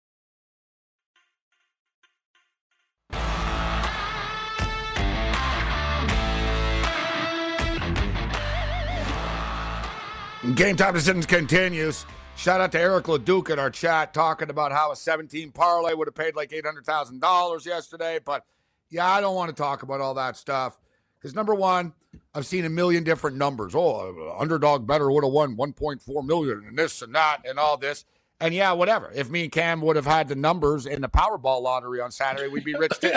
Game 10.55 10.75
time 10.75 10.95
decisions 10.95 11.27
continues. 11.27 12.03
Shout 12.35 12.61
out 12.61 12.71
to 12.71 12.79
Eric 12.79 13.05
LeDuc 13.05 13.51
in 13.51 13.59
our 13.59 13.69
chat 13.69 14.11
talking 14.11 14.49
about 14.49 14.71
how 14.71 14.91
a 14.91 14.95
17 14.95 15.51
parlay 15.51 15.93
would 15.93 16.07
have 16.07 16.15
paid 16.15 16.35
like 16.35 16.49
$800,000 16.49 17.65
yesterday. 17.65 18.19
But 18.23 18.43
yeah, 18.89 19.07
I 19.07 19.21
don't 19.21 19.35
want 19.35 19.49
to 19.49 19.55
talk 19.55 19.83
about 19.83 20.01
all 20.01 20.15
that 20.15 20.35
stuff 20.37 20.79
because 21.19 21.35
number 21.35 21.53
one, 21.53 21.93
I've 22.33 22.47
seen 22.47 22.65
a 22.65 22.69
million 22.69 23.03
different 23.03 23.37
numbers. 23.37 23.75
Oh, 23.75 24.35
underdog 24.39 24.87
better 24.87 25.11
would 25.11 25.23
have 25.23 25.31
won 25.31 25.55
1.4 25.55 26.25
million 26.25 26.63
and 26.67 26.75
this 26.75 27.03
and 27.03 27.13
that 27.13 27.41
and 27.47 27.59
all 27.59 27.77
this. 27.77 28.05
And 28.39 28.55
yeah, 28.55 28.71
whatever. 28.71 29.11
If 29.13 29.29
me 29.29 29.43
and 29.43 29.51
Cam 29.51 29.79
would 29.81 29.95
have 29.95 30.07
had 30.07 30.27
the 30.27 30.35
numbers 30.35 30.87
in 30.87 31.01
the 31.01 31.09
Powerball 31.09 31.61
lottery 31.61 32.01
on 32.01 32.09
Saturday, 32.09 32.47
we'd 32.47 32.65
be 32.65 32.73
rich 32.73 32.97
too. 32.99 33.11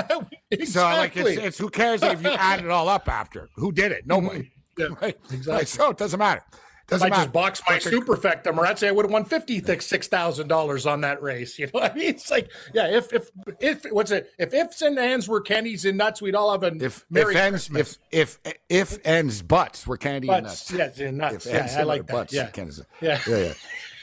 exactly. 0.50 0.66
So 0.66 0.82
like, 0.82 1.16
it's, 1.16 1.42
it's 1.42 1.58
who 1.58 1.70
cares 1.70 2.02
if 2.02 2.22
you 2.22 2.32
add 2.32 2.60
it 2.62 2.68
all 2.68 2.90
up 2.90 3.08
after? 3.08 3.48
Who 3.56 3.72
did 3.72 3.92
it? 3.92 4.06
Nobody. 4.06 4.50
Yeah, 4.76 4.86
right? 5.00 5.16
exactly. 5.30 5.52
Right, 5.52 5.68
So 5.68 5.90
it 5.90 5.98
doesn't 5.98 6.18
matter. 6.18 6.42
Doesn't 6.86 7.06
I 7.06 7.10
matter. 7.10 7.22
just 7.22 7.32
boxed 7.32 7.62
my 7.68 7.78
superfecta, 7.78 8.54
or 8.56 8.66
I'd 8.66 8.78
say 8.78 8.88
I 8.88 8.90
would 8.90 9.04
have 9.06 9.12
won 9.12 9.24
fifty 9.24 9.62
six 9.80 10.06
thousand 10.08 10.48
dollars 10.48 10.84
on 10.86 11.00
that 11.00 11.22
race. 11.22 11.58
You 11.58 11.66
know 11.66 11.70
what 11.80 11.92
I 11.92 11.94
mean? 11.94 12.04
It's 12.14 12.30
like, 12.30 12.50
yeah, 12.74 12.88
if 12.88 13.12
if 13.12 13.30
if 13.60 13.84
what's 13.90 14.10
it? 14.10 14.30
If 14.38 14.52
ifs 14.52 14.82
and 14.82 14.98
ands 14.98 15.26
were 15.28 15.40
candies 15.40 15.84
and 15.86 15.96
nuts, 15.96 16.20
we'd 16.20 16.34
all 16.34 16.52
have 16.52 16.62
a 16.62 16.74
If 16.84 17.04
Merry 17.08 17.34
if 17.34 17.40
ends 17.40 17.68
Christmas. 17.68 17.98
if 18.12 18.38
if 18.46 18.92
if 18.94 19.06
ends 19.06 19.40
butts 19.42 19.86
were 19.86 19.96
candy 19.96 20.28
and 20.28 20.44
nuts. 20.44 20.70
yes, 20.70 20.98
and 21.00 21.18
nuts. 21.18 21.46
If 21.46 21.52
Yeah, 21.52 21.58
ends 21.60 21.76
I 21.76 21.82
like 21.84 22.06
that. 22.06 22.12
butts, 22.12 22.32
Yeah. 22.34 22.46
candy- 22.48 22.74
Yeah. 23.00 23.18
yeah, 23.26 23.36
yeah. 23.36 23.52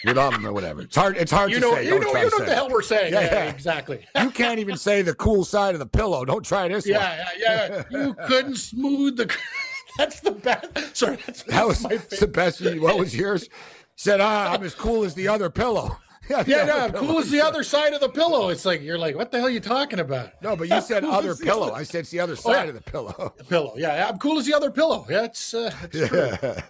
You 0.04 0.16
know 0.16 0.32
or 0.44 0.52
whatever. 0.52 0.82
It's 0.82 0.96
hard. 0.96 1.16
It's 1.16 1.32
hard 1.32 1.52
you 1.52 1.58
to 1.58 1.62
know, 1.62 1.76
say. 1.76 1.84
you 1.84 1.92
Don't 1.92 2.02
know, 2.02 2.08
you 2.08 2.14
know 2.32 2.38
what 2.38 2.46
the 2.48 2.56
hell 2.56 2.70
we're 2.72 2.82
saying. 2.82 3.14
Yeah, 3.14 3.22
Yeah, 3.22 3.34
yeah. 3.34 3.50
exactly. 3.52 4.04
You 4.20 4.32
can't 4.32 4.58
even 4.60 4.76
say 4.76 5.04
the 5.04 5.14
cool 5.14 5.46
side 5.46 5.76
of 5.76 5.80
the 5.80 5.86
pillow. 5.86 6.26
Don't 6.26 6.44
try 6.44 6.68
this 6.68 6.86
one. 6.86 6.94
Yeah, 6.94 7.30
yeah, 7.38 7.84
yeah. 7.92 8.00
You 8.06 8.16
couldn't 8.28 8.56
smooth 8.56 9.18
the. 9.18 9.32
That's 9.98 10.20
the 10.22 10.32
best. 10.32 10.96
Sorry, 10.98 11.18
that's, 11.26 11.44
That 11.44 11.68
was 11.68 11.84
my 11.84 11.90
favorite. 11.92 12.12
Sebastian. 12.20 12.82
What 12.82 12.98
was 12.98 13.16
yours? 13.16 13.50
Said, 13.96 14.20
ah, 14.22 14.52
I'm 14.54 14.64
as 14.64 14.74
cool 14.74 15.04
as 15.04 15.14
the 15.14 15.28
other 15.28 15.50
pillow. 15.50 15.98
Yeah, 16.30 16.44
Yeah, 16.48 16.66
no, 16.66 16.78
I'm 16.78 16.92
pillow. 16.92 17.08
cool 17.08 17.20
as 17.20 17.30
the 17.32 17.42
other 17.42 17.62
side 17.64 17.94
of 17.94 18.00
the 18.00 18.08
pillow. 18.08 18.50
It's 18.50 18.64
like 18.64 18.82
you're 18.82 18.98
like, 18.98 19.16
what 19.18 19.32
the 19.32 19.40
hell 19.40 19.48
are 19.48 19.50
you 19.50 19.60
talking 19.60 20.00
about? 20.00 20.32
No, 20.42 20.56
but 20.56 20.70
you 20.70 20.80
said 20.82 21.04
Cool 21.04 21.12
other 21.12 21.36
pillow. 21.36 21.68
other- 21.68 21.76
I 21.76 21.84
said 21.84 22.02
it's 22.02 22.12
the 22.12 22.20
other 22.22 22.34
Oh, 22.34 22.36
side 22.36 22.64
yeah. 22.64 22.70
of 22.70 22.76
the 22.76 22.82
pillow. 22.82 23.34
The 23.38 23.44
pillow. 23.44 23.74
Yeah, 23.76 24.08
I'm 24.08 24.18
cool 24.18 24.38
as 24.40 24.46
the 24.46 24.54
other 24.54 24.72
pillow. 24.72 25.06
Yeah, 25.10 25.26
it's, 25.26 25.54
uh, 25.54 25.72
it's. 25.92 25.96
Yeah. 26.14 26.62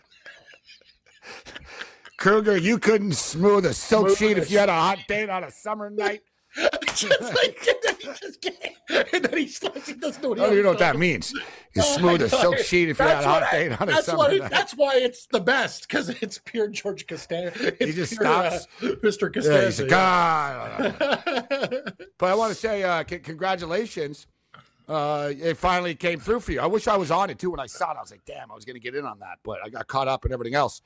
Kruger, 2.17 2.57
you 2.57 2.79
couldn't 2.79 3.13
smooth 3.13 3.65
a 3.65 3.73
silk 3.73 4.15
sheet 4.17 4.37
if 4.37 4.49
you 4.49 4.57
had 4.57 4.69
a 4.69 4.73
hot 4.73 4.99
date 5.07 5.29
on 5.29 5.43
a 5.43 5.51
summer 5.51 5.89
night. 5.89 6.21
It's 6.55 7.03
like, 7.33 7.67
and 7.67 7.77
then 7.83 7.95
he 7.99 8.07
just 8.19 8.41
can't. 8.41 8.57
And 9.13 9.23
then 9.23 9.37
he 9.37 9.47
starts. 9.47 9.87
He 9.87 9.93
doesn't 9.93 10.21
know 10.21 10.29
what 10.29 10.39
I 10.39 10.43
don't 10.43 10.51
even 10.51 10.63
know 10.63 10.69
what 10.71 10.79
that 10.79 10.97
means. 10.97 11.33
It's 11.73 11.87
Oh, 11.95 11.97
smooth 11.97 12.21
as 12.23 12.31
silk 12.31 12.57
sheet 12.57 12.89
if 12.89 12.99
you 12.99 13.05
had 13.05 13.11
a 13.11 13.21
That's 13.21 13.25
hot 13.25 13.51
date 13.51 13.81
on 13.81 13.87
a 13.87 13.91
that's 13.93 14.05
summer 14.05 14.17
what 14.17 14.33
it- 14.33 14.41
night. 14.41 14.51
That's 14.51 14.73
why 14.73 14.95
it's 14.97 15.27
the 15.27 15.39
best 15.39 15.87
because 15.87 16.09
it's 16.09 16.39
pure 16.43 16.67
George 16.67 17.07
Costanza. 17.07 17.73
It's 17.81 17.95
just 17.95 18.17
pure, 18.19 18.25
stops. 18.29 18.67
uh, 18.81 18.87
Mr. 19.01 19.33
Yeah, 19.45 19.65
he's 19.65 19.79
a 19.79 19.87
guy. 19.87 20.91
but 22.17 22.25
I 22.29 22.35
want 22.35 22.51
to 22.53 22.59
say 22.59 22.83
uh, 22.83 23.03
c- 23.09 23.19
congratulations. 23.19 24.27
Uh, 24.89 25.31
it 25.39 25.55
finally 25.55 25.95
came 25.95 26.19
through 26.19 26.41
for 26.41 26.51
you. 26.51 26.59
I 26.59 26.65
wish 26.65 26.87
I 26.89 26.97
was 26.97 27.11
on 27.11 27.29
it 27.29 27.39
too 27.39 27.51
when 27.51 27.61
I 27.61 27.67
saw 27.67 27.91
it. 27.91 27.97
I 27.97 28.01
was 28.01 28.11
like, 28.11 28.25
damn, 28.25 28.51
I 28.51 28.55
was 28.55 28.65
going 28.65 28.75
to 28.75 28.81
get 28.81 28.93
in 28.95 29.05
on 29.05 29.19
that, 29.19 29.37
but 29.43 29.59
I 29.63 29.69
got 29.69 29.87
caught 29.87 30.09
up 30.09 30.25
in 30.25 30.33
everything 30.33 30.55
else. 30.55 30.81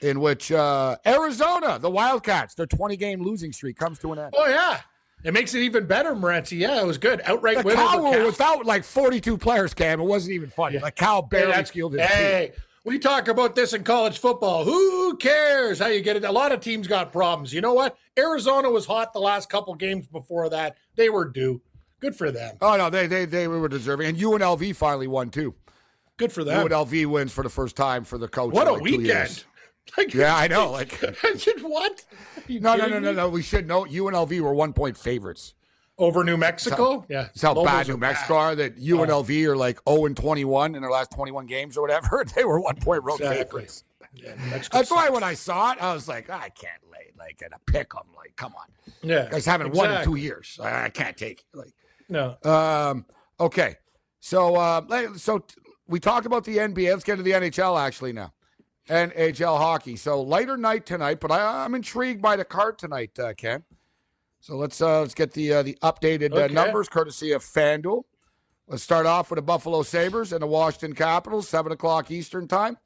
In 0.00 0.20
which 0.20 0.50
uh, 0.50 0.96
Arizona, 1.06 1.78
the 1.78 1.90
Wildcats, 1.90 2.54
their 2.54 2.66
20 2.66 2.96
game 2.96 3.22
losing 3.22 3.52
streak 3.52 3.76
comes 3.76 3.98
to 3.98 4.12
an 4.12 4.18
end. 4.20 4.34
Oh 4.36 4.46
yeah, 4.46 4.80
it 5.24 5.32
makes 5.32 5.54
it 5.54 5.60
even 5.60 5.86
better, 5.86 6.14
Morency. 6.14 6.58
Yeah, 6.58 6.80
it 6.80 6.86
was 6.86 6.98
good. 6.98 7.20
Outright 7.24 7.58
The 7.58 7.62
win 7.64 7.76
Cal 7.76 8.06
over 8.06 8.24
without 8.26 8.64
like 8.66 8.84
42 8.84 9.38
players, 9.38 9.74
Cam. 9.74 10.00
It 10.00 10.04
wasn't 10.04 10.34
even 10.34 10.50
funny. 10.50 10.78
Like 10.78 10.96
Cal 10.96 11.22
Hey, 11.22 11.28
barely 11.30 11.46
that's- 11.52 11.68
skilled 11.68 11.92
his 11.94 12.02
team. 12.02 12.10
Hey, 12.16 12.52
we 12.84 12.98
talk 12.98 13.28
about 13.28 13.54
this 13.54 13.72
in 13.74 13.84
college 13.84 14.18
football. 14.18 14.64
Who 14.64 15.16
cares 15.16 15.78
how 15.78 15.86
you 15.86 16.00
get 16.00 16.16
it? 16.16 16.24
A 16.24 16.32
lot 16.32 16.50
of 16.52 16.60
teams 16.60 16.88
got 16.88 17.12
problems. 17.12 17.52
You 17.52 17.60
know 17.60 17.74
what? 17.74 17.96
Arizona 18.18 18.70
was 18.70 18.86
hot 18.86 19.12
the 19.12 19.20
last 19.20 19.48
couple 19.48 19.74
games 19.76 20.06
before 20.08 20.48
that. 20.50 20.76
They 20.96 21.08
were 21.08 21.26
due. 21.26 21.62
Good 22.00 22.16
for 22.16 22.32
them. 22.32 22.56
Oh 22.60 22.76
no, 22.76 22.90
they 22.90 23.06
they 23.06 23.24
they 23.24 23.46
were 23.46 23.68
deserving, 23.68 24.08
and 24.08 24.18
UNLV 24.18 24.74
finally 24.74 25.06
won 25.06 25.30
too. 25.30 25.54
Good 26.16 26.32
for 26.32 26.42
them. 26.42 26.66
UNLV 26.68 27.06
wins 27.06 27.32
for 27.32 27.44
the 27.44 27.48
first 27.48 27.76
time 27.76 28.02
for 28.04 28.18
the 28.18 28.26
coach. 28.26 28.52
What 28.52 28.66
a 28.66 28.72
like 28.72 28.82
weekend. 28.82 29.44
Years. 29.86 29.92
Like, 29.98 30.14
Yeah, 30.14 30.36
I 30.36 30.48
know. 30.54 30.70
Like 30.70 30.92
what? 31.62 32.04
Are 32.36 32.52
you 32.52 32.60
no, 32.60 32.76
no, 32.76 32.86
no, 32.86 32.98
no, 32.98 33.12
no. 33.12 33.28
We 33.28 33.42
should 33.42 33.66
know 33.66 33.84
UNLV 33.84 34.40
were 34.40 34.54
one 34.54 34.72
point 34.72 34.96
favorites. 34.96 35.54
Over 35.98 36.24
New 36.24 36.36
Mexico? 36.38 37.04
yeah. 37.08 37.24
That's 37.24 37.42
how 37.42 37.52
Lobos 37.52 37.66
bad 37.70 37.88
New 37.88 37.94
are 37.94 37.98
Mexico 37.98 38.34
are. 38.36 38.54
That 38.56 38.78
UNLV 38.80 39.44
are 39.44 39.56
like 39.56 39.78
0 39.88 40.06
and 40.06 40.16
21 40.16 40.74
in 40.74 40.80
their 40.82 40.90
last 40.90 41.10
21 41.12 41.46
games 41.46 41.76
or 41.76 41.82
whatever. 41.82 42.24
They 42.34 42.44
were 42.44 42.58
one 42.60 42.76
point 42.76 43.04
road 43.04 43.20
Exactly. 43.20 43.44
favorites. 43.44 43.84
Yeah, 44.14 44.34
New 44.34 44.50
Mexico 44.50 44.78
That's 44.78 44.90
why 44.90 45.08
when 45.10 45.22
I 45.22 45.34
saw 45.34 45.72
it, 45.72 45.82
I 45.82 45.92
was 45.94 46.08
like, 46.08 46.30
I 46.30 46.48
can't 46.48 46.82
lay 46.90 47.12
like 47.18 47.40
in 47.42 47.52
a 47.52 47.58
pick 47.70 47.92
'em. 47.94 48.06
Like, 48.16 48.34
come 48.36 48.54
on, 48.54 48.66
Yeah. 49.02 49.24
you 49.26 49.30
guys 49.32 49.44
haven't 49.46 49.72
won 49.74 49.90
in 49.92 50.04
two 50.04 50.16
years. 50.16 50.58
I 50.62 50.84
I 50.86 50.88
can't 50.88 51.16
take 51.16 51.40
it. 51.40 51.56
Like, 51.56 51.72
No. 52.08 52.36
um, 52.50 53.04
okay, 53.38 53.76
so 54.20 54.56
uh, 54.56 55.14
so 55.16 55.38
t- 55.40 55.54
we 55.86 56.00
talked 56.00 56.26
about 56.26 56.44
the 56.44 56.56
NBA. 56.58 56.90
Let's 56.92 57.04
get 57.04 57.16
to 57.16 57.22
the 57.22 57.32
NHL 57.32 57.78
actually 57.80 58.12
now. 58.14 58.32
NHL 58.88 59.58
hockey. 59.58 59.96
So 59.96 60.20
lighter 60.20 60.56
night 60.56 60.86
tonight, 60.86 61.20
but 61.20 61.30
I, 61.30 61.64
I'm 61.64 61.74
intrigued 61.74 62.20
by 62.22 62.36
the 62.36 62.44
card 62.44 62.78
tonight, 62.78 63.18
uh, 63.18 63.32
Ken. 63.34 63.62
So 64.40 64.56
let's 64.56 64.80
uh, 64.82 65.00
let's 65.00 65.14
get 65.14 65.32
the 65.32 65.52
uh, 65.52 65.62
the 65.62 65.78
updated 65.82 66.32
uh, 66.32 66.36
Okay. 66.42 66.54
numbers 66.54 66.88
courtesy 66.88 67.32
of 67.32 67.42
FanDuel. 67.42 68.02
Let's 68.66 68.82
start 68.82 69.06
off 69.06 69.30
with 69.30 69.36
the 69.36 69.42
Buffalo 69.42 69.82
Sabres 69.82 70.32
and 70.32 70.42
the 70.42 70.46
Washington 70.46 70.94
Capitals, 70.94 71.48
seven 71.48 71.70
o'clock 71.72 72.10
Eastern 72.10 72.48
time. 72.48 72.78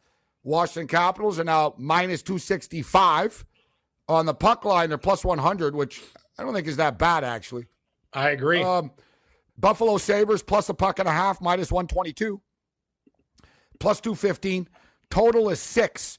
Washington 0.43 0.87
Capitals 0.87 1.39
are 1.39 1.45
now 1.45 1.75
minus 1.79 2.23
two 2.23 2.39
sixty 2.39 2.83
five 2.83 3.45
on 4.09 4.27
the 4.27 4.35
puck 4.35 4.65
line. 4.65 4.91
They're 4.91 4.99
plus 4.99 5.25
one 5.25 5.39
hundred, 5.39 5.75
which 5.75 6.03
I 6.39 6.43
don't 6.43 6.53
think 6.55 6.67
is 6.67 6.77
that 6.77 6.99
bad 6.99 7.25
actually. 7.25 7.67
I 8.13 8.31
agree. 8.31 8.63
Um, 8.63 8.91
Buffalo 9.59 9.97
Sabres 9.97 10.43
plus 10.43 10.69
a 10.69 10.75
puck 10.75 10.99
and 10.99 11.09
a 11.09 11.13
half, 11.13 11.41
minus 11.41 11.73
122, 11.73 12.41
plus 13.81 14.01
215. 14.01 14.69
Total 15.11 15.49
is 15.51 15.61
six. 15.61 16.19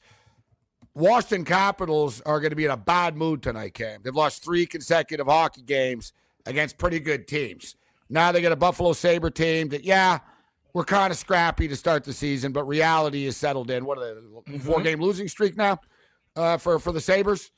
Washington 0.94 1.46
Capitals 1.46 2.22
are 2.22 2.40
going 2.40 2.50
to 2.50 2.56
be 2.56 2.66
in 2.66 2.72
a 2.72 2.78
bad 2.78 3.16
mood 3.16 3.44
tonight, 3.44 3.76
Cam. 3.76 4.02
They've 4.04 4.16
lost 4.16 4.44
three 4.44 4.66
consecutive 4.66 5.28
hockey 5.28 5.62
games 5.62 6.12
against 6.46 6.78
pretty 6.78 7.00
good 7.00 7.28
teams. 7.28 7.76
Now 8.10 8.32
they 8.32 8.42
get 8.42 8.52
a 8.52 8.56
Buffalo 8.56 8.94
Sabre 8.94 9.30
team 9.30 9.70
that, 9.70 9.84
yeah, 9.84 10.20
we're 10.74 10.86
kind 10.86 11.12
of 11.12 11.18
scrappy 11.18 11.68
to 11.68 11.76
start 11.76 12.04
the 12.04 12.14
season, 12.14 12.52
but 12.52 12.64
reality 12.64 13.26
is 13.26 13.38
settled 13.38 13.70
in. 13.70 13.86
What 13.86 13.98
are 14.00 14.16
they, 14.46 14.58
four 14.60 14.82
game 14.82 15.00
losing 15.00 15.28
streak 15.28 15.56
now 15.56 15.80
uh, 16.36 16.58
for, 16.58 16.80
for 16.80 16.92
the 16.92 17.02
Sabres? 17.02 17.52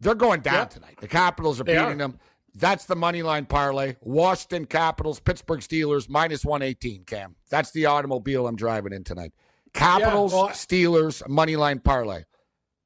They're 0.00 0.14
going 0.14 0.40
down 0.40 0.68
tonight. 0.68 0.96
The 1.00 1.08
Capitals 1.08 1.60
are 1.60 1.64
They 1.64 1.74
beating 1.74 1.92
are. 1.92 1.96
them. 1.96 2.18
That's 2.54 2.84
the 2.84 2.96
money 2.96 3.22
line 3.22 3.46
parlay. 3.46 3.96
Washington 4.02 4.66
Capitals, 4.66 5.20
Pittsburgh 5.20 5.60
Steelers, 5.60 6.08
minus 6.08 6.44
118, 6.44 7.04
Cam. 7.04 7.36
That's 7.50 7.70
the 7.70 7.86
automobile 7.86 8.46
I'm 8.46 8.56
driving 8.56 8.92
in 8.92 9.04
tonight. 9.04 9.32
Capitals, 9.74 10.32
well, 10.32 10.48
Steelers, 10.48 11.26
money 11.28 11.56
line 11.56 11.78
parlay. 11.80 12.24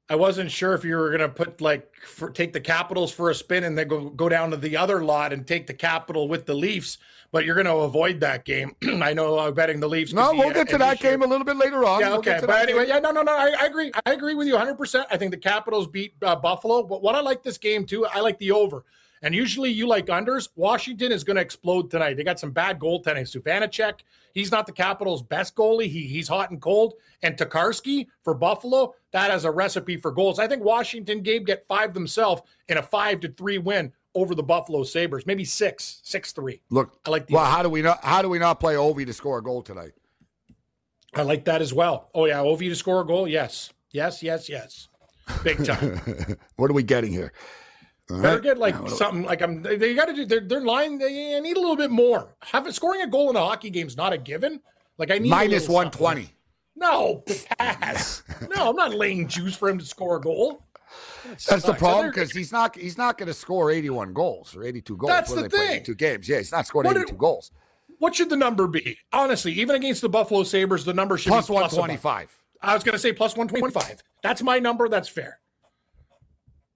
I 0.09 0.15
wasn't 0.15 0.51
sure 0.51 0.73
if 0.73 0.85
you 0.85 0.95
were 0.95 1.09
going 1.09 1.19
to 1.19 1.29
put 1.29 1.59
like 1.59 1.93
for, 2.05 2.29
take 2.29 2.53
the 2.53 2.61
Capitals 2.61 3.11
for 3.11 3.29
a 3.29 3.35
spin 3.35 3.65
and 3.65 3.77
then 3.77 3.89
go 3.89 4.09
go 4.09 4.29
down 4.29 4.51
to 4.51 4.57
the 4.57 4.77
other 4.77 5.03
lot 5.03 5.33
and 5.33 5.45
take 5.45 5.67
the 5.67 5.73
Capital 5.73 6.29
with 6.29 6.45
the 6.45 6.53
Leafs, 6.53 6.97
but 7.31 7.43
you're 7.43 7.55
going 7.55 7.65
to 7.65 7.75
avoid 7.75 8.21
that 8.21 8.45
game. 8.45 8.73
I 8.83 9.13
know 9.13 9.37
uh, 9.37 9.51
betting 9.51 9.81
the 9.81 9.89
Leafs. 9.89 10.13
No, 10.13 10.31
we'll 10.33 10.53
get 10.53 10.69
to 10.69 10.77
that 10.77 10.95
issue. 10.95 11.09
game 11.09 11.23
a 11.23 11.27
little 11.27 11.45
bit 11.45 11.57
later 11.57 11.83
on. 11.83 11.99
Yeah, 11.99 12.09
We'll 12.09 12.19
okay. 12.19 12.39
But 12.39 12.61
anyway, 12.61 12.85
game. 12.85 12.95
yeah, 12.95 12.99
no, 12.99 13.11
no, 13.11 13.21
no. 13.21 13.33
I, 13.35 13.53
I 13.59 13.65
agree. 13.65 13.91
I 14.05 14.13
agree 14.13 14.35
with 14.35 14.47
you 14.47 14.53
100%. 14.55 15.05
I 15.11 15.17
think 15.17 15.31
the 15.31 15.37
Capitals 15.37 15.87
beat 15.87 16.13
uh, 16.21 16.37
Buffalo. 16.37 16.83
But 16.83 17.01
what 17.01 17.15
I 17.15 17.19
like 17.19 17.43
this 17.43 17.57
game 17.57 17.85
too, 17.85 18.05
I 18.05 18.21
like 18.21 18.39
the 18.39 18.51
over. 18.51 18.85
And 19.21 19.33
usually 19.33 19.71
you 19.71 19.87
like 19.87 20.07
unders. 20.07 20.49
Washington 20.55 21.11
is 21.11 21.23
going 21.23 21.35
to 21.35 21.41
explode 21.41 21.89
tonight. 21.89 22.15
They 22.15 22.23
got 22.23 22.39
some 22.39 22.51
bad 22.51 22.79
goaltending. 22.79 23.23
Suvanacek, 23.23 24.01
he's 24.33 24.51
not 24.51 24.65
the 24.65 24.71
Capitals' 24.71 25.23
best 25.23 25.55
goalie. 25.55 25.87
He, 25.87 26.03
he's 26.07 26.27
hot 26.27 26.51
and 26.51 26.61
cold. 26.61 26.93
And 27.21 27.35
Tokarski 27.35 28.07
for 28.23 28.33
Buffalo, 28.33 28.93
that 29.11 29.31
has 29.31 29.45
a 29.45 29.51
recipe 29.51 29.97
for 29.97 30.11
goals. 30.11 30.39
I 30.39 30.47
think 30.47 30.63
Washington 30.63 31.21
game 31.21 31.43
get 31.43 31.65
five 31.67 31.93
themselves 31.93 32.41
in 32.67 32.77
a 32.77 32.83
five 32.83 33.19
to 33.21 33.29
three 33.29 33.57
win 33.57 33.91
over 34.17 34.35
the 34.35 34.43
Buffalo 34.43 34.83
Sabres. 34.83 35.25
Maybe 35.25 35.45
six, 35.45 35.99
six 36.03 36.31
three. 36.31 36.61
Look, 36.69 36.99
I 37.05 37.09
like 37.09 37.27
the 37.27 37.35
well, 37.35 37.45
how 37.45 37.63
do 37.63 37.69
we 37.69 37.81
not 37.81 38.03
how 38.03 38.21
do 38.21 38.29
we 38.29 38.39
not 38.39 38.59
play 38.59 38.75
Ovi 38.75 39.05
to 39.05 39.13
score 39.13 39.37
a 39.37 39.43
goal 39.43 39.61
tonight? 39.61 39.93
I 41.13 41.21
like 41.21 41.45
that 41.45 41.61
as 41.61 41.73
well. 41.73 42.09
Oh 42.13 42.25
yeah, 42.25 42.37
Ovi 42.37 42.69
to 42.69 42.75
score 42.75 43.01
a 43.01 43.05
goal. 43.05 43.27
Yes, 43.27 43.71
yes, 43.91 44.21
yes, 44.21 44.49
yes. 44.49 44.87
Big 45.43 45.63
time. 45.65 46.37
what 46.55 46.69
are 46.69 46.73
we 46.73 46.83
getting 46.83 47.11
here? 47.11 47.33
All 48.09 48.21
Better 48.21 48.35
right. 48.35 48.43
get 48.43 48.57
like 48.57 48.89
something 48.89 49.23
like 49.23 49.41
I'm. 49.41 49.61
They, 49.61 49.75
they 49.75 49.93
got 49.93 50.05
to 50.05 50.13
do. 50.13 50.25
They're, 50.25 50.39
they're 50.39 50.61
line. 50.61 50.97
They 50.97 51.39
need 51.41 51.57
a 51.57 51.59
little 51.59 51.75
bit 51.75 51.91
more. 51.91 52.35
Having 52.41 52.71
scoring 52.71 53.01
a 53.01 53.07
goal 53.07 53.29
in 53.29 53.35
a 53.35 53.39
hockey 53.39 53.69
game 53.69 53.87
is 53.87 53.97
not 53.97 54.13
a 54.13 54.17
given. 54.17 54.61
Like 54.97 55.11
I 55.11 55.17
need 55.17 55.29
Minus 55.29 55.65
something. 55.65 55.91
120. 55.91 56.33
No 56.77 57.23
pass. 57.57 58.23
no, 58.55 58.69
I'm 58.69 58.75
not 58.75 58.93
laying 58.93 59.27
juice 59.27 59.55
for 59.55 59.67
him 59.67 59.77
to 59.79 59.85
score 59.85 60.17
a 60.17 60.21
goal. 60.21 60.63
That 61.25 61.39
That's 61.39 61.65
the 61.65 61.73
problem 61.73 62.07
because 62.07 62.31
he's 62.31 62.51
not 62.51 62.75
he's 62.77 62.97
not 62.97 63.17
going 63.17 63.27
to 63.27 63.33
score 63.33 63.71
81 63.71 64.13
goals 64.13 64.55
or 64.55 64.63
82 64.63 64.95
goals. 64.95 65.09
That's 65.09 65.33
the 65.33 65.49
thing. 65.49 65.71
82 65.71 65.95
games. 65.95 66.29
Yeah, 66.29 66.37
he's 66.37 66.51
not 66.51 66.65
scoring 66.65 66.89
82 66.89 67.05
did- 67.07 67.17
goals. 67.17 67.51
What 67.99 68.13
should 68.15 68.29
the 68.29 68.37
number 68.37 68.67
be? 68.67 68.97
Honestly, 69.11 69.51
even 69.53 69.75
against 69.75 70.01
the 70.01 70.09
Buffalo 70.09 70.43
Sabers, 70.43 70.85
the 70.85 70.93
number 70.93 71.17
should 71.17 71.29
Plus 71.29 71.47
be 71.47 71.53
plus 71.53 71.73
125. 71.73 72.31
I 72.61 72.75
was 72.75 72.83
going 72.83 72.93
to 72.93 72.99
say 72.99 73.11
plus 73.11 73.35
125. 73.35 74.03
That's 74.21 74.43
my 74.43 74.59
number. 74.59 74.87
That's 74.87 75.09
fair. 75.09 75.39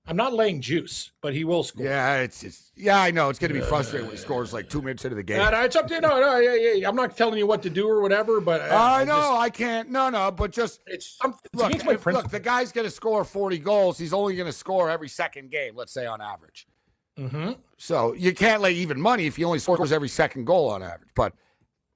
I'm 0.07 0.17
not 0.17 0.33
laying 0.33 0.61
juice, 0.61 1.11
but 1.21 1.33
he 1.33 1.43
will 1.43 1.63
score. 1.63 1.85
Yeah, 1.85 2.17
it's 2.17 2.41
just 2.41 2.71
yeah, 2.75 2.99
I 2.99 3.11
know 3.11 3.29
it's 3.29 3.37
going 3.37 3.53
to 3.53 3.59
be 3.59 3.63
frustrating 3.65 4.07
when 4.07 4.15
he 4.15 4.21
scores 4.21 4.51
like 4.51 4.67
two 4.67 4.81
minutes 4.81 5.05
into 5.05 5.15
the 5.15 5.23
game. 5.23 5.37
No, 5.37 5.61
it's 5.61 5.75
up 5.75 5.87
to 5.87 5.93
you. 5.93 6.01
No, 6.01 6.19
no, 6.19 6.37
yeah, 6.39 6.73
yeah. 6.73 6.89
I'm 6.89 6.95
not 6.95 7.15
telling 7.15 7.37
you 7.37 7.45
what 7.45 7.61
to 7.63 7.69
do 7.69 7.87
or 7.87 8.01
whatever, 8.01 8.41
but 8.41 8.61
uh, 8.61 8.75
I 8.75 9.03
know 9.03 9.15
just- 9.15 9.31
I 9.31 9.49
can't. 9.51 9.89
No, 9.91 10.09
no, 10.09 10.31
but 10.31 10.51
just 10.51 10.81
it's 10.87 11.17
something. 11.21 11.39
look. 11.53 11.85
my 11.85 11.93
if- 11.93 12.05
look, 12.07 12.29
the 12.29 12.39
guy's 12.39 12.71
going 12.71 12.85
to 12.85 12.91
score 12.91 13.23
40 13.23 13.59
goals. 13.59 13.97
He's 13.99 14.11
only 14.11 14.35
going 14.35 14.47
to 14.47 14.51
score 14.53 14.89
every 14.89 15.07
second 15.07 15.51
game. 15.51 15.75
Let's 15.75 15.93
say 15.93 16.07
on 16.07 16.19
average. 16.19 16.67
Mm-hmm. 17.19 17.51
So 17.77 18.13
you 18.13 18.33
can't 18.33 18.61
lay 18.61 18.73
even 18.73 18.99
money 18.99 19.27
if 19.27 19.35
he 19.35 19.43
only 19.43 19.59
scores 19.59 19.91
every 19.91 20.09
second 20.09 20.45
goal 20.45 20.69
on 20.69 20.81
average. 20.81 21.09
But 21.15 21.33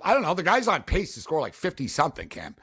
I 0.02 0.14
don't 0.14 0.22
know. 0.22 0.34
The 0.36 0.44
guy's 0.44 0.68
on 0.68 0.84
pace 0.84 1.16
to 1.16 1.22
score 1.22 1.42
like 1.42 1.56
50 1.56 1.88
something, 1.88 2.30
Cam. 2.30 2.56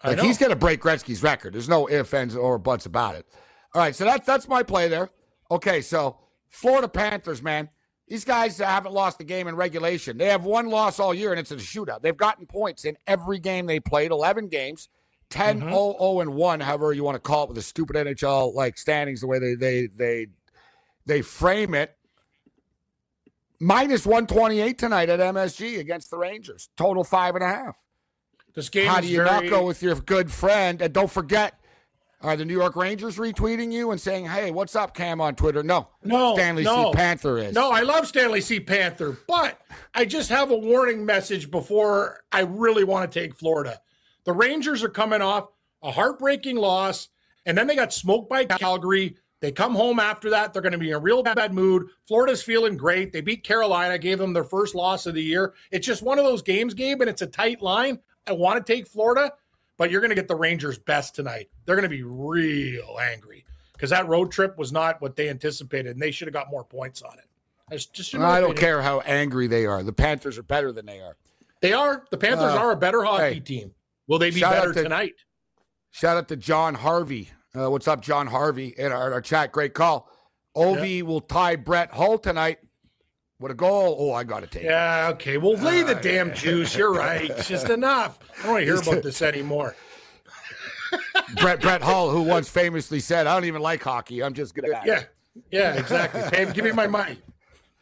I 0.00 0.08
Like 0.08 0.16
know. 0.16 0.22
he's 0.24 0.38
going 0.38 0.50
to 0.50 0.56
break 0.56 0.80
Gretzky's 0.80 1.22
record. 1.22 1.52
There's 1.52 1.68
no 1.68 1.88
ifs, 1.90 2.14
ands, 2.14 2.34
or 2.34 2.58
buts 2.58 2.86
about 2.86 3.16
it. 3.16 3.26
All 3.74 3.80
right, 3.82 3.94
so 3.94 4.04
that's 4.04 4.26
that's 4.26 4.48
my 4.48 4.62
play 4.62 4.88
there. 4.88 5.10
Okay, 5.50 5.80
so 5.80 6.18
Florida 6.48 6.88
Panthers, 6.88 7.42
man. 7.42 7.70
These 8.08 8.24
guys 8.24 8.58
haven't 8.58 8.92
lost 8.92 9.20
a 9.20 9.24
game 9.24 9.48
in 9.48 9.56
regulation. 9.56 10.18
They 10.18 10.26
have 10.26 10.44
one 10.44 10.68
loss 10.68 11.00
all 11.00 11.14
year, 11.14 11.30
and 11.30 11.40
it's 11.40 11.50
a 11.50 11.56
shootout. 11.56 12.02
They've 12.02 12.16
gotten 12.16 12.44
points 12.44 12.84
in 12.84 12.98
every 13.06 13.38
game 13.38 13.64
they 13.64 13.80
played, 13.80 14.10
11 14.10 14.48
games, 14.48 14.88
10 15.30 15.60
Mm-hmm. 15.60 15.68
0 15.70 15.96
0 15.98 16.20
and 16.20 16.34
1, 16.34 16.60
however 16.60 16.92
you 16.92 17.04
want 17.04 17.14
to 17.14 17.20
call 17.20 17.44
it 17.44 17.48
with 17.48 17.56
the 17.56 17.62
stupid 17.62 17.96
NHL 17.96 18.54
like 18.54 18.76
standings, 18.76 19.22
the 19.22 19.26
way 19.26 19.38
they 19.38 19.54
they 19.54 19.86
they 19.96 20.26
they 21.06 21.22
frame 21.22 21.74
it. 21.74 21.96
Minus 23.58 24.04
128 24.04 24.76
tonight 24.76 25.08
at 25.08 25.20
MSG 25.20 25.78
against 25.78 26.10
the 26.10 26.18
Rangers. 26.18 26.68
Total 26.76 27.04
five 27.04 27.34
and 27.36 27.44
a 27.44 27.48
half. 27.48 27.76
This 28.54 28.68
game 28.68 28.88
How 28.88 29.00
do 29.00 29.06
you 29.06 29.18
very, 29.18 29.30
not 29.30 29.48
go 29.48 29.64
with 29.64 29.82
your 29.82 29.94
good 29.94 30.30
friend? 30.30 30.82
And 30.82 30.92
don't 30.92 31.10
forget, 31.10 31.54
are 32.22 32.36
the 32.36 32.44
New 32.44 32.54
York 32.54 32.76
Rangers 32.76 33.16
retweeting 33.16 33.72
you 33.72 33.90
and 33.90 34.00
saying, 34.00 34.26
"Hey, 34.26 34.50
what's 34.50 34.76
up, 34.76 34.94
Cam?" 34.94 35.20
on 35.20 35.34
Twitter? 35.34 35.62
No, 35.62 35.88
No, 36.04 36.34
Stanley 36.34 36.62
no. 36.64 36.92
C. 36.92 36.96
Panther 36.96 37.38
is. 37.38 37.54
No, 37.54 37.70
I 37.70 37.80
love 37.80 38.06
Stanley 38.06 38.40
C. 38.40 38.60
Panther, 38.60 39.18
but 39.26 39.60
I 39.94 40.04
just 40.04 40.28
have 40.30 40.50
a 40.50 40.56
warning 40.56 41.04
message 41.04 41.50
before 41.50 42.22
I 42.30 42.40
really 42.40 42.84
want 42.84 43.10
to 43.10 43.20
take 43.20 43.34
Florida. 43.34 43.80
The 44.24 44.32
Rangers 44.32 44.82
are 44.82 44.88
coming 44.88 45.20
off 45.20 45.48
a 45.82 45.90
heartbreaking 45.90 46.56
loss, 46.56 47.08
and 47.44 47.58
then 47.58 47.66
they 47.66 47.74
got 47.74 47.92
smoked 47.92 48.30
by 48.30 48.44
Calgary. 48.44 49.16
They 49.40 49.50
come 49.50 49.74
home 49.74 49.98
after 49.98 50.30
that. 50.30 50.52
They're 50.52 50.62
going 50.62 50.70
to 50.70 50.78
be 50.78 50.90
in 50.90 50.94
a 50.94 51.00
real 51.00 51.24
bad 51.24 51.52
mood. 51.52 51.88
Florida's 52.06 52.44
feeling 52.44 52.76
great. 52.76 53.12
They 53.12 53.20
beat 53.20 53.42
Carolina, 53.42 53.98
gave 53.98 54.18
them 54.18 54.32
their 54.32 54.44
first 54.44 54.76
loss 54.76 55.06
of 55.06 55.14
the 55.14 55.22
year. 55.22 55.54
It's 55.72 55.84
just 55.84 56.00
one 56.02 56.20
of 56.20 56.24
those 56.24 56.42
games, 56.42 56.74
Gabe, 56.74 57.00
and 57.00 57.10
it's 57.10 57.22
a 57.22 57.26
tight 57.26 57.60
line. 57.60 57.98
I 58.28 58.32
want 58.32 58.64
to 58.64 58.72
take 58.72 58.86
Florida, 58.86 59.32
but 59.76 59.90
you're 59.90 60.00
going 60.00 60.10
to 60.10 60.14
get 60.14 60.28
the 60.28 60.34
Rangers' 60.36 60.78
best 60.78 61.14
tonight. 61.14 61.48
They're 61.64 61.76
going 61.76 61.88
to 61.88 61.88
be 61.88 62.02
real 62.02 62.98
angry 63.00 63.44
because 63.72 63.90
that 63.90 64.06
road 64.08 64.30
trip 64.30 64.56
was 64.58 64.72
not 64.72 65.00
what 65.00 65.16
they 65.16 65.28
anticipated, 65.28 65.92
and 65.92 66.00
they 66.02 66.10
should 66.10 66.28
have 66.28 66.34
got 66.34 66.50
more 66.50 66.64
points 66.64 67.02
on 67.02 67.18
it. 67.18 67.24
I 67.70 67.74
just, 67.74 67.94
just 67.94 68.14
I 68.14 68.40
don't 68.40 68.56
care 68.56 68.82
how 68.82 69.00
angry 69.00 69.46
they 69.46 69.66
are. 69.66 69.82
The 69.82 69.92
Panthers 69.92 70.36
are 70.38 70.42
better 70.42 70.72
than 70.72 70.86
they 70.86 71.00
are. 71.00 71.16
They 71.60 71.72
are. 71.72 72.04
The 72.10 72.18
Panthers 72.18 72.52
Uh, 72.52 72.58
are 72.58 72.72
a 72.72 72.76
better 72.76 73.02
hockey 73.02 73.34
hey, 73.34 73.40
team. 73.40 73.72
Will 74.06 74.18
they 74.18 74.30
be 74.30 74.40
better 74.40 74.72
to- 74.72 74.82
tonight? 74.82 75.14
Shout 75.90 76.16
out 76.16 76.28
to 76.28 76.36
John 76.36 76.74
Harvey. 76.74 77.30
Uh, 77.54 77.70
what's 77.70 77.86
up, 77.86 78.00
John 78.00 78.26
Harvey? 78.26 78.74
In 78.76 78.92
our, 78.92 79.12
our 79.12 79.20
chat, 79.20 79.52
great 79.52 79.74
call. 79.74 80.08
Ovi 80.56 81.02
will 81.02 81.20
tie 81.20 81.56
Brett 81.56 81.92
Hull 81.92 82.18
tonight 82.18 82.58
with 83.42 83.52
a 83.52 83.54
goal. 83.54 83.96
Oh, 83.98 84.12
I 84.12 84.24
got 84.24 84.40
to 84.40 84.46
take 84.46 84.64
it. 84.64 84.66
Yeah, 84.66 85.10
okay. 85.14 85.36
Well, 85.36 85.54
lay 85.54 85.82
the 85.82 85.96
ah, 85.96 86.00
damn 86.00 86.32
juice. 86.34 86.76
You're 86.76 86.92
right. 86.92 87.30
It's 87.32 87.48
just 87.48 87.70
enough. 87.70 88.18
I 88.38 88.42
don't 88.42 88.52
want 88.52 88.60
to 88.60 88.64
hear 88.64 88.76
about 88.76 89.02
this 89.02 89.22
anymore. 89.22 89.74
Brett 91.40 91.60
Brett 91.60 91.82
Hull, 91.82 92.10
who 92.10 92.22
once 92.22 92.48
famously 92.48 93.00
said, 93.00 93.26
"I 93.26 93.34
don't 93.34 93.46
even 93.46 93.62
like 93.62 93.82
hockey. 93.82 94.22
I'm 94.22 94.34
just 94.34 94.54
good 94.54 94.66
at 94.66 94.86
it." 94.86 94.88
Yeah, 94.88 95.04
yeah, 95.50 95.74
exactly. 95.74 96.20
Hey, 96.20 96.50
give 96.52 96.64
me 96.64 96.72
my 96.72 96.86
money. 96.86 97.18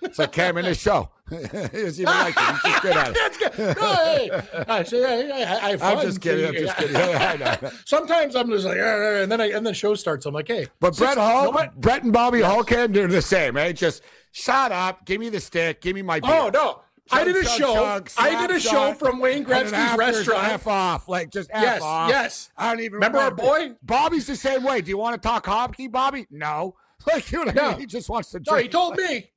It's 0.02 0.18
like 0.18 0.32
Cam 0.32 0.56
in 0.56 0.64
this 0.64 0.80
show. 0.80 1.10
he 1.30 1.36
doesn't 1.36 2.02
even 2.02 2.04
like 2.04 2.34
it. 2.36 2.42
He's 2.42 2.62
just 2.62 2.82
good 2.82 2.96
at 2.96 3.08
it. 3.08 3.14
That's 3.14 3.38
good. 3.38 3.76
No, 3.76 3.94
hey, 3.94 4.30
I, 4.66 4.82
say, 4.82 5.30
I, 5.30 5.42
I, 5.42 5.70
I 5.72 5.92
I'm 5.92 6.00
just 6.00 6.20
kidding. 6.20 6.46
I'm 6.46 6.54
just 6.54 6.76
kidding. 6.76 6.96
I 6.96 7.36
know. 7.36 7.70
Sometimes 7.84 8.34
I'm 8.34 8.50
just 8.50 8.64
like, 8.64 8.78
and 8.78 9.30
then 9.30 9.40
I, 9.40 9.46
and 9.46 9.54
then 9.56 9.64
the 9.64 9.74
show 9.74 9.94
starts. 9.94 10.26
I'm 10.26 10.34
like, 10.34 10.48
hey, 10.48 10.66
But 10.80 10.96
Brett 10.96 11.18
Hull, 11.18 11.52
what? 11.52 11.78
Brett 11.80 12.02
and 12.02 12.12
Bobby 12.12 12.40
Hull 12.40 12.64
can 12.64 12.92
do 12.92 13.06
the 13.06 13.22
same, 13.22 13.56
right? 13.56 13.76
Just 13.76 14.02
shut 14.32 14.72
up, 14.72 15.04
give 15.04 15.20
me 15.20 15.28
the 15.28 15.40
stick, 15.40 15.80
give 15.80 15.94
me 15.94 16.02
my 16.02 16.20
oh, 16.22 16.26
beer. 16.26 16.36
Oh 16.36 16.48
no, 16.50 16.80
I 17.12 17.24
did 17.24 17.36
a 17.36 17.42
Chug, 17.42 17.58
show. 17.58 17.74
chug, 17.74 18.10
I 18.18 18.46
did 18.46 18.56
a 18.56 18.60
show 18.60 18.94
from 18.94 19.18
Wayne 19.18 19.44
Gretzky's 19.44 19.96
restaurant. 19.98 20.48
F 20.48 20.66
off, 20.66 21.08
like 21.08 21.30
just 21.30 21.50
F 21.52 21.62
Yes, 21.62 21.82
off. 21.82 22.08
yes. 22.10 22.50
I 22.56 22.70
don't 22.70 22.80
even 22.80 22.94
Remember 22.94 23.18
our 23.18 23.30
boy? 23.32 23.72
Bobby's 23.82 24.26
the 24.26 24.36
same 24.36 24.62
way. 24.62 24.80
Do 24.80 24.90
you 24.90 24.98
want 24.98 25.20
to 25.20 25.28
talk 25.28 25.46
hockey, 25.46 25.88
Bobby? 25.88 26.26
No. 26.30 26.76
Like 27.06 27.32
you 27.32 27.42
know, 27.46 27.50
I 27.50 27.54
No. 27.54 27.70
mean? 27.70 27.80
he 27.80 27.86
just 27.86 28.10
wants 28.10 28.30
to 28.32 28.42
No, 28.46 28.56
he 28.56 28.68
told 28.68 28.96
me. 28.98 29.30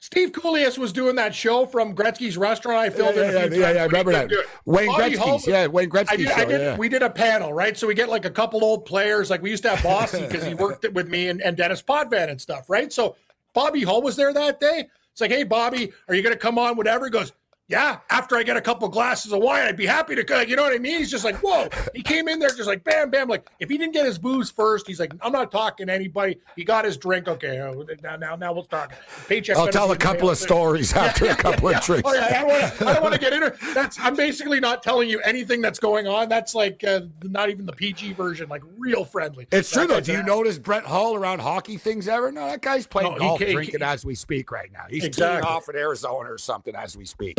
Steve 0.00 0.32
Coolius 0.32 0.76
was 0.76 0.92
doing 0.92 1.14
that 1.16 1.32
show 1.34 1.66
from 1.66 1.94
Gretzky's 1.94 2.36
restaurant. 2.36 2.78
I 2.80 2.84
Yeah, 2.86 2.90
filmed 2.90 3.16
yeah, 3.16 3.22
it 3.22 3.24
a 3.24 3.32
yeah, 3.32 3.32
yeah, 3.38 3.42
times 3.42 3.56
yeah, 3.76 3.82
I 3.82 3.84
remember 3.84 4.12
that. 4.12 4.30
Wayne 4.64 4.86
Bobby 4.88 5.14
Gretzky's, 5.14 5.46
yeah, 5.46 5.66
Wayne 5.68 5.88
Gretzky's 5.88 6.08
I 6.10 6.16
did, 6.16 6.26
I 6.28 6.36
show, 6.42 6.48
did, 6.48 6.60
yeah. 6.60 6.76
We 6.76 6.88
did 6.88 7.02
a 7.02 7.10
panel, 7.10 7.52
right? 7.52 7.76
So 7.76 7.86
we 7.86 7.94
get 7.94 8.08
like 8.08 8.24
a 8.24 8.30
couple 8.30 8.64
old 8.64 8.86
players. 8.86 9.30
Like 9.30 9.40
we 9.40 9.50
used 9.50 9.62
to 9.62 9.70
have 9.70 9.82
Bossy 9.84 10.20
because 10.26 10.44
he 10.44 10.54
worked 10.54 10.84
with 10.92 11.08
me 11.08 11.28
and, 11.28 11.40
and 11.40 11.56
Dennis 11.56 11.80
Potvin 11.80 12.28
and 12.28 12.40
stuff, 12.40 12.68
right? 12.68 12.92
So 12.92 13.14
Bobby 13.54 13.82
Hull 13.82 14.02
was 14.02 14.16
there 14.16 14.32
that 14.32 14.60
day. 14.60 14.88
It's 15.12 15.20
like, 15.20 15.30
hey, 15.30 15.44
Bobby, 15.44 15.92
are 16.08 16.14
you 16.14 16.22
going 16.22 16.34
to 16.34 16.38
come 16.38 16.58
on? 16.58 16.76
Whatever. 16.76 17.06
He 17.06 17.10
goes, 17.10 17.32
yeah. 17.68 17.98
After 18.10 18.36
I 18.36 18.42
get 18.42 18.56
a 18.56 18.60
couple 18.60 18.86
glasses 18.88 19.32
of 19.32 19.40
wine, 19.40 19.62
I'd 19.66 19.76
be 19.76 19.86
happy 19.86 20.14
to. 20.14 20.44
You 20.46 20.56
know 20.56 20.62
what 20.62 20.74
I 20.74 20.78
mean? 20.78 20.98
He's 20.98 21.10
just 21.10 21.24
like, 21.24 21.36
whoa. 21.36 21.68
He 21.94 22.02
came 22.02 22.28
in 22.28 22.38
there 22.38 22.50
just 22.50 22.66
like, 22.66 22.84
bam, 22.84 23.10
bam. 23.10 23.28
Like, 23.28 23.48
if 23.58 23.70
he 23.70 23.78
didn't 23.78 23.94
get 23.94 24.04
his 24.04 24.18
booze 24.18 24.50
first, 24.50 24.86
he's 24.86 25.00
like, 25.00 25.12
I'm 25.22 25.32
not 25.32 25.50
talking 25.50 25.86
to 25.86 25.92
anybody. 25.92 26.38
He 26.56 26.64
got 26.64 26.84
his 26.84 26.96
drink. 26.96 27.26
Okay, 27.26 27.58
uh, 27.58 27.72
now, 28.02 28.16
now, 28.16 28.36
now 28.36 28.52
we'll 28.52 28.64
talk. 28.64 28.92
Paycheck. 29.28 29.56
I'll 29.56 29.68
tell 29.68 29.92
a 29.92 29.96
couple 29.96 30.28
of 30.28 30.36
stories 30.36 30.92
after 30.92 31.26
a 31.26 31.34
couple 31.34 31.68
of 31.68 31.80
drinks. 31.82 32.08
Oh 32.08 32.14
yeah, 32.14 32.26
I 32.26 32.32
don't 32.40 32.48
want 32.48 32.74
to. 32.78 32.86
I 32.86 32.92
don't 32.92 33.02
want 33.02 33.14
to 33.14 33.20
get 33.20 33.32
into 33.32 33.56
that's. 33.74 33.98
I'm 33.98 34.14
basically 34.14 34.60
not 34.60 34.82
telling 34.82 35.08
you 35.08 35.20
anything 35.20 35.60
that's 35.62 35.78
going 35.78 36.06
on. 36.06 36.28
That's 36.28 36.54
like 36.54 36.84
uh, 36.84 37.02
not 37.22 37.48
even 37.50 37.64
the 37.66 37.72
PG 37.72 38.12
version, 38.12 38.48
like 38.48 38.62
real 38.78 39.04
friendly. 39.04 39.46
It's 39.50 39.70
true 39.70 39.86
though. 39.86 40.00
Do 40.00 40.12
you 40.12 40.22
notice 40.22 40.58
Brett 40.58 40.84
Hull 40.84 41.14
around 41.14 41.40
hockey 41.40 41.78
things 41.78 42.08
ever? 42.08 42.30
No, 42.30 42.46
that 42.46 42.60
guy's 42.60 42.86
playing 42.86 43.12
No, 43.12 43.18
golf, 43.18 43.40
he 43.40 43.52
drinking 43.52 43.80
ca- 43.80 43.86
as 43.92 44.04
we 44.04 44.14
speak 44.14 44.50
right 44.50 44.70
now. 44.72 44.84
He's 44.90 45.04
Exactly. 45.04 45.40
teeing 45.42 45.44
off 45.56 45.68
in 45.68 45.76
Arizona 45.76 46.30
or 46.32 46.38
something 46.38 46.74
as 46.76 46.96
we 46.96 47.04
speak. 47.04 47.38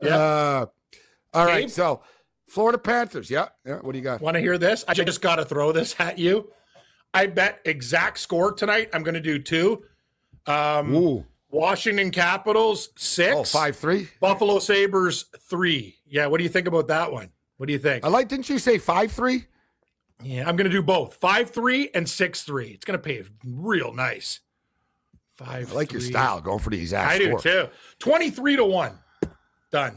Yeah. 0.00 0.16
Uh, 0.16 0.66
all 1.34 1.46
right. 1.46 1.70
So, 1.70 2.02
Florida 2.46 2.78
Panthers. 2.78 3.30
Yeah. 3.30 3.48
Yeah. 3.66 3.76
What 3.76 3.92
do 3.92 3.98
you 3.98 4.04
got? 4.04 4.20
Want 4.20 4.34
to 4.36 4.40
hear 4.40 4.58
this? 4.58 4.84
I 4.88 4.94
just 4.94 5.20
got 5.20 5.36
to 5.36 5.44
throw 5.44 5.72
this 5.72 5.94
at 5.98 6.18
you. 6.18 6.50
I 7.14 7.26
bet 7.26 7.60
exact 7.64 8.18
score 8.18 8.52
tonight. 8.52 8.90
I'm 8.92 9.02
going 9.02 9.14
to 9.14 9.20
do 9.20 9.38
two. 9.38 9.82
Um, 10.46 10.94
Ooh. 10.94 11.26
Washington 11.50 12.10
Capitals 12.10 12.90
six. 12.96 13.34
Oh, 13.34 13.44
five 13.44 13.76
three. 13.76 14.08
Buffalo 14.20 14.58
Sabers 14.58 15.26
three. 15.40 15.96
Yeah. 16.06 16.26
What 16.26 16.38
do 16.38 16.44
you 16.44 16.50
think 16.50 16.68
about 16.68 16.88
that 16.88 17.12
one? 17.12 17.30
What 17.56 17.66
do 17.66 17.72
you 17.72 17.78
think? 17.78 18.04
I 18.04 18.08
like. 18.08 18.28
Didn't 18.28 18.48
you 18.48 18.58
say 18.58 18.78
five 18.78 19.12
three? 19.12 19.46
Yeah, 20.22 20.48
I'm 20.48 20.56
going 20.56 20.68
to 20.68 20.70
do 20.70 20.82
both 20.82 21.14
five 21.14 21.50
three 21.50 21.90
and 21.94 22.08
six 22.08 22.42
three. 22.42 22.68
It's 22.68 22.84
going 22.84 22.98
to 22.98 23.02
pay 23.02 23.22
real 23.44 23.92
nice. 23.92 24.40
Five. 25.36 25.70
I 25.72 25.74
like 25.74 25.92
your 25.92 26.00
style. 26.00 26.40
Going 26.40 26.58
for 26.58 26.70
the 26.70 26.80
exact 26.80 27.12
I 27.12 27.18
score. 27.24 27.38
do 27.38 27.66
too. 27.66 27.68
23 28.00 28.56
to 28.56 28.64
1. 28.64 28.98
Done. 29.70 29.96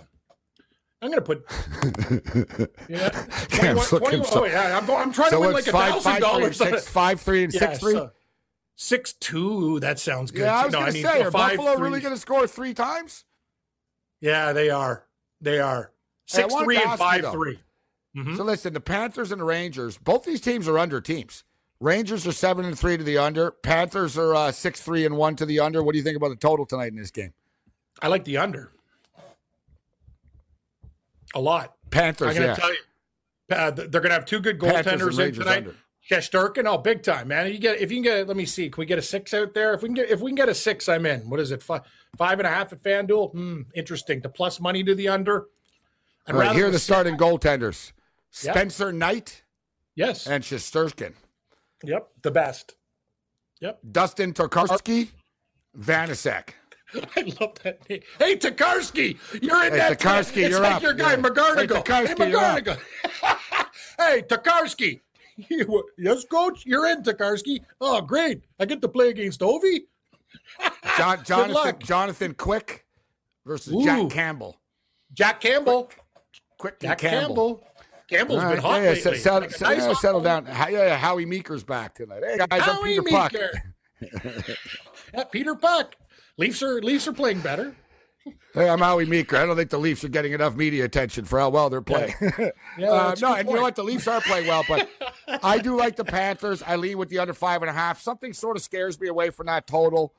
I'm 1.01 1.09
going 1.11 1.21
to 1.23 1.25
put. 1.25 1.45
Yeah. 2.89 3.09
21 3.49 3.49
Cam's 3.49 3.91
looking 3.91 4.21
21 4.23 4.25
so- 4.25 4.41
oh, 4.41 4.45
yeah, 4.45 4.77
I'm, 4.77 4.85
going, 4.85 5.01
I'm 5.01 5.11
trying 5.13 5.29
So 5.31 5.37
to 5.37 5.41
win 5.41 5.53
like 5.53 5.67
a 5.67 5.71
thousand 5.71 6.01
five, 6.01 6.03
three, 6.03 6.13
and 6.13 6.21
dollars. 6.21 6.57
six, 6.57 6.87
five, 6.87 7.21
three, 7.21 7.43
and 7.45 7.53
six, 7.53 7.79
three. 7.79 7.99
Six 8.75 9.13
two. 9.13 9.79
That 9.79 9.99
sounds 9.99 10.31
good. 10.31 10.41
yeah, 10.41 10.59
I 10.61 10.65
was 10.65 10.73
no, 10.73 10.79
going 10.79 10.89
I 10.89 10.93
to 10.93 11.01
say, 11.01 11.21
are 11.21 11.31
five, 11.31 11.57
Buffalo 11.57 11.75
three. 11.75 11.83
really 11.83 11.99
going 12.01 12.13
to 12.15 12.19
score 12.19 12.47
three 12.47 12.73
times? 12.73 13.25
Yeah, 14.19 14.53
they 14.53 14.69
are. 14.69 15.05
They 15.39 15.59
are. 15.59 15.91
Hey, 16.27 16.41
Six 16.41 16.53
wanted 16.53 16.65
three 16.65 16.77
and 16.77 16.97
five 16.99 17.21
though. 17.23 17.31
three. 17.31 17.59
Mhm. 18.15 18.37
So 18.37 18.43
listen, 18.43 18.73
the 18.73 18.79
Panthers 18.81 19.31
and 19.31 19.39
the 19.41 19.45
Rangers, 19.45 19.97
both 19.97 20.23
these 20.25 20.41
teams 20.41 20.67
are 20.67 20.77
under 20.77 20.99
teams. 21.01 21.43
Rangers 21.79 22.27
are 22.27 22.31
seven 22.31 22.65
and 22.65 22.77
three 22.77 22.97
to 22.97 23.03
the 23.03 23.17
under. 23.17 23.51
Panthers 23.51 24.17
are 24.17 24.35
uh, 24.35 24.51
six 24.51 24.81
three 24.81 25.05
and 25.05 25.15
one 25.17 25.35
to 25.37 25.45
the 25.45 25.59
under. 25.59 25.81
What 25.83 25.93
do 25.93 25.97
you 25.97 26.03
think 26.03 26.17
about 26.17 26.29
the 26.29 26.35
total 26.35 26.65
tonight 26.65 26.91
in 26.91 26.95
this 26.97 27.11
game? 27.11 27.33
I 28.01 28.07
like 28.07 28.23
the 28.25 28.37
under. 28.37 28.71
A 31.33 31.39
lot. 31.39 31.75
Panthers, 31.89 32.29
I'm 32.29 32.33
going 32.35 32.41
to 32.43 32.47
yeah. 32.49 32.55
tell 32.55 32.73
you. 32.73 32.79
Uh, 33.49 33.71
they're 33.71 34.01
going 34.01 34.09
to 34.09 34.13
have 34.13 34.25
two 34.25 34.39
good 34.39 34.59
goaltenders 34.59 35.19
in 35.25 35.33
tonight. 35.33 35.57
under. 35.57 35.75
Shesterkin, 36.09 36.65
oh, 36.65 36.77
big 36.79 37.03
time, 37.03 37.27
man! 37.27 37.51
You 37.51 37.59
get 37.59 37.79
if 37.79 37.91
you 37.91 37.97
can 37.97 38.03
get. 38.03 38.27
Let 38.27 38.35
me 38.35 38.45
see. 38.45 38.69
Can 38.69 38.81
we 38.81 38.85
get 38.87 38.97
a 38.97 39.03
six 39.03 39.33
out 39.35 39.53
there? 39.53 39.73
If 39.73 39.83
we 39.83 39.89
can 39.89 39.93
get, 39.95 40.09
if 40.09 40.19
we 40.19 40.31
can 40.31 40.35
get 40.35 40.49
a 40.49 40.55
six, 40.55 40.89
I'm 40.89 41.05
in. 41.05 41.29
What 41.29 41.39
is 41.39 41.51
it? 41.51 41.61
Five, 41.61 41.81
five 42.17 42.39
and 42.39 42.47
a 42.47 42.49
half 42.49 42.73
at 42.73 42.81
FanDuel. 42.81 43.31
Hmm, 43.33 43.61
interesting. 43.75 44.19
The 44.19 44.29
plus 44.29 44.59
money 44.59 44.83
to 44.83 44.95
the 44.95 45.09
under. 45.09 45.45
I'd 46.27 46.33
All 46.33 46.41
right, 46.41 46.55
here 46.55 46.67
are 46.67 46.71
the 46.71 46.79
six- 46.79 46.85
starting 46.85 47.17
goaltenders. 47.17 47.91
Spencer 48.31 48.91
Knight 48.91 49.43
Yes. 49.95 50.25
and 50.25 50.43
Shesterkin. 50.43 51.13
Yep. 51.83 52.07
The 52.23 52.31
best. 52.31 52.75
Yep. 53.59 53.79
Dustin 53.91 54.33
Tokarski, 54.33 55.09
Vanecek. 55.77 56.49
I 57.15 57.33
love 57.39 57.55
that 57.63 57.87
name. 57.89 58.01
Hey, 58.19 58.35
Tokarski, 58.37 59.17
you're 59.41 59.63
in 59.65 59.71
Hey, 59.73 59.77
that. 59.77 59.99
Tokarski, 59.99 60.37
it's 60.43 60.49
you're 60.51 60.59
like 60.61 60.75
up. 60.75 60.81
your 60.83 60.93
guy, 60.93 61.11
Yeah. 61.11 61.17
McGarnagle. 61.17 61.57
Hey, 61.57 61.67
Tokarski, 61.67 62.07
hey. 62.07 62.31
McGarnagle. 62.31 62.79
hey, 63.97 64.21
Tokarski, 64.23 64.99
yes, 65.97 66.25
coach, 66.25 66.65
you're 66.65 66.87
in, 66.87 67.03
Tokarski. 67.03 67.61
Oh, 67.79 68.01
great. 68.01 68.41
I 68.59 68.65
get 68.65 68.81
to 68.81 68.87
play 68.89 69.09
against 69.09 69.39
Ovi. 69.41 69.81
John, 70.97 71.23
Jonathan. 71.23 71.75
Jonathan 71.79 72.33
Quick 72.33 72.85
versus 73.45 73.73
Ooh. 73.73 73.83
Jack 73.83 74.09
Campbell. 74.09 74.59
Jack 75.13 75.41
Campbell. 75.41 75.89
Quick 76.57 76.75
and 76.81 76.89
Jack 76.89 76.97
Campbell. 76.99 77.55
Campbell. 77.55 77.67
Campbell's 78.09 78.43
All 78.43 78.49
been 78.51 78.59
hot 78.59 78.81
yeah, 78.81 78.89
lately. 78.89 79.01
se- 79.01 79.17
settle, 79.19 79.39
Like 79.49 79.59
a 79.59 79.63
nice 79.63 79.77
yeah, 79.87 79.93
settle 79.93 80.19
down. 80.21 80.45
Howie 80.45 81.25
Meeker's 81.25 81.63
back 81.63 81.95
tonight. 81.95 82.21
Hey 82.25 82.37
guys, 82.37 82.47
I'm 82.51 82.59
Howie 82.61 82.89
Peter 82.99 83.03
Puck. 83.09 83.33
Meeker. 83.33 83.51
Yeah, 85.13 85.23
Peter 85.31 85.55
Puck. 85.55 85.95
Leafs 86.37 86.61
are 86.63 86.81
Leafs 86.81 87.07
are 87.07 87.13
playing 87.13 87.41
better. 87.41 87.75
Hey, 88.53 88.69
I'm 88.69 88.79
Howie 88.79 89.05
Meeker. 89.05 89.37
I 89.37 89.45
don't 89.47 89.55
think 89.55 89.71
the 89.71 89.79
Leafs 89.79 90.03
are 90.03 90.09
getting 90.09 90.33
enough 90.33 90.55
media 90.55 90.85
attention 90.85 91.25
for 91.25 91.39
how 91.39 91.49
well 91.49 91.69
they're 91.71 91.81
playing. 91.81 92.13
Yeah, 92.21 92.49
Uh, 92.91 93.15
no, 93.19 93.33
and 93.33 93.37
you 93.39 93.43
know 93.43 93.43
point. 93.43 93.61
what? 93.61 93.75
The 93.75 93.83
Leafs 93.83 94.07
are 94.07 94.21
playing 94.21 94.47
well, 94.47 94.63
but 94.67 94.87
I 95.43 95.57
do 95.57 95.75
like 95.75 95.95
the 95.95 96.03
Panthers. 96.05 96.61
I 96.61 96.75
lean 96.75 96.97
with 96.99 97.09
the 97.09 97.17
under 97.19 97.33
five 97.33 97.61
and 97.63 97.69
a 97.69 97.73
half. 97.73 97.99
Something 97.99 98.33
sort 98.33 98.57
of 98.57 98.61
scares 98.63 98.99
me 98.99 99.07
away 99.07 99.31
from 99.31 99.47
that 99.47 99.65
total. 99.65 100.13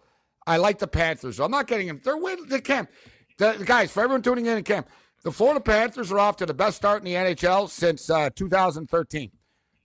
I 0.47 0.57
like 0.57 0.79
the 0.81 0.89
Panthers. 0.89 1.39
I'm 1.39 1.53
not 1.53 1.69
getting 1.69 1.87
them. 1.87 2.01
They're 2.03 2.17
winning 2.17 2.47
the 2.49 2.61
camp. 2.61 2.91
The, 3.39 3.53
the 3.53 3.65
guys, 3.65 3.93
for 3.93 4.03
everyone 4.03 4.23
tuning 4.23 4.47
in 4.47 4.57
in 4.59 4.65
camp, 4.65 4.89
the 5.23 5.31
Florida 5.31 5.61
Panthers 5.61 6.11
are 6.11 6.19
off 6.19 6.37
to 6.39 6.47
the 6.47 6.55
best 6.55 6.77
start 6.79 6.99
in 7.01 7.05
the 7.05 7.15
NHL 7.15 7.69
since 7.71 8.11
uh, 8.11 8.31
2013. 8.35 9.31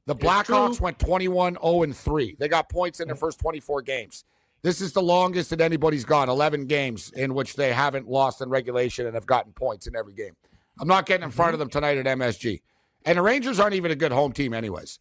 The 0.07 0.15
Blackhawks 0.15 0.79
went 0.81 0.97
21 0.97 1.57
0 1.61 1.83
and 1.83 1.95
3. 1.95 2.37
They 2.39 2.47
got 2.47 2.69
points 2.69 2.99
in 2.99 3.07
their 3.07 3.15
first 3.15 3.39
24 3.39 3.83
games. 3.83 4.23
This 4.63 4.81
is 4.81 4.91
the 4.91 5.01
longest 5.01 5.49
that 5.51 5.61
anybody's 5.61 6.03
gone 6.03 6.29
11 6.29 6.65
games 6.65 7.11
in 7.15 7.33
which 7.33 7.55
they 7.55 7.71
haven't 7.71 8.07
lost 8.07 8.41
in 8.41 8.49
regulation 8.49 9.05
and 9.05 9.13
have 9.15 9.25
gotten 9.25 9.51
points 9.53 9.87
in 9.87 9.95
every 9.95 10.13
game. 10.13 10.35
I'm 10.79 10.87
not 10.87 11.05
getting 11.05 11.23
in 11.23 11.31
front 11.31 11.53
of 11.53 11.59
them 11.59 11.69
tonight 11.69 11.97
at 11.97 12.05
MSG. 12.05 12.61
And 13.05 13.17
the 13.17 13.21
Rangers 13.21 13.59
aren't 13.59 13.75
even 13.75 13.91
a 13.91 13.95
good 13.95 14.11
home 14.11 14.33
team, 14.33 14.53
anyways. 14.53 14.99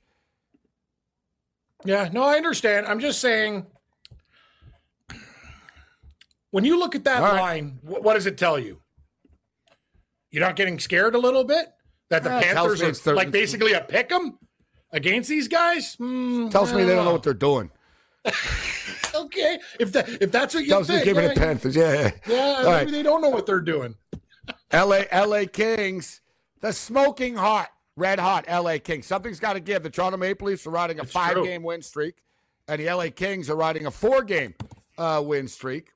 Yeah, 1.84 2.08
no, 2.12 2.22
I 2.22 2.36
understand. 2.36 2.86
I'm 2.86 3.00
just 3.00 3.20
saying 3.20 3.66
when 6.50 6.64
you 6.64 6.78
look 6.78 6.94
at 6.94 7.04
that 7.04 7.20
right. 7.20 7.40
line, 7.40 7.78
what 7.82 8.14
does 8.14 8.26
it 8.26 8.38
tell 8.38 8.58
you? 8.58 8.80
You're 10.30 10.42
not 10.44 10.56
getting 10.56 10.78
scared 10.78 11.14
a 11.14 11.18
little 11.18 11.44
bit 11.44 11.66
that 12.10 12.22
the 12.22 12.30
Yeah, 12.30 12.54
Panthers 12.54 13.06
are 13.06 13.14
like 13.14 13.30
basically 13.30 13.72
a 13.72 13.80
pick 13.80 14.10
'em 14.12 14.38
against 14.92 15.28
these 15.28 15.48
guys? 15.48 15.94
Hmm, 15.94 16.48
Tells 16.48 16.72
me 16.72 16.84
they 16.84 16.88
don't 16.94 16.98
know 16.98 17.04
know. 17.04 17.12
what 17.12 17.22
they're 17.22 17.34
doing. 17.34 17.70
Okay, 19.26 19.58
if 19.78 19.92
that 19.92 20.08
if 20.22 20.32
that's 20.32 20.54
what 20.54 20.64
you 20.64 20.70
Tells 20.70 20.88
me 20.88 20.96
think, 20.96 21.04
giving 21.04 21.24
yeah, 21.24 21.30
it 21.30 21.36
Panthers. 21.38 21.76
Yeah, 21.76 21.92
yeah. 21.92 22.10
yeah, 22.26 22.54
maybe 22.56 22.66
right. 22.68 22.90
they 22.90 23.02
don't 23.02 23.20
know 23.22 23.28
what 23.28 23.46
they're 23.46 23.60
doing. 23.60 23.94
LA, 24.72 25.02
LA 25.12 25.44
Kings, 25.52 26.20
the 26.60 26.72
smoking 26.72 27.34
hot, 27.36 27.68
red 27.96 28.18
hot 28.18 28.44
LA 28.48 28.78
Kings. 28.78 29.06
Something's 29.06 29.40
got 29.40 29.54
to 29.54 29.60
give. 29.60 29.82
The 29.82 29.90
Toronto 29.90 30.16
Maple 30.18 30.46
Leafs 30.48 30.66
are 30.66 30.70
riding 30.70 30.98
a 30.98 31.02
It's 31.02 31.12
five 31.12 31.32
true. 31.34 31.44
game 31.44 31.62
win 31.62 31.82
streak, 31.82 32.22
and 32.68 32.80
the 32.80 32.90
LA 32.92 33.08
Kings 33.14 33.48
are 33.50 33.56
riding 33.56 33.86
a 33.86 33.90
four 33.90 34.22
game 34.22 34.54
uh, 34.98 35.22
win 35.24 35.48
streak. 35.48 35.90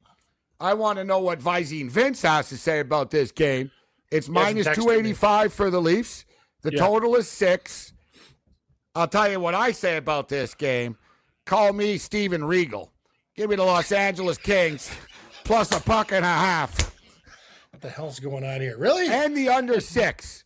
I 0.59 0.75
want 0.75 0.99
to 0.99 1.05
know 1.05 1.21
what 1.21 1.39
Visine 1.41 1.89
Vince 1.91 2.23
has 2.23 2.49
to 2.51 2.59
say 2.59 2.81
about 2.81 3.11
this 3.11 3.33
game. 3.33 3.71
It's 4.11 4.29
minus 4.29 4.67
texted 4.67 4.79
me. 4.79 4.85
285 4.85 5.53
for 5.55 5.71
the 5.71 5.81
Leafs. 5.81 6.27
The 6.63 6.73
Yeah. 6.73 6.81
total 6.85 7.17
is 7.17 7.29
six. 7.29 7.93
I'll 8.95 9.09
tell 9.09 9.31
you 9.31 9.41
what 9.41 9.55
I 9.55 9.71
say 9.73 9.97
about 9.97 10.29
this 10.29 10.55
game. 10.55 10.99
Call 11.47 11.73
me 11.73 11.97
Steven 11.97 12.45
Regal. 12.45 12.93
Give 13.37 13.51
me 13.51 13.57
the 13.57 13.65
Los 13.65 13.93
Angeles 13.93 14.39
Kings 14.39 14.91
plus 15.45 15.73
a 15.73 15.81
puck 15.81 16.13
and 16.13 16.25
a 16.25 16.29
half 16.29 16.95
What 17.71 17.81
the 17.81 17.89
hell's 17.89 18.21
going 18.21 18.45
on 18.45 18.61
here? 18.61 18.77
Really? 18.79 19.09
and 19.09 19.37
the 19.37 19.49
under 19.49 19.81
six. 19.81 20.45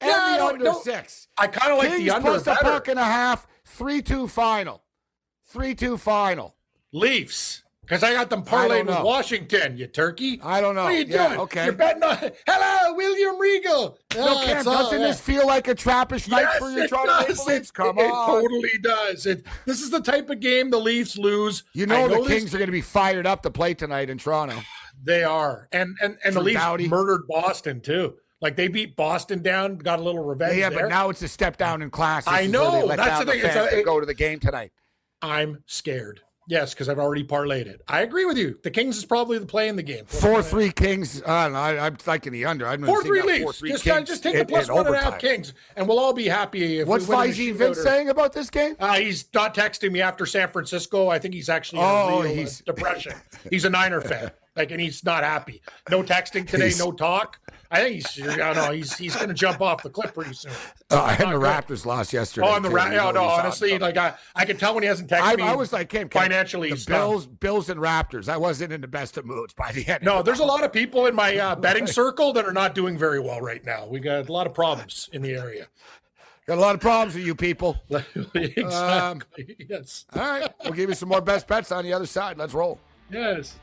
And 0.00 0.10
Yeah, 0.10 0.32
the 0.32 0.36
don't- 0.38 0.52
under 0.54 0.64
no, 0.64 0.80
six. 0.82 1.28
I 1.38 1.46
kind 1.46 1.72
of 1.72 1.78
like 1.78 1.88
Kings 1.90 2.04
the 2.04 2.10
under 2.10 2.30
plus 2.30 2.46
a 2.46 2.54
puck 2.56 2.88
and 2.88 2.98
a 2.98 3.04
half. 3.04 3.46
Three 3.64 4.02
two 4.02 4.26
final. 4.28 4.82
Three 5.46 5.74
two 5.74 5.96
final. 5.96 6.56
Leafs. 6.92 7.61
Because 7.82 8.04
I 8.04 8.12
got 8.14 8.30
them 8.30 8.44
parlayed 8.44 8.86
with. 8.86 9.02
Washington, 9.02 9.76
you 9.76 9.88
turkey. 9.88 10.40
I 10.42 10.60
don't 10.60 10.76
know. 10.76 10.84
What 10.84 10.92
are 10.92 10.98
you 10.98 11.04
Yeah, 11.08 11.28
doing? 11.28 11.40
okay. 11.40 11.64
You're 11.64 11.72
betting 11.74 12.02
on. 12.04 12.16
Hello, 12.46 12.94
William 12.94 13.38
Regal. 13.40 13.98
No, 14.14 14.24
Ah, 14.38 14.44
Cam, 14.44 14.64
doesn't 14.64 15.00
this 15.00 15.20
feel 15.20 15.46
like 15.48 15.66
a 15.66 15.74
trappish 15.74 16.28
night 16.28 16.42
Yes, 16.42 16.58
for 16.58 16.70
your 16.70 16.84
it 16.84 16.88
Toronto. 16.88 17.18
Maple 17.28 17.44
Leafs? 17.46 17.68
It- 17.70 17.74
Come 17.74 17.98
it, 17.98 18.02
on. 18.10 18.26
totally 18.40 18.78
does. 18.80 19.26
It, 19.26 19.44
this 19.66 19.80
is 19.82 19.90
the 19.90 20.00
type 20.00 20.30
of 20.30 20.38
game 20.38 20.70
the 20.70 20.78
Leafs 20.78 21.18
lose. 21.18 21.64
You 21.74 21.84
I 21.84 21.86
know, 21.88 22.08
the 22.08 22.18
this- 22.20 22.28
Kings 22.28 22.54
are 22.54 22.58
going 22.58 22.68
to 22.68 22.72
be 22.72 22.80
fired 22.80 23.26
up 23.26 23.42
to 23.42 23.50
play 23.50 23.74
tonight 23.74 24.10
in 24.10 24.18
Toronto. 24.18 24.56
They 25.04 25.24
are, 25.24 25.68
and 25.72 25.96
and 26.00 26.16
and 26.22 26.36
the 26.36 26.40
Leafs 26.40 26.60
Doughty. 26.60 26.86
murdered 26.86 27.26
Boston 27.26 27.80
too. 27.80 28.14
Like 28.40 28.54
they 28.54 28.68
beat 28.68 28.94
Boston 28.94 29.42
down, 29.42 29.78
got 29.78 29.98
a 29.98 30.02
little 30.02 30.22
revenge. 30.22 30.56
Yeah, 30.58 30.68
there. 30.68 30.82
but 30.82 30.90
now 30.90 31.08
it's 31.10 31.22
a 31.22 31.28
step 31.28 31.56
down 31.56 31.82
in 31.82 31.90
class. 31.90 32.26
This 32.26 32.32
I 32.34 32.40
is 32.42 32.52
where 32.52 32.70
they 32.70 32.86
know, 32.86 32.96
that's 32.96 33.24
the 33.24 33.32
thing. 33.32 33.40
It's 33.44 33.56
a- 33.56 33.74
that 33.74 33.84
go 33.84 33.98
to 33.98 34.06
the 34.06 34.14
game 34.14 34.38
tonight. 34.38 34.70
I'm 35.20 35.64
scared. 35.66 36.20
Yes, 36.48 36.74
because 36.74 36.88
I've 36.88 36.98
already 36.98 37.22
parlayed 37.24 37.66
it. 37.66 37.82
I 37.86 38.02
agree 38.02 38.24
with 38.24 38.36
you. 38.36 38.58
The 38.62 38.70
Kings 38.70 38.96
is 38.98 39.04
probably 39.04 39.38
the 39.38 39.46
play 39.46 39.68
in 39.68 39.76
the 39.76 39.82
game. 39.82 40.04
Four 40.06 40.42
three 40.42 40.72
Kings. 40.72 41.22
I 41.24 41.44
don't 41.44 41.52
know. 41.52 41.58
I, 41.60 41.86
I'm 41.86 41.96
liking 42.06 42.32
the 42.32 42.44
under. 42.46 42.66
I'm 42.66 42.84
Four 42.84 43.02
three 43.04 43.22
Leafs. 43.22 43.60
Just, 43.60 43.86
uh, 43.86 44.00
just 44.02 44.22
take 44.22 44.36
the 44.36 44.44
plus 44.44 44.68
one 44.68 44.86
and 44.86 44.94
a 44.96 44.98
half 44.98 45.18
Kings, 45.20 45.54
and 45.76 45.86
we'll 45.86 46.00
all 46.00 46.12
be 46.12 46.26
happy. 46.26 46.80
If 46.80 46.88
What's 46.88 47.06
we 47.06 47.14
win 47.14 47.24
in 47.26 47.30
a 47.30 47.32
Visine 47.34 47.52
shootout 47.52 47.56
Vince 47.58 47.82
saying 47.82 48.08
about 48.08 48.32
this 48.32 48.50
game? 48.50 48.74
Uh, 48.80 48.94
he's 48.94 49.26
not 49.32 49.54
texting 49.54 49.92
me 49.92 50.00
after 50.02 50.26
San 50.26 50.48
Francisco. 50.50 51.08
I 51.08 51.18
think 51.20 51.32
he's 51.34 51.48
actually 51.48 51.78
in 51.80 51.84
Oh, 51.86 51.88
a 52.18 52.22
real 52.22 52.32
uh, 52.32 52.34
he's- 52.34 52.60
depression. 52.60 53.12
He's 53.48 53.64
a 53.64 53.70
Niner 53.70 54.00
fan, 54.00 54.30
like, 54.56 54.70
and 54.70 54.80
he's 54.80 55.04
not 55.04 55.24
happy. 55.24 55.62
No 55.90 56.02
texting 56.02 56.46
today, 56.46 56.66
He's- 56.66 56.78
no 56.78 56.92
talk. 56.92 57.38
I 57.70 57.80
think 57.80 57.94
he's, 57.94 58.28
I 58.28 58.36
don't 58.52 58.56
know, 58.56 58.70
he's 58.70 58.94
he's 58.98 59.16
going 59.16 59.28
to 59.28 59.34
jump 59.34 59.62
off 59.62 59.82
the 59.82 59.88
cliff 59.88 60.12
pretty 60.12 60.34
soon. 60.34 60.52
Uh, 60.90 61.16
and 61.18 61.32
the 61.32 61.38
good. 61.38 61.46
Raptors 61.46 61.86
lost 61.86 62.12
yesterday. 62.12 62.46
Oh, 62.46 62.54
and 62.54 62.62
the 62.62 62.68
too. 62.68 62.74
Ra- 62.74 62.84
You 62.84 62.96
know 62.98 63.08
oh, 63.08 63.12
no, 63.12 63.24
honestly, 63.24 63.78
like 63.78 63.96
I, 63.96 64.12
I 64.36 64.44
can 64.44 64.58
tell 64.58 64.74
when 64.74 64.82
he 64.82 64.88
hasn't 64.88 65.08
texted 65.08 65.22
I, 65.22 65.36
me. 65.36 65.42
I 65.44 65.54
was 65.54 65.72
like, 65.72 65.88
Kim, 65.88 66.10
Kim, 66.10 66.20
financially 66.20 66.70
the. 66.70 66.84
Bills, 66.86 67.26
Bills 67.26 67.70
and 67.70 67.80
Raptors. 67.80 68.28
I 68.28 68.36
wasn't 68.36 68.74
in 68.74 68.82
the 68.82 68.88
best 68.88 69.16
of 69.16 69.24
moods 69.24 69.54
by 69.54 69.72
the 69.72 69.86
end. 69.88 70.02
No, 70.02 70.22
there's 70.22 70.40
a 70.40 70.44
lot 70.44 70.62
of 70.64 70.70
people 70.70 71.06
in 71.06 71.14
my 71.14 71.34
uh, 71.38 71.56
betting 71.56 71.86
circle 71.86 72.34
that 72.34 72.44
are 72.44 72.52
not 72.52 72.74
doing 72.74 72.98
very 72.98 73.20
well 73.20 73.40
right 73.40 73.64
now. 73.64 73.86
We 73.86 74.00
got 74.00 74.28
a 74.28 74.32
lot 74.32 74.46
of 74.46 74.52
problems 74.52 75.08
in 75.14 75.22
the 75.22 75.34
area. 75.34 75.66
Got 76.46 76.58
a 76.58 76.60
lot 76.60 76.74
of 76.74 76.82
problems 76.82 77.14
with 77.14 77.24
you 77.24 77.34
people. 77.34 77.78
exactly. 78.34 79.56
yes. 79.68 80.04
All 80.14 80.20
right, 80.20 80.52
we'll 80.62 80.74
give 80.74 80.90
you 80.90 80.94
some 80.94 81.08
more 81.08 81.22
best 81.22 81.46
bets 81.46 81.72
on 81.72 81.84
the 81.84 81.92
other 81.94 82.04
side. 82.06 82.36
Let's 82.36 82.52
roll. 82.52 82.78
Yes. 83.10 83.58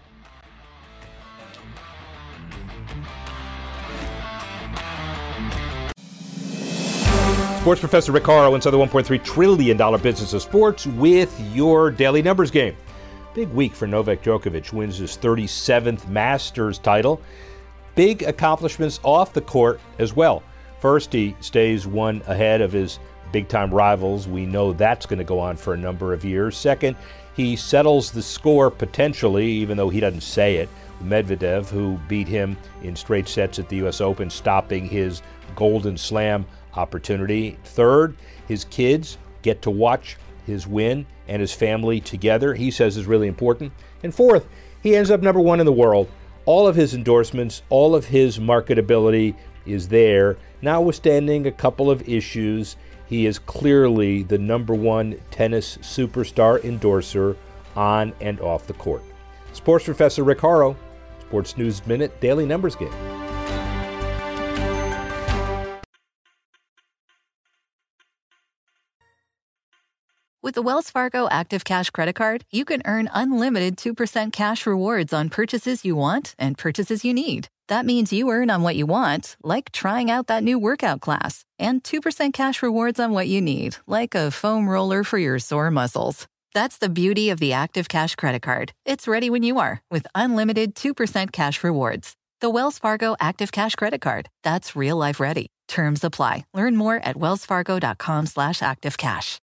Sports 7.61 7.81
professor 7.81 8.11
Rick 8.11 8.23
Horrow 8.23 8.55
inside 8.55 8.71
the 8.71 8.77
$1.3 8.77 9.23
trillion 9.23 9.77
business 10.01 10.33
of 10.33 10.41
sports 10.41 10.87
with 10.87 11.39
your 11.53 11.91
daily 11.91 12.21
numbers 12.21 12.49
game. 12.51 12.75
Big 13.33 13.49
week 13.49 13.75
for 13.75 13.85
Novak 13.85 14.23
Djokovic, 14.23 14.73
wins 14.73 14.97
his 14.97 15.17
37th 15.17 16.07
Masters 16.07 16.79
title. 16.79 17.21
Big 17.95 18.23
accomplishments 18.23 18.99
off 19.03 19.33
the 19.33 19.41
court 19.41 19.79
as 19.99 20.15
well. 20.15 20.41
First, 20.79 21.11
he 21.11 21.35
stays 21.41 21.85
one 21.85 22.23
ahead 22.27 22.61
of 22.61 22.71
his 22.71 22.97
big 23.31 23.47
time 23.47 23.73
rivals. 23.73 24.27
We 24.27 24.45
know 24.45 24.73
that's 24.73 25.05
going 25.05 25.19
to 25.19 25.25
go 25.25 25.39
on 25.39 25.57
for 25.57 25.73
a 25.73 25.77
number 25.77 26.13
of 26.13 26.23
years. 26.23 26.57
Second, 26.57 26.95
he 27.35 27.55
settles 27.55 28.09
the 28.11 28.23
score 28.23 28.71
potentially, 28.71 29.47
even 29.47 29.77
though 29.77 29.89
he 29.89 29.99
doesn't 29.99 30.21
say 30.21 30.55
it. 30.55 30.69
Medvedev, 31.03 31.69
who 31.69 31.99
beat 32.07 32.27
him 32.27 32.57
in 32.83 32.95
straight 32.95 33.27
sets 33.27 33.59
at 33.59 33.69
the 33.69 33.77
U.S. 33.77 34.01
Open, 34.01 34.29
stopping 34.29 34.85
his 34.85 35.21
Golden 35.55 35.97
Slam 35.97 36.45
opportunity. 36.75 37.57
Third, 37.63 38.15
his 38.47 38.65
kids 38.65 39.17
get 39.41 39.61
to 39.63 39.71
watch 39.71 40.17
his 40.45 40.67
win 40.67 41.05
and 41.27 41.41
his 41.41 41.53
family 41.53 41.99
together, 41.99 42.53
he 42.53 42.71
says 42.71 42.97
is 42.97 43.05
really 43.05 43.27
important. 43.27 43.71
And 44.03 44.13
fourth, 44.13 44.47
he 44.81 44.95
ends 44.95 45.11
up 45.11 45.21
number 45.21 45.39
one 45.39 45.59
in 45.59 45.65
the 45.65 45.71
world. 45.71 46.09
All 46.45 46.67
of 46.67 46.75
his 46.75 46.93
endorsements, 46.93 47.61
all 47.69 47.95
of 47.95 48.05
his 48.05 48.39
marketability 48.39 49.35
is 49.65 49.87
there. 49.87 50.37
Notwithstanding 50.61 51.45
a 51.45 51.51
couple 51.51 51.91
of 51.91 52.07
issues, 52.07 52.75
he 53.07 53.25
is 53.25 53.39
clearly 53.39 54.23
the 54.23 54.37
number 54.37 54.73
one 54.73 55.19
tennis 55.31 55.77
superstar 55.77 56.63
endorser 56.63 57.35
on 57.75 58.13
and 58.21 58.39
off 58.39 58.67
the 58.67 58.73
court. 58.73 59.03
Sports 59.53 59.85
professor 59.85 60.23
Rick 60.23 60.39
Horrow, 60.39 60.75
Sports 61.29 61.57
News 61.57 61.85
Minute 61.85 62.19
Daily 62.21 62.47
Numbers 62.47 62.75
Game. 62.75 62.89
With 70.41 70.55
the 70.55 70.63
Wells 70.63 70.89
Fargo 70.89 71.29
Active 71.29 71.63
Cash 71.63 71.91
Credit 71.91 72.15
Card, 72.15 72.45
you 72.49 72.65
can 72.65 72.81
earn 72.85 73.11
unlimited 73.13 73.77
2% 73.77 74.31
cash 74.31 74.65
rewards 74.65 75.13
on 75.13 75.29
purchases 75.29 75.85
you 75.85 75.95
want 75.95 76.33
and 76.39 76.57
purchases 76.57 77.05
you 77.05 77.13
need. 77.13 77.47
That 77.67 77.85
means 77.85 78.11
you 78.11 78.31
earn 78.31 78.49
on 78.49 78.63
what 78.63 78.75
you 78.75 78.87
want, 78.87 79.37
like 79.43 79.71
trying 79.71 80.09
out 80.09 80.25
that 80.27 80.41
new 80.41 80.57
workout 80.57 80.99
class, 81.01 81.45
and 81.59 81.83
2% 81.83 82.33
cash 82.33 82.63
rewards 82.63 82.99
on 82.99 83.11
what 83.11 83.27
you 83.27 83.39
need, 83.39 83.77
like 83.85 84.15
a 84.15 84.31
foam 84.31 84.67
roller 84.67 85.03
for 85.03 85.19
your 85.19 85.37
sore 85.37 85.69
muscles. 85.69 86.27
That's 86.53 86.77
the 86.77 86.89
beauty 86.89 87.29
of 87.29 87.39
the 87.39 87.53
Active 87.53 87.87
Cash 87.87 88.15
Credit 88.15 88.41
Card. 88.41 88.71
It's 88.85 89.07
ready 89.07 89.29
when 89.29 89.43
you 89.43 89.59
are 89.59 89.81
with 89.91 90.07
unlimited 90.15 90.75
2% 90.75 91.31
cash 91.31 91.63
rewards. 91.63 92.15
The 92.41 92.49
Wells 92.49 92.79
Fargo 92.79 93.15
Active 93.19 93.51
Cash 93.51 93.75
Credit 93.75 94.01
Card. 94.01 94.29
That's 94.43 94.75
real 94.75 94.97
life 94.97 95.19
ready. 95.19 95.47
Terms 95.67 96.03
apply. 96.03 96.45
Learn 96.53 96.75
more 96.75 96.95
at 96.95 97.15
wellsfargo.com 97.17 98.25
slash 98.25 98.59
activecash. 98.59 99.37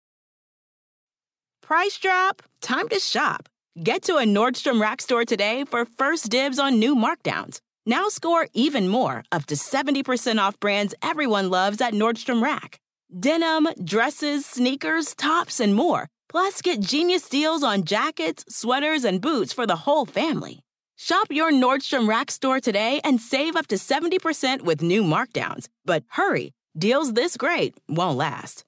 Price 1.62 1.98
drop? 1.98 2.42
Time 2.60 2.88
to 2.88 2.98
shop. 2.98 3.48
Get 3.82 4.02
to 4.02 4.16
a 4.16 4.24
Nordstrom 4.24 4.80
Rack 4.80 5.00
store 5.00 5.24
today 5.24 5.64
for 5.64 5.84
first 5.86 6.30
dibs 6.30 6.58
on 6.58 6.78
new 6.78 6.94
markdowns. 6.94 7.58
Now 7.86 8.08
score 8.08 8.46
even 8.52 8.86
more, 8.86 9.24
up 9.32 9.46
to 9.46 9.54
70% 9.56 10.38
off 10.38 10.60
brands 10.60 10.94
everyone 11.02 11.50
loves 11.50 11.80
at 11.80 11.94
Nordstrom 11.94 12.42
Rack. 12.42 12.78
Denim, 13.18 13.68
dresses, 13.82 14.46
sneakers, 14.46 15.14
tops, 15.14 15.58
and 15.58 15.74
more. 15.74 16.08
Plus, 16.32 16.62
get 16.62 16.80
genius 16.80 17.28
deals 17.28 17.62
on 17.62 17.84
jackets, 17.84 18.42
sweaters, 18.48 19.04
and 19.04 19.20
boots 19.20 19.52
for 19.52 19.66
the 19.66 19.76
whole 19.76 20.06
family. 20.06 20.60
Shop 20.96 21.26
your 21.28 21.52
Nordstrom 21.52 22.08
Rack 22.08 22.30
store 22.30 22.58
today 22.58 23.02
and 23.04 23.20
save 23.20 23.54
up 23.54 23.66
to 23.66 23.76
70% 23.76 24.62
with 24.62 24.80
new 24.80 25.02
markdowns. 25.02 25.68
But 25.84 26.04
hurry, 26.08 26.52
deals 26.76 27.12
this 27.12 27.36
great 27.36 27.74
won't 27.86 28.16
last. 28.16 28.64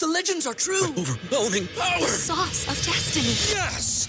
The 0.00 0.08
legends 0.08 0.44
are 0.44 0.54
true. 0.54 0.88
Overwhelming 0.88 1.68
power! 1.78 2.00
The 2.00 2.06
sauce 2.06 2.66
of 2.66 2.84
destiny. 2.84 3.36
Yes! 3.56 4.08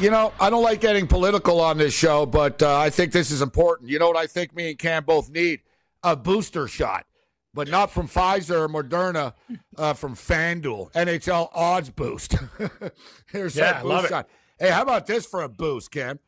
You 0.00 0.10
know, 0.10 0.32
I 0.40 0.48
don't 0.48 0.62
like 0.62 0.80
getting 0.80 1.06
political 1.06 1.60
on 1.60 1.76
this 1.76 1.92
show, 1.92 2.24
but 2.24 2.62
uh, 2.62 2.78
I 2.78 2.88
think 2.88 3.12
this 3.12 3.30
is 3.30 3.42
important. 3.42 3.90
You 3.90 3.98
know 3.98 4.08
what 4.08 4.16
I 4.16 4.26
think 4.26 4.54
me 4.56 4.70
and 4.70 4.78
Cam 4.78 5.04
both 5.04 5.28
need? 5.30 5.60
A 6.02 6.16
booster 6.16 6.66
shot, 6.66 7.04
but 7.52 7.68
not 7.68 7.90
from 7.90 8.08
Pfizer 8.08 8.60
or 8.60 8.68
Moderna, 8.68 9.34
uh, 9.76 9.92
from 9.92 10.14
FanDuel. 10.14 10.90
NHL 10.92 11.50
odds 11.54 11.90
boost. 11.90 12.34
Here's 13.30 13.54
Yeah, 13.54 13.72
that 13.74 13.86
love 13.86 14.02
boost 14.02 14.10
it. 14.10 14.14
shot. 14.14 14.28
Hey, 14.58 14.70
how 14.70 14.80
about 14.80 15.06
this 15.06 15.26
for 15.26 15.42
a 15.42 15.48
boost, 15.50 15.90
Cam? 15.90 16.18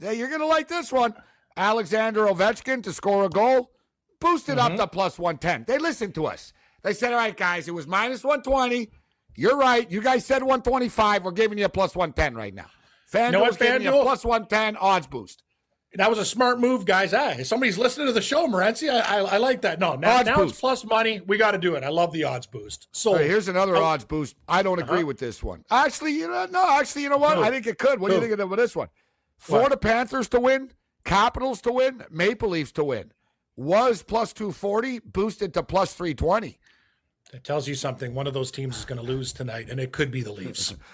Yeah, 0.00 0.12
you're 0.12 0.28
going 0.28 0.40
to 0.40 0.46
like 0.46 0.68
this 0.68 0.90
one. 0.90 1.12
Alexander 1.54 2.24
Ovechkin 2.26 2.82
to 2.84 2.94
score 2.94 3.24
a 3.26 3.28
goal, 3.28 3.72
boosted 4.20 4.56
Mm-hmm. 4.56 4.72
up 4.74 4.78
to 4.78 4.86
plus 4.86 5.18
110. 5.18 5.64
They 5.66 5.76
listened 5.78 6.14
to 6.14 6.24
us. 6.26 6.54
They 6.82 6.94
said, 6.94 7.12
all 7.12 7.18
right, 7.18 7.36
guys, 7.36 7.68
it 7.68 7.74
was 7.74 7.86
minus 7.86 8.24
120. 8.24 8.88
You're 9.34 9.58
right. 9.58 9.90
You 9.90 10.00
guys 10.00 10.24
said 10.24 10.42
125. 10.42 11.24
We're 11.24 11.30
giving 11.32 11.58
you 11.58 11.66
a 11.66 11.68
plus 11.68 11.94
110 11.94 12.34
right 12.34 12.54
now. 12.54 12.66
FanDuel's 13.12 13.40
what, 13.52 13.58
giving 13.58 13.82
you 13.82 13.96
a 13.98 14.02
plus 14.02 14.24
110 14.24 14.76
odds 14.76 15.06
boost. 15.06 15.42
That 15.94 16.10
was 16.10 16.18
a 16.18 16.24
smart 16.24 16.60
move, 16.60 16.84
guys. 16.84 17.12
Hey, 17.12 17.42
somebody's 17.44 17.78
listening 17.78 18.08
to 18.08 18.12
the 18.12 18.20
show, 18.20 18.46
Morency. 18.46 18.90
I, 18.90 19.00
I, 19.00 19.18
I 19.20 19.36
like 19.38 19.62
that. 19.62 19.80
No, 19.80 19.94
now, 19.96 20.16
Odds 20.18 20.26
now 20.26 20.36
boost. 20.36 20.50
it's 20.52 20.60
plus 20.60 20.84
money. 20.84 21.22
We 21.26 21.38
got 21.38 21.52
to 21.52 21.58
do 21.58 21.76
it. 21.76 21.82
I 21.82 21.88
love 21.88 22.12
the 22.12 22.24
odds 22.24 22.46
boost. 22.46 22.88
So 22.92 23.14
right, 23.14 23.24
here's 23.24 23.48
another 23.48 23.74
Oh. 23.76 23.82
odds 23.84 24.04
boost. 24.04 24.36
I 24.46 24.62
don't 24.62 24.78
agree 24.78 24.98
Uh-huh. 24.98 25.06
with 25.06 25.18
this 25.18 25.42
one. 25.42 25.64
Actually, 25.70 26.12
you 26.12 26.28
know, 26.28 26.46
no, 26.50 26.68
actually, 26.68 27.04
you 27.04 27.08
know 27.08 27.16
what? 27.16 27.38
I 27.38 27.50
think 27.50 27.66
it 27.66 27.78
could. 27.78 28.00
What 28.00 28.08
do 28.10 28.16
you 28.16 28.20
think 28.20 28.38
of 28.38 28.56
this 28.58 28.76
one? 28.76 28.88
Florida 29.38 29.78
Panthers 29.78 30.28
to 30.28 30.40
win, 30.40 30.70
Capitals 31.04 31.62
to 31.62 31.72
win, 31.72 32.04
Maple 32.10 32.50
Leafs 32.50 32.72
to 32.72 32.84
win. 32.84 33.12
Was 33.56 34.02
plus 34.02 34.34
240, 34.34 34.98
boosted 35.00 35.54
to 35.54 35.62
plus 35.62 35.94
320. 35.94 36.58
It 37.32 37.44
tells 37.44 37.66
you 37.66 37.74
something. 37.74 38.14
One 38.14 38.26
of 38.26 38.34
those 38.34 38.50
teams 38.50 38.76
is 38.78 38.84
going 38.84 39.00
to 39.00 39.06
lose 39.06 39.32
tonight, 39.32 39.68
and 39.70 39.80
it 39.80 39.90
could 39.92 40.10
be 40.10 40.20
the 40.22 40.32
Leafs. 40.32 40.74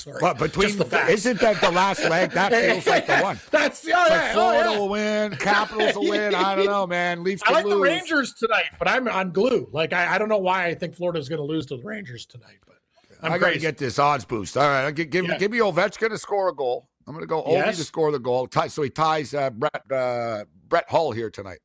Sorry. 0.00 0.18
But 0.20 0.38
between 0.38 0.76
the 0.76 0.84
facts. 0.84 1.10
isn't 1.12 1.40
that 1.40 1.60
the 1.60 1.70
last 1.70 2.02
leg? 2.04 2.30
That 2.32 2.52
feels 2.52 2.86
like 2.86 3.06
the 3.06 3.18
one. 3.20 3.40
That's 3.50 3.82
the 3.82 3.92
other. 3.92 4.10
like 4.10 4.32
Florida 4.32 4.70
will 4.78 4.88
win, 4.88 5.36
Capitals 5.36 5.94
will 5.94 6.08
win. 6.10 6.34
I 6.34 6.56
don't 6.56 6.66
know, 6.66 6.86
man. 6.86 7.22
Leafs 7.24 7.42
to 7.42 7.50
lose. 7.50 7.58
I 7.58 7.62
like 7.62 7.70
the. 7.70 7.78
Rangers 7.78 8.34
tonight, 8.34 8.64
but 8.78 8.88
I'm 8.88 9.06
on 9.08 9.32
glue. 9.32 9.68
Like 9.72 9.92
I, 9.92 10.14
I 10.14 10.18
don't 10.18 10.28
know 10.28 10.38
why 10.38 10.66
I 10.66 10.74
think 10.74 10.94
Florida's 10.94 11.28
going 11.28 11.38
to 11.40 11.44
lose 11.44 11.66
to 11.66 11.76
the 11.76 11.82
Rangers 11.84 12.26
tonight, 12.26 12.58
but 12.66 12.76
I'm 13.22 13.32
I 13.32 13.38
got 13.38 13.52
to 13.52 13.58
get 13.58 13.76
this 13.76 13.98
odds 13.98 14.24
boost. 14.24 14.56
All 14.56 14.68
right, 14.68 14.90
give, 14.94 15.10
give, 15.10 15.26
Yeah. 15.26 15.38
give 15.38 15.50
me 15.50 15.58
Ovechkin 15.58 16.08
to 16.08 16.18
score 16.18 16.48
a 16.48 16.54
goal. 16.54 16.88
I'm 17.06 17.14
going 17.14 17.22
to 17.22 17.26
go 17.26 17.42
Ovi 17.42 17.52
Yes. 17.54 17.78
to 17.78 17.84
score 17.84 18.12
the 18.12 18.18
goal. 18.18 18.48
So 18.68 18.82
he 18.82 18.90
ties 18.90 19.34
uh, 19.34 19.50
Brett 19.50 19.82
uh, 19.92 20.44
Brett 20.68 20.84
Hull 20.88 21.12
here 21.12 21.28
tonight. 21.30 21.58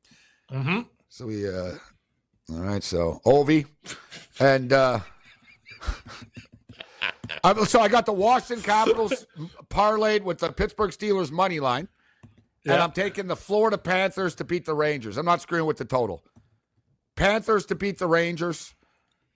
Mm-hmm. 0.52 0.80
So 1.08 1.26
we, 1.26 1.48
uh, 1.48 1.72
all 2.50 2.58
right. 2.58 2.82
So 2.82 3.20
Ovi, 3.24 3.66
and 4.40 4.72
uh, 4.72 5.00
so 7.66 7.80
I 7.80 7.88
got 7.88 8.06
the 8.06 8.12
Washington 8.12 8.62
Capitals 8.64 9.26
parlayed 9.68 10.22
with 10.22 10.38
the 10.38 10.52
Pittsburgh 10.52 10.90
Steelers 10.90 11.30
money 11.30 11.60
line, 11.60 11.88
and 12.64 12.74
I'm 12.74 12.92
taking 12.92 13.26
the 13.26 13.36
Florida 13.36 13.78
Panthers 13.78 14.34
to 14.36 14.44
beat 14.44 14.64
the 14.64 14.74
Rangers. 14.74 15.16
I'm 15.16 15.26
not 15.26 15.40
screwing 15.40 15.66
with 15.66 15.78
the 15.78 15.84
total. 15.84 16.22
Panthers 17.16 17.64
to 17.66 17.74
beat 17.74 17.98
the 17.98 18.06
Rangers, 18.06 18.74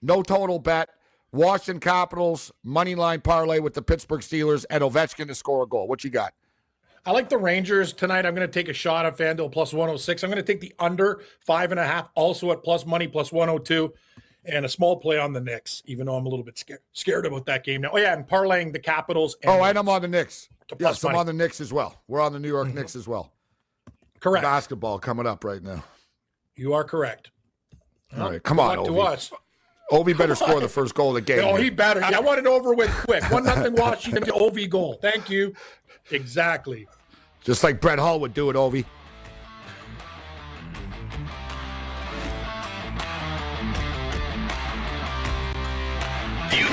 no 0.01 0.21
total 0.21 0.59
bet. 0.59 0.89
Washington 1.31 1.79
Capitals 1.79 2.51
money 2.63 2.93
line 2.93 3.21
parlay 3.21 3.59
with 3.59 3.73
the 3.73 3.81
Pittsburgh 3.81 4.21
Steelers 4.21 4.65
and 4.69 4.83
Ovechkin 4.83 5.27
to 5.27 5.35
score 5.35 5.63
a 5.63 5.67
goal. 5.67 5.87
What 5.87 6.03
you 6.03 6.09
got? 6.09 6.33
I 7.05 7.11
like 7.11 7.29
the 7.29 7.37
Rangers 7.37 7.93
tonight. 7.93 8.25
I'm 8.25 8.35
going 8.35 8.47
to 8.47 8.51
take 8.51 8.69
a 8.69 8.73
shot 8.73 9.05
at 9.05 9.17
FanDuel 9.17 9.51
plus 9.51 9.73
106. 9.73 10.23
I'm 10.23 10.29
going 10.29 10.43
to 10.43 10.53
take 10.53 10.61
the 10.61 10.73
under 10.77 11.21
five 11.39 11.71
and 11.71 11.79
a 11.79 11.85
half, 11.85 12.09
also 12.15 12.51
at 12.51 12.63
plus 12.63 12.85
money 12.85 13.07
plus 13.07 13.31
102, 13.31 13.91
and 14.45 14.65
a 14.65 14.69
small 14.69 14.97
play 14.97 15.19
on 15.19 15.33
the 15.33 15.41
Knicks. 15.41 15.83
Even 15.85 16.05
though 16.05 16.15
I'm 16.15 16.25
a 16.25 16.29
little 16.29 16.45
bit 16.45 16.57
scared 16.57 16.81
scared 16.93 17.25
about 17.25 17.45
that 17.45 17.63
game 17.63 17.81
now. 17.81 17.91
Oh 17.93 17.97
yeah, 17.97 18.13
and 18.13 18.27
parlaying 18.27 18.73
the 18.73 18.79
Capitals. 18.79 19.35
And 19.43 19.51
Oh, 19.51 19.63
and 19.63 19.77
I'm 19.77 19.89
on 19.89 20.01
the 20.01 20.07
Knicks. 20.07 20.49
Yes, 20.79 21.03
I'm 21.03 21.15
on 21.15 21.25
the 21.25 21.33
Knicks 21.33 21.59
as 21.59 21.73
well. 21.73 22.01
We're 22.07 22.21
on 22.21 22.33
the 22.33 22.39
New 22.39 22.47
York 22.47 22.69
mm-hmm. 22.69 22.77
Knicks 22.77 22.95
as 22.95 23.07
well. 23.07 23.31
Correct. 24.19 24.43
Basketball 24.43 24.99
coming 24.99 25.27
up 25.27 25.43
right 25.43 25.61
now. 25.61 25.83
You 26.55 26.73
are 26.73 26.83
correct. 26.83 27.31
All 28.17 28.31
right, 28.31 28.43
come 28.43 28.59
on, 28.59 28.77
Luck 28.77 28.85
to 28.85 28.91
Ovi. 28.91 29.05
us. 29.05 29.31
Ovi 29.91 30.17
better 30.17 30.35
score 30.35 30.59
the 30.59 30.69
first 30.69 30.95
goal 30.95 31.09
of 31.09 31.15
the 31.15 31.21
game. 31.21 31.43
Oh, 31.43 31.55
he 31.55 31.69
better. 31.69 32.03
I 32.03 32.19
want 32.19 32.39
it 32.39 32.45
over 32.45 32.73
with 32.73 32.89
quick. 33.05 33.23
One 33.29 33.43
nothing 33.43 33.75
Washington. 33.75 34.29
OV 34.31 34.69
goal. 34.69 34.97
Thank 35.01 35.29
you. 35.29 35.53
Exactly. 36.11 36.87
Just 37.41 37.63
like 37.63 37.81
Brett 37.81 37.99
Hull 37.99 38.19
would 38.21 38.33
do 38.33 38.49
it, 38.49 38.55
Ovi. 38.55 38.85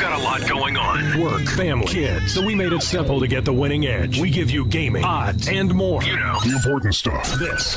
Got 0.09 0.21
a 0.21 0.23
lot 0.23 0.49
going 0.49 0.77
on. 0.77 1.21
Work, 1.21 1.47
family, 1.49 1.87
kids. 1.87 2.35
So 2.35 2.45
we 2.45 2.55
made 2.55 2.73
it 2.73 2.83
simple 2.83 3.21
to 3.21 3.27
get 3.27 3.45
the 3.45 3.53
winning 3.53 3.87
edge. 3.87 4.21
We 4.21 4.31
give 4.31 4.51
you 4.51 4.65
gaming, 4.65 5.05
odds, 5.05 5.49
and 5.49 5.75
more. 5.75 6.03
You 6.03 6.17
know, 6.17 6.39
the 6.41 6.53
important 6.57 6.95
stuff. 6.95 7.33
This 7.35 7.77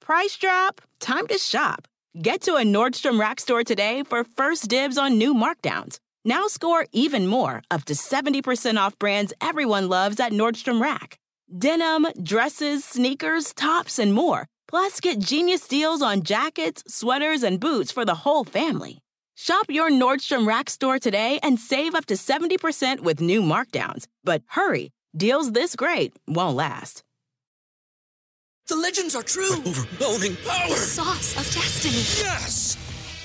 Price 0.00 0.36
drop? 0.36 0.80
Time 0.98 1.26
to 1.28 1.38
shop. 1.38 1.86
Get 2.20 2.42
to 2.42 2.56
a 2.56 2.62
Nordstrom 2.62 3.20
Rack 3.20 3.38
store 3.40 3.62
today 3.62 4.02
for 4.02 4.24
first 4.36 4.68
dibs 4.68 4.98
on 4.98 5.18
new 5.18 5.34
markdowns. 5.34 5.98
Now 6.24 6.48
score 6.48 6.86
even 6.92 7.26
more, 7.26 7.62
up 7.70 7.84
to 7.84 7.94
70% 7.94 8.76
off 8.76 8.98
brands 8.98 9.32
everyone 9.40 9.88
loves 9.88 10.18
at 10.18 10.32
Nordstrom 10.32 10.80
Rack. 10.80 11.18
Denim, 11.56 12.06
dresses, 12.22 12.84
sneakers, 12.84 13.54
tops, 13.54 13.98
and 13.98 14.12
more. 14.12 14.46
Plus, 14.68 15.00
get 15.00 15.18
genius 15.18 15.66
deals 15.66 16.02
on 16.02 16.22
jackets, 16.22 16.82
sweaters, 16.86 17.42
and 17.42 17.58
boots 17.60 17.90
for 17.90 18.04
the 18.04 18.14
whole 18.16 18.44
family. 18.44 19.00
Shop 19.42 19.64
your 19.70 19.88
Nordstrom 19.88 20.46
Rack 20.46 20.68
store 20.68 20.98
today 20.98 21.40
and 21.42 21.58
save 21.58 21.94
up 21.94 22.04
to 22.06 22.14
70% 22.14 23.00
with 23.00 23.22
new 23.22 23.40
markdowns. 23.40 24.04
But 24.22 24.42
hurry, 24.48 24.90
deals 25.16 25.52
this 25.52 25.74
great 25.76 26.12
won't 26.28 26.56
last. 26.56 27.02
The 28.68 28.76
legends 28.76 29.14
are 29.14 29.22
true. 29.22 29.56
Overwhelming 29.66 30.36
power! 30.46 30.68
The 30.68 30.76
sauce 30.76 31.32
of 31.38 31.54
destiny. 31.54 32.04
Yes! 32.22 32.76